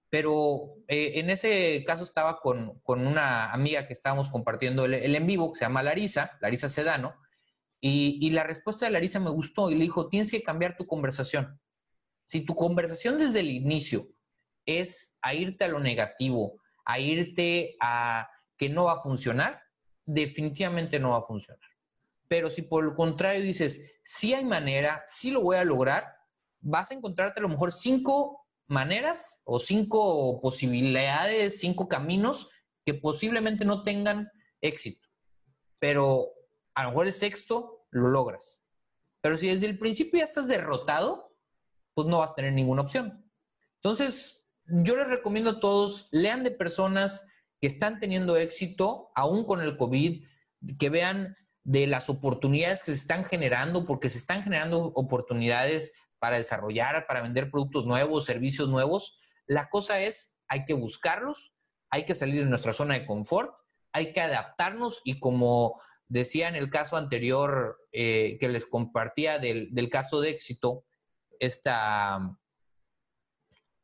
Pero 0.09 0.75
eh, 0.87 1.13
en 1.15 1.29
ese 1.29 1.83
caso 1.85 2.03
estaba 2.03 2.39
con, 2.39 2.81
una 2.85 3.51
amiga 3.51 3.85
que 3.85 3.93
estábamos 3.93 4.29
compartiendo 4.29 4.85
el, 4.85 5.15
en 5.15 5.27
vivo, 5.27 5.53
que 5.53 5.59
se 5.59 5.65
llama 5.65 5.83
Larisa, 5.83 6.37
Larisa 6.41 6.67
Sedano, 6.67 7.15
y, 7.81 8.29
la 8.31 8.43
respuesta 8.43 8.85
de 8.85 8.91
Larisa 8.91 9.19
me 9.19 9.29
gustó 9.29 9.71
y 9.71 9.75
le 9.75 9.85
dijo, 9.85 10.09
tienes 10.09 10.31
que 10.31 10.43
cambiar 10.43 10.75
tu 10.75 10.85
conversación. 10.85 11.59
Si 12.25 12.41
tu 12.41 12.53
conversación 12.53 13.17
desde 13.17 13.39
el 13.39 13.49
inicio 13.49 14.09
es 14.65 15.17
a 15.21 15.33
irte 15.33 15.65
a 15.65 15.69
lo 15.69 15.79
negativo, 15.79 16.61
a 16.85 16.99
irte 16.99 17.75
a 17.79 18.29
que 18.57 18.69
no 18.69 18.85
va 18.85 18.93
a 18.93 18.99
funcionar, 18.99 19.61
definitivamente 20.05 20.99
no 20.99 21.11
va 21.11 21.19
a 21.19 21.23
funcionar. 21.23 21.69
Pero 22.27 22.49
si 22.49 22.61
por 22.63 22.83
el 22.83 22.93
contrario 22.95 23.41
dices, 23.41 23.81
si 24.03 24.33
hay 24.33 24.45
manera, 24.45 25.03
sí 25.07 25.31
lo 25.31 25.41
voy 25.41 25.57
a 25.57 25.63
lograr, 25.63 26.03
vas 26.59 26.91
a 26.91 26.95
encontrarte 26.95 27.39
a 27.39 27.43
lo 27.43 27.49
mejor 27.49 27.71
cinco 27.71 28.45
maneras 28.67 29.41
o 29.45 29.59
cinco 29.59 30.39
posibilidades, 30.41 31.59
cinco 31.59 31.87
caminos 31.87 32.49
que 32.85 32.93
posiblemente 32.93 33.65
no 33.65 33.83
tengan 33.83 34.29
éxito. 34.61 35.07
Pero 35.79 36.33
a 36.79 36.83
lo 36.83 36.89
mejor 36.89 37.07
el 37.07 37.13
sexto 37.13 37.85
lo 37.91 38.07
logras. 38.07 38.63
Pero 39.21 39.35
si 39.37 39.47
desde 39.49 39.67
el 39.67 39.77
principio 39.77 40.19
ya 40.19 40.23
estás 40.23 40.47
derrotado, 40.47 41.35
pues 41.93 42.07
no 42.07 42.19
vas 42.19 42.31
a 42.31 42.35
tener 42.35 42.53
ninguna 42.53 42.83
opción. 42.83 43.29
Entonces, 43.75 44.45
yo 44.65 44.95
les 44.95 45.09
recomiendo 45.09 45.51
a 45.51 45.59
todos, 45.59 46.07
lean 46.11 46.43
de 46.43 46.51
personas 46.51 47.25
que 47.59 47.67
están 47.67 47.99
teniendo 47.99 48.37
éxito, 48.37 49.11
aún 49.13 49.43
con 49.43 49.59
el 49.61 49.75
COVID, 49.75 50.25
que 50.77 50.89
vean 50.89 51.35
de 51.63 51.85
las 51.87 52.09
oportunidades 52.09 52.81
que 52.81 52.91
se 52.91 52.99
están 52.99 53.25
generando, 53.25 53.85
porque 53.85 54.09
se 54.09 54.19
están 54.19 54.41
generando 54.41 54.85
oportunidades 54.95 55.93
para 56.17 56.37
desarrollar, 56.37 57.05
para 57.07 57.21
vender 57.21 57.51
productos 57.51 57.85
nuevos, 57.85 58.25
servicios 58.25 58.69
nuevos. 58.69 59.17
La 59.47 59.69
cosa 59.69 59.99
es, 59.99 60.37
hay 60.47 60.63
que 60.63 60.73
buscarlos, 60.73 61.53
hay 61.89 62.05
que 62.05 62.15
salir 62.15 62.43
de 62.43 62.49
nuestra 62.49 62.71
zona 62.71 62.93
de 62.93 63.05
confort, 63.05 63.53
hay 63.91 64.13
que 64.13 64.21
adaptarnos 64.21 65.01
y 65.03 65.19
como 65.19 65.81
decía 66.09 66.49
en 66.49 66.55
el 66.55 66.69
caso 66.69 66.97
anterior 66.97 67.77
eh, 67.91 68.37
que 68.39 68.49
les 68.49 68.65
compartía 68.65 69.39
del, 69.39 69.89
caso 69.89 70.19
de 70.19 70.31
éxito, 70.31 70.83
esta, 71.39 72.19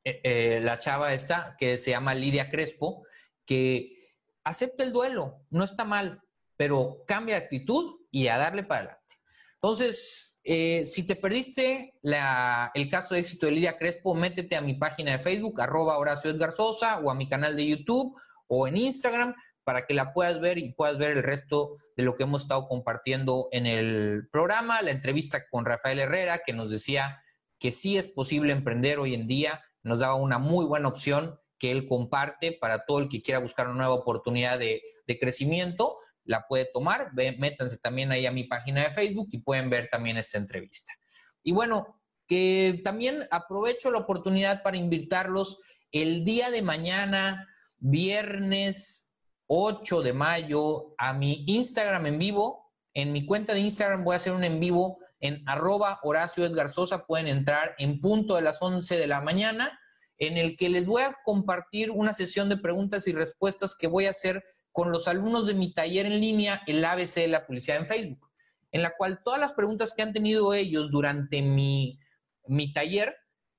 eh, 0.04 0.20
eh, 0.24 0.60
la 0.62 0.78
chava 0.78 1.14
esta 1.14 1.56
que 1.58 1.78
se 1.78 1.92
llama 1.92 2.16
Lidia 2.16 2.50
Crespo, 2.50 3.06
que 3.46 4.14
acepta 4.44 4.84
el 4.84 4.92
duelo, 4.92 5.46
no 5.52 5.64
está 5.64 5.86
mal, 5.86 6.22
pero 6.58 7.04
cambia 7.08 7.38
actitud 7.38 8.02
y 8.12 8.28
a 8.28 8.38
darle 8.38 8.64
para 8.64 8.82
adelante. 8.82 9.16
Entonces, 9.54 10.34
si 10.44 11.08
te 11.08 11.16
perdiste 11.16 11.96
el 12.04 12.90
caso 12.90 13.16
de 13.16 13.22
éxito 13.22 13.48
de 13.48 13.54
Lidia 13.54 13.78
Crespo, 13.78 14.14
métete 14.14 14.56
a 14.56 14.62
mi 14.62 14.76
página 14.76 15.14
de 15.14 15.20
Facebook, 15.20 15.60
arroba 15.60 15.98
Horacio 15.98 16.30
Edgar 16.30 16.52
Sosa, 16.52 17.00
o 17.00 17.10
a 17.10 17.16
mi 17.16 17.28
canal 17.28 17.56
de 17.56 17.66
YouTube 17.66 18.16
o 18.48 18.68
en 18.68 18.78
Instagram 18.78 19.34
para 19.65 19.86
que 19.86 19.95
la 19.95 20.13
puedas 20.13 20.39
ver 20.39 20.60
y 20.60 20.73
puedas 20.73 20.97
ver 20.97 21.12
el 21.17 21.23
resto 21.23 21.75
de 21.97 22.04
lo 22.04 22.15
que 22.15 22.23
hemos 22.23 22.43
estado 22.43 22.67
compartiendo 22.67 23.49
en 23.51 23.65
el 23.65 24.30
programa, 24.32 24.82
la 24.82 24.91
entrevista 24.91 25.47
con 25.49 25.65
Rafael 25.65 25.99
Herrera, 25.99 26.41
que 26.45 26.54
nos 26.54 26.69
decía 26.69 27.21
que 27.60 27.71
sí 27.71 27.97
es 27.97 28.08
posible 28.08 28.54
emprender 28.54 28.99
hoy 28.99 29.15
en 29.15 29.25
día, 29.25 29.63
nos 29.82 29.99
daba 29.99 30.15
una 30.15 30.38
muy 30.38 30.65
buena 30.65 30.88
opción 30.88 31.39
que 31.58 31.71
él 31.71 31.88
comparte 31.88 32.51
para 32.51 32.86
todo 32.86 32.99
el 32.99 33.10
que 33.10 33.21
quiera 33.21 33.39
buscar 33.39 33.67
una 33.67 33.78
nueva 33.78 33.95
oportunidad 33.95 34.60
de, 34.60 34.82
crecimiento, 35.19 35.95
la 36.23 36.45
puede 36.47 36.69
tomar. 36.71 37.12
métanse 37.13 37.78
también 37.78 38.12
ahí 38.12 38.25
a 38.28 38.32
mi 38.32 38.43
página 38.43 38.84
de 38.84 38.91
Facebook 38.91 39.30
y 39.32 39.39
pueden 39.39 39.69
ver 39.69 39.88
también 39.89 40.17
esta 40.17 40.38
entrevista. 40.38 40.93
Y 41.41 41.54
bueno, 41.54 42.01
que 42.28 42.82
también 42.84 43.28
aprovecho 43.32 43.89
la 43.89 43.99
oportunidad 43.99 44.62
para 44.62 44.78
invitarlos 44.78 45.58
el 45.91 46.23
día 46.23 46.51
de 46.51 46.62
mañana, 46.62 47.47
viernes 47.78 49.05
8 49.48 50.02
de 50.02 50.14
mayo, 50.14 50.94
a 50.98 51.14
mi 51.14 51.44
Instagram 51.48 52.06
en 52.08 52.20
vivo. 52.20 52.72
En 52.94 53.12
mi 53.12 53.26
cuenta 53.26 53.54
de 53.54 53.60
Instagram 53.60 54.04
voy 54.04 54.14
a 54.14 54.18
hacer 54.18 54.34
un 54.34 54.44
en 54.44 54.60
vivo 54.60 55.00
en 55.20 55.44
arroba 55.48 56.00
Horacio 56.04 56.46
Edgar 56.46 56.70
Sosa. 56.70 57.06
Pueden 57.06 57.28
entrar 57.28 57.76
en 57.78 58.00
punto 58.00 58.36
de 58.36 58.42
las 58.42 58.62
11 58.62 58.98
de 58.98 59.08
la 59.08 59.22
mañana 59.22 59.80
en 60.18 60.38
el 60.38 60.56
que 60.56 60.70
les 60.70 60.86
voy 60.86 61.02
a 61.02 61.16
compartir 61.24 61.92
una 61.92 62.14
sesión 62.14 62.50
de 62.50 62.58
preguntas 62.58 63.08
y 63.08 63.12
respuestas 63.12 63.76
que 63.76 63.88
voy 63.88 64.06
a 64.06 64.12
hacer 64.12 64.43
con 64.72 64.91
los 64.91 65.08
alumnos 65.08 65.48
de 65.48 65.54
mi 65.54 65.74
taller 65.74 66.06
en 66.06 66.20
línea, 66.20 66.62
el 66.68 66.84
ABC 66.84 67.16
de 67.16 67.28
la 67.28 67.46
publicidad 67.46 67.78
en 67.78 67.88
Facebook, 67.88 68.30
en 68.72 68.82
la 68.82 68.96
cual 68.98 69.22
todas 69.24 69.39
las 69.39 69.54
preguntas 69.54 69.93
que 69.93 70.02
han 70.02 70.14
tenido 70.14 70.54
ellos 70.54 70.89
durante 70.89 71.41
mi, 71.41 72.00
mi 72.48 72.74
taller, 72.74 73.16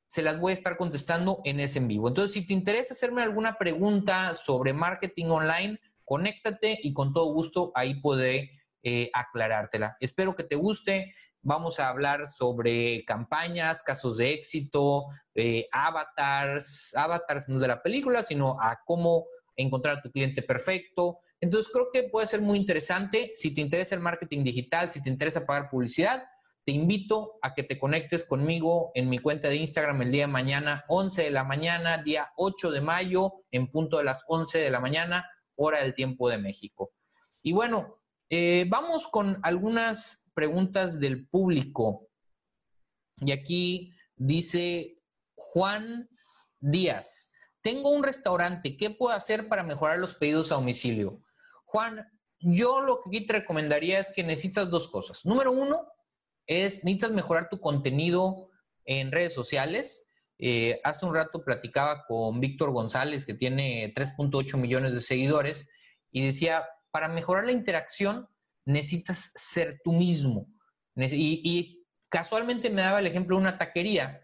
se 0.07 0.23
las 0.23 0.39
voy 0.39 0.53
a 0.53 0.55
estar 0.55 0.77
contestando 0.77 1.41
en 1.45 1.61
ese 1.61 1.79
en 1.79 1.89
vivo. 1.89 2.09
Entonces, 2.09 2.33
si 2.33 2.47
te 2.47 2.55
interesa 2.55 2.95
hacerme 2.95 3.23
alguna 3.23 3.55
pregunta 3.55 4.35
sobre 4.35 4.73
marketing 4.73 5.27
online, 5.27 5.81
conéctate 6.05 6.79
y 6.83 6.93
con 6.93 7.13
todo 7.13 7.33
gusto 7.33 7.73
ahí 7.75 8.01
podré 8.01 8.51
eh, 8.83 9.11
aclarártela. 9.13 9.97
Espero 10.01 10.35
que 10.35 10.45
te 10.45 10.55
guste. 10.55 11.13
Vamos 11.43 11.81
a 11.81 11.89
hablar 11.89 12.27
sobre 12.27 13.05
campañas, 13.05 13.83
casos 13.83 14.17
de 14.17 14.33
éxito, 14.33 15.07
eh, 15.35 15.67
avatars, 15.73 16.95
avatars 16.97 17.49
no 17.49 17.59
de 17.59 17.69
la 17.69 17.83
película, 17.83 18.23
sino 18.23 18.57
a 18.61 18.81
cómo 18.85 19.27
encontrar 19.57 19.99
a 19.99 20.03
tu 20.03 20.11
cliente 20.11 20.43
perfecto. 20.43 21.19
Entonces 21.41 21.71
creo 21.73 21.89
que 21.93 22.05
puede 22.05 22.27
ser 22.27 22.41
muy 22.41 22.59
interesante. 22.59 23.33
Si 23.35 23.53
te 23.53 23.61
interesa 23.61 23.95
el 23.95 24.01
marketing 24.01 24.45
digital, 24.45 24.91
si 24.91 25.03
te 25.03 25.11
interesa 25.11 25.47
pagar 25.47 25.69
publicidad, 25.69 26.25
te 26.67 26.73
invito 26.73 27.39
a 27.43 27.55
que 27.55 27.63
te 27.63 27.79
conectes 27.79 28.25
conmigo 28.25 28.91
en 28.97 29.09
mi 29.09 29.19
cuenta 29.19 29.49
de 29.49 29.55
Instagram 29.55 30.03
el 30.03 30.11
día 30.11 30.23
de 30.23 30.33
mañana, 30.33 30.85
11 30.89 31.23
de 31.23 31.31
la 31.31 31.45
mañana, 31.45 31.99
día 31.99 32.33
8 32.37 32.73
de 32.73 32.81
mayo, 32.81 33.45
en 33.53 33.71
punto 33.71 33.99
de 33.99 34.05
las 34.05 34.25
11 34.27 34.59
de 34.59 34.71
la 34.71 34.81
mañana, 34.81 35.31
hora 35.55 35.79
del 35.79 35.95
tiempo 35.95 36.29
de 36.29 36.39
México. 36.39 36.93
Y 37.45 37.53
bueno, 37.53 38.01
eh, 38.31 38.67
vamos 38.69 39.07
con 39.07 39.39
algunas 39.45 40.29
preguntas 40.35 40.99
del 40.99 41.29
público. 41.29 42.09
Y 43.19 43.31
aquí 43.31 43.93
dice 44.17 45.01
Juan 45.37 46.11
Díaz, 46.59 47.31
tengo 47.63 47.91
un 47.91 48.03
restaurante, 48.03 48.77
¿qué 48.77 48.91
puedo 48.91 49.15
hacer 49.15 49.49
para 49.49 49.63
mejorar 49.63 50.01
los 50.01 50.15
pedidos 50.15 50.51
a 50.51 50.57
domicilio? 50.57 51.23
Juan, 51.65 52.05
yo 52.41 52.81
lo 52.81 52.99
que 52.99 53.09
aquí 53.09 53.25
te 53.25 53.35
recomendaría 53.35 54.01
es 54.01 54.11
que 54.11 54.25
necesitas 54.25 54.69
dos 54.69 54.89
cosas. 54.89 55.25
Número 55.25 55.53
uno, 55.53 55.87
es 56.47 56.85
necesitas 56.85 57.13
mejorar 57.13 57.49
tu 57.49 57.61
contenido 57.61 58.51
en 58.85 59.13
redes 59.13 59.35
sociales. 59.35 60.09
Eh, 60.39 60.81
hace 60.85 61.07
un 61.07 61.15
rato 61.15 61.45
platicaba 61.45 62.05
con 62.07 62.41
Víctor 62.41 62.71
González, 62.71 63.25
que 63.25 63.35
tiene 63.35 63.93
3.8 63.95 64.57
millones 64.59 64.95
de 64.95 65.01
seguidores, 65.01 65.67
y 66.11 66.25
decía, 66.25 66.65
para 66.91 67.09
mejorar 67.09 67.45
la 67.45 67.53
interacción 67.53 68.29
necesitas 68.65 69.33
ser 69.35 69.81
tú 69.83 69.93
mismo. 69.93 70.49
Y, 70.97 71.85
casualmente 72.09 72.71
me 72.71 72.83
daba 72.83 73.01
el 73.01 73.07
ejemplo 73.07 73.37
de 73.37 73.43
una 73.43 73.59
taquería 73.59 74.23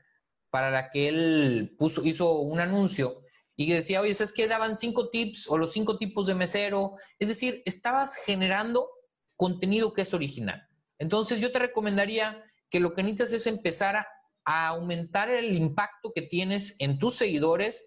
para 0.51 0.71
la 0.71 0.89
que 0.89 1.09
él 1.09 1.77
hizo 2.05 2.39
un 2.39 2.61
anuncio 2.61 3.23
y 3.57 3.71
decía, 3.71 4.01
oye, 4.01 4.15
¿sabes 4.15 4.33
qué? 4.33 4.47
Daban 4.47 4.77
cinco 4.77 5.11
tips 5.11 5.49
o 5.49 5.59
los 5.59 5.73
cinco 5.73 5.99
tipos 5.99 6.27
de 6.27 6.35
mesero. 6.35 6.95
Es 7.19 7.29
decir, 7.29 7.63
estabas 7.67 8.17
generando 8.17 8.89
contenido 9.37 9.93
que 9.93 10.03
es 10.03 10.15
original. 10.15 10.67
Entonces 11.03 11.41
yo 11.41 11.51
te 11.51 11.59
recomendaría 11.59 12.45
que 12.71 12.79
lo 12.79 12.95
que 12.95 13.03
necesitas 13.03 13.33
es 13.33 13.49
empezar 13.49 13.97
a, 13.97 14.07
aumentar 14.45 15.31
el 15.31 15.53
impacto 15.53 16.13
que 16.15 16.23
tienes 16.23 16.77
en 16.79 16.99
tus 16.99 17.17
seguidores 17.17 17.85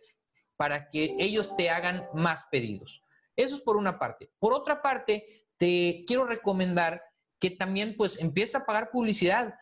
para 0.58 0.90
que 0.90 1.16
ellos 1.20 1.56
te 1.56 1.70
hagan 1.70 2.04
más 2.14 2.46
pedidos. 2.52 3.04
Eso 3.38 3.56
es 3.56 3.62
por 3.62 3.78
una 3.78 4.00
parte. 4.00 4.32
Por 4.38 4.54
otra 4.54 4.82
parte, 4.82 5.48
te 5.58 6.04
quiero 6.06 6.26
recomendar 6.26 7.02
que 7.40 7.52
también 7.52 7.96
pues 7.98 8.20
empieza 8.20 8.60
a 8.60 8.66
pagar 8.66 8.90
publicidad. 8.92 9.54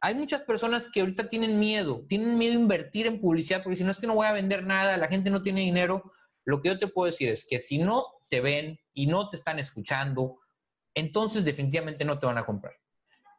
Hay 0.00 0.14
muchas 0.14 0.42
personas 0.42 0.88
que 0.92 1.00
ahorita 1.00 1.28
tienen 1.28 1.58
miedo, 1.58 2.04
tienen 2.08 2.38
miedo 2.38 2.52
a 2.52 2.60
invertir 2.60 3.06
en 3.06 3.20
publicidad 3.20 3.62
porque 3.62 3.76
si 3.76 3.84
no 3.84 3.90
es 3.90 3.98
que 3.98 4.06
no 4.06 4.14
voy 4.14 4.26
a 4.26 4.32
vender 4.32 4.64
nada, 4.64 4.96
la 4.96 5.08
gente 5.08 5.30
no 5.30 5.42
tiene 5.42 5.62
dinero. 5.62 6.12
Lo 6.44 6.60
que 6.60 6.68
yo 6.68 6.78
te 6.78 6.86
puedo 6.86 7.10
decir 7.10 7.28
es 7.28 7.44
que 7.48 7.58
si 7.58 7.78
no 7.78 8.04
te 8.28 8.40
ven 8.40 8.78
y 8.92 9.06
no 9.06 9.28
te 9.28 9.36
están 9.36 9.58
escuchando 9.58 10.38
entonces 10.98 11.44
definitivamente 11.44 12.04
no 12.04 12.18
te 12.18 12.26
van 12.26 12.38
a 12.38 12.44
comprar. 12.44 12.74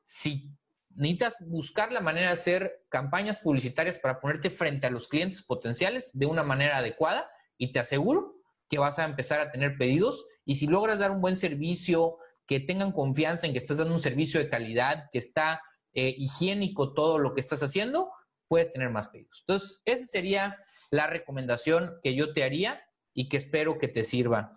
Si 0.05 0.51
necesitas 0.95 1.37
buscar 1.47 1.91
la 1.91 2.01
manera 2.01 2.27
de 2.27 2.33
hacer 2.33 2.85
campañas 2.89 3.39
publicitarias 3.39 3.99
para 3.99 4.19
ponerte 4.19 4.49
frente 4.49 4.87
a 4.87 4.89
los 4.89 5.07
clientes 5.07 5.43
potenciales 5.43 6.11
de 6.13 6.25
una 6.25 6.43
manera 6.43 6.77
adecuada 6.77 7.29
y 7.57 7.71
te 7.71 7.79
aseguro 7.79 8.35
que 8.67 8.79
vas 8.79 8.99
a 8.99 9.05
empezar 9.05 9.39
a 9.39 9.51
tener 9.51 9.77
pedidos 9.77 10.25
y 10.45 10.55
si 10.55 10.67
logras 10.67 10.99
dar 10.99 11.11
un 11.11 11.21
buen 11.21 11.37
servicio, 11.37 12.17
que 12.49 12.59
tengan 12.59 12.91
confianza 12.91 13.45
en 13.45 13.53
que 13.53 13.59
estás 13.59 13.77
dando 13.77 13.93
un 13.93 14.01
servicio 14.01 14.39
de 14.39 14.49
calidad, 14.49 15.07
que 15.11 15.19
está 15.19 15.61
eh, 15.93 16.15
higiénico 16.17 16.95
todo 16.95 17.19
lo 17.19 17.35
que 17.35 17.41
estás 17.41 17.61
haciendo, 17.61 18.11
puedes 18.47 18.71
tener 18.71 18.89
más 18.89 19.09
pedidos. 19.09 19.41
Entonces, 19.41 19.81
esa 19.85 20.07
sería 20.07 20.57
la 20.89 21.05
recomendación 21.05 21.99
que 22.01 22.15
yo 22.15 22.33
te 22.33 22.43
haría 22.43 22.81
y 23.13 23.29
que 23.29 23.37
espero 23.37 23.77
que 23.77 23.87
te 23.87 24.03
sirva. 24.03 24.53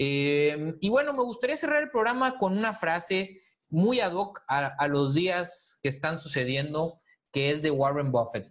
Em, 0.00 0.78
y 0.80 0.90
bueno, 0.90 1.12
me 1.12 1.24
gustaría 1.24 1.56
cerrar 1.56 1.82
el 1.82 1.90
programa 1.90 2.38
con 2.38 2.56
una 2.56 2.72
frase 2.72 3.42
muy 3.68 3.98
ad 3.98 4.12
hoc 4.12 4.40
a, 4.46 4.86
los 4.86 5.12
días 5.12 5.80
que 5.82 5.88
están 5.88 6.20
sucediendo, 6.20 7.00
que 7.32 7.50
es 7.50 7.62
de 7.62 7.72
Warren 7.72 8.12
Buffett. 8.12 8.48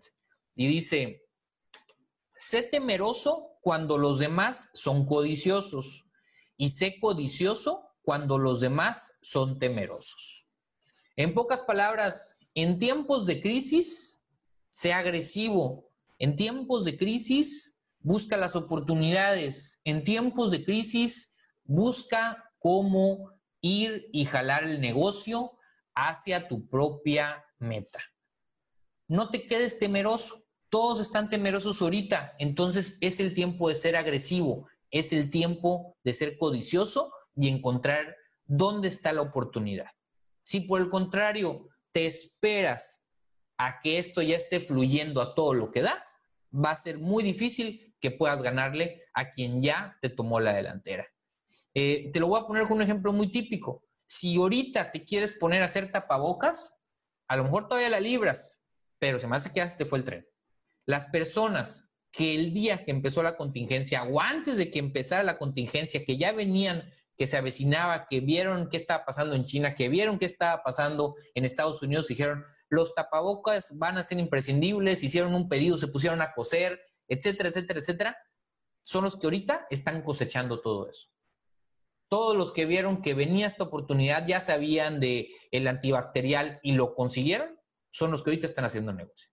Y 0.55 0.67
dice, 0.67 1.23
sé 2.35 2.63
temeroso 2.63 3.53
cuando 3.61 3.97
los 3.97 4.19
demás 4.19 4.71
son 4.73 5.05
codiciosos 5.05 6.05
y 6.57 6.67
sé 6.67 6.99
codicioso 6.99 7.91
cuando 8.01 8.37
los 8.37 8.59
demás 8.59 9.17
son 9.21 9.57
temerosos. 9.57 10.45
En 11.15 11.33
pocas 11.33 11.61
palabras, 11.61 12.41
en 12.55 12.77
tiempos 12.77 13.25
de 13.25 13.41
crisis, 13.41 14.25
sea 14.69 14.97
agresivo. 14.97 15.89
En 16.19 16.35
tiempos 16.35 16.83
de 16.83 16.97
crisis, 16.97 17.77
busca 17.99 18.35
las 18.35 18.57
oportunidades. 18.57 19.79
En 19.85 20.03
tiempos 20.03 20.51
de 20.51 20.65
crisis, 20.65 21.31
busca 21.68 22.51
cómo 22.59 23.32
ir 23.61 24.09
y 24.11 24.26
jalar 24.26 24.63
el 24.63 24.82
negocio 24.82 25.57
hacia 25.93 26.47
tu 26.47 26.68
propia 26.68 27.45
meta. 27.59 27.99
No 29.07 29.30
te 29.30 29.45
quedes 29.45 29.80
temeroso. 29.80 30.43
Todos 30.70 30.99
están 30.99 31.30
temerosos 31.30 31.82
ahorita. 31.82 32.34
Entonces 32.39 32.97
es 33.01 33.20
el 33.20 33.34
tiempo 33.34 33.70
de 33.70 33.76
ser 33.76 33.95
agresivo. 33.95 34.68
Es 34.91 35.13
el 35.13 35.30
tiempo 35.30 35.97
de 36.03 36.13
ser 36.13 36.38
codicioso 36.38 37.11
y 37.36 37.47
encontrar 37.47 38.15
dónde 38.45 38.88
está 38.88 39.13
la 39.13 39.22
oportunidad. 39.22 39.88
Si 40.43 40.61
por 40.61 40.82
el 40.82 40.89
contrario 40.89 41.70
te 41.91 42.05
esperas 42.05 43.07
a 43.57 43.80
que 43.80 43.97
esto 43.97 44.22
ya 44.22 44.36
esté 44.36 44.59
fluyendo 44.59 45.22
a 45.22 45.36
todo 45.36 45.53
lo 45.53 45.72
que 45.72 45.82
da, 45.82 46.05
va 46.53 46.72
a 46.72 46.78
ser 46.78 46.99
muy 46.99 47.24
difícil 47.24 47.95
que 47.99 48.11
puedas 48.11 48.41
ganarle 48.41 49.03
a 49.13 49.32
quien 49.32 49.61
ya 49.61 49.97
te 50.01 50.09
tomó 50.09 50.39
la 50.39 50.53
delantera. 50.53 51.07
Eh, 51.80 52.09
te 52.11 52.19
lo 52.19 52.25
voy 52.25 52.39
a 52.41 52.47
poner 52.47 52.63
con 52.63 52.78
un 52.78 52.82
ejemplo 52.82 53.13
muy 53.13 53.32
típico. 53.32 53.84
Si 54.07 54.36
ahorita 54.36 54.91
te 54.91 55.05
quieres 55.05 55.34
poner 55.34 55.61
a 55.61 55.65
hacer 55.65 55.91
tapabocas, 55.91 56.75
a 57.28 57.36
lo 57.36 57.43
mejor 57.43 57.67
todavía 57.67 57.91
la 57.91 57.99
libras, 57.99 58.63
pero 58.97 59.19
se 59.19 59.28
me 59.28 59.36
hace 59.36 59.49
que 59.49 59.57
ya 59.57 59.78
te 59.78 59.86
fue 59.86 59.99
el 59.99 60.03
tren. 60.03 60.28
Las 60.88 61.05
personas 61.05 61.91
que 62.11 62.34
el 62.34 62.51
día 62.51 62.84
que 62.84 62.89
empezó 62.89 63.21
la 63.21 63.38
contingencia 63.38 64.05
o 64.05 64.19
antes 64.19 64.57
de 64.57 64.71
que 64.71 64.80
empezara 64.80 65.21
la 65.21 65.38
contingencia, 65.38 66.03
que 66.03 66.17
ya 66.17 66.32
venían, 66.32 66.89
que 67.15 67.28
se 67.28 67.38
avecinaba, 67.38 68.07
que 68.07 68.21
vieron 68.21 68.69
qué 68.71 68.78
estaba 68.78 69.05
pasando 69.05 69.36
en 69.36 69.45
China, 69.45 69.75
que 69.75 69.88
vieron 69.88 70.17
qué 70.17 70.25
estaba 70.25 70.63
pasando 70.63 71.13
en 71.36 71.45
Estados 71.45 71.84
Unidos, 71.84 72.07
dijeron, 72.07 72.43
los 72.69 72.95
tapabocas 72.95 73.78
van 73.78 73.99
a 73.99 74.03
ser 74.03 74.17
imprescindibles, 74.17 75.03
hicieron 75.03 75.36
un 75.36 75.47
pedido, 75.47 75.78
se 75.78 75.89
pusieron 75.89 76.23
a 76.23 76.34
coser, 76.34 76.82
etcétera, 77.07 77.49
etcétera, 77.49 77.80
etcétera, 77.82 78.17
son 78.82 79.03
los 79.03 79.15
que 79.15 79.28
ahorita 79.28 79.67
están 79.69 80.01
cosechando 80.01 80.59
todo 80.59 80.89
eso 80.89 81.09
todos 82.09 82.35
los 82.35 82.51
que 82.53 82.65
vieron 82.65 83.01
que 83.01 83.13
venía 83.13 83.47
esta 83.47 83.65
oportunidad 83.65 84.25
ya 84.25 84.39
sabían 84.39 84.99
de 84.99 85.29
el 85.51 85.67
antibacterial 85.67 86.59
y 86.63 86.73
lo 86.73 86.95
consiguieron, 86.95 87.59
son 87.89 88.11
los 88.11 88.23
que 88.23 88.29
ahorita 88.29 88.47
están 88.47 88.65
haciendo 88.65 88.93
negocio. 88.93 89.29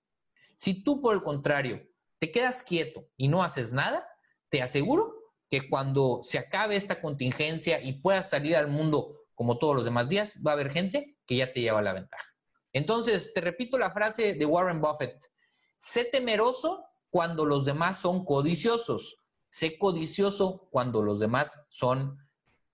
Si 0.56 0.82
tú, 0.82 1.00
por 1.00 1.14
el 1.14 1.20
contrario, 1.20 1.82
te 2.18 2.30
quedas 2.30 2.62
quieto 2.62 3.08
y 3.16 3.28
no 3.28 3.42
haces 3.42 3.72
nada, 3.72 4.06
te 4.48 4.62
aseguro 4.62 5.14
que 5.50 5.68
cuando 5.68 6.20
se 6.22 6.38
acabe 6.38 6.76
esta 6.76 7.00
contingencia 7.00 7.80
y 7.82 8.00
puedas 8.00 8.30
salir 8.30 8.56
al 8.56 8.68
mundo 8.68 9.20
como 9.34 9.58
todos 9.58 9.74
los 9.74 9.84
demás 9.84 10.08
días, 10.08 10.38
va 10.44 10.52
a 10.52 10.54
haber 10.54 10.70
gente 10.70 11.18
que 11.26 11.36
ya 11.36 11.52
te 11.52 11.60
lleva 11.60 11.82
la 11.82 11.92
ventaja. 11.92 12.24
Entonces, 12.72 13.32
te 13.32 13.40
repito 13.40 13.78
la 13.78 13.90
frase 13.90 14.34
de 14.34 14.46
Warren 14.46 14.80
Buffett, 14.80 15.30
sé 15.76 16.04
temeroso 16.04 16.84
cuando 17.10 17.44
los 17.44 17.64
demás 17.64 17.98
son 17.98 18.24
codiciosos, 18.24 19.18
sé 19.48 19.78
codicioso 19.78 20.68
cuando 20.70 21.02
los 21.02 21.20
demás 21.20 21.60
son 21.68 22.18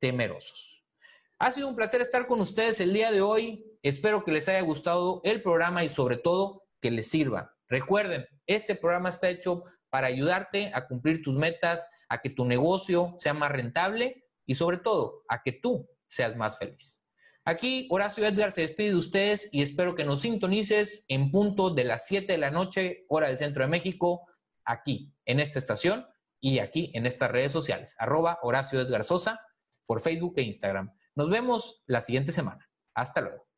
temerosos. 0.00 0.84
Ha 1.38 1.50
sido 1.50 1.68
un 1.68 1.76
placer 1.76 2.00
estar 2.00 2.26
con 2.26 2.40
ustedes 2.40 2.80
el 2.80 2.92
día 2.92 3.12
de 3.12 3.20
hoy. 3.20 3.64
Espero 3.82 4.24
que 4.24 4.32
les 4.32 4.48
haya 4.48 4.60
gustado 4.60 5.20
el 5.24 5.42
programa 5.42 5.84
y 5.84 5.88
sobre 5.88 6.16
todo 6.16 6.64
que 6.80 6.90
les 6.90 7.08
sirva. 7.08 7.56
Recuerden, 7.68 8.26
este 8.46 8.74
programa 8.74 9.10
está 9.10 9.30
hecho 9.30 9.62
para 9.90 10.08
ayudarte 10.08 10.70
a 10.74 10.86
cumplir 10.86 11.22
tus 11.22 11.36
metas, 11.36 11.88
a 12.08 12.20
que 12.20 12.30
tu 12.30 12.44
negocio 12.44 13.14
sea 13.18 13.34
más 13.34 13.52
rentable 13.52 14.26
y 14.44 14.54
sobre 14.54 14.78
todo 14.78 15.22
a 15.28 15.42
que 15.42 15.52
tú 15.52 15.88
seas 16.08 16.36
más 16.36 16.58
feliz. 16.58 17.04
Aquí 17.44 17.88
Horacio 17.90 18.26
Edgar 18.26 18.52
se 18.52 18.62
despide 18.62 18.90
de 18.90 18.96
ustedes 18.96 19.48
y 19.50 19.62
espero 19.62 19.94
que 19.94 20.04
nos 20.04 20.20
sintonices 20.20 21.04
en 21.08 21.30
punto 21.30 21.70
de 21.70 21.84
las 21.84 22.06
7 22.06 22.30
de 22.32 22.38
la 22.38 22.50
noche, 22.50 23.06
hora 23.08 23.28
del 23.28 23.38
centro 23.38 23.62
de 23.62 23.70
México, 23.70 24.26
aquí 24.64 25.14
en 25.24 25.40
esta 25.40 25.58
estación 25.58 26.06
y 26.38 26.58
aquí 26.58 26.90
en 26.94 27.06
estas 27.06 27.30
redes 27.30 27.52
sociales. 27.52 27.96
Arroba 27.98 28.38
Horacio 28.42 28.80
Edgar 28.80 29.04
Sosa 29.04 29.40
por 29.90 30.00
Facebook 30.00 30.34
e 30.36 30.42
Instagram. 30.42 30.94
Nos 31.16 31.28
vemos 31.28 31.82
la 31.88 32.00
siguiente 32.00 32.30
semana. 32.30 32.70
Hasta 32.94 33.22
luego. 33.22 33.49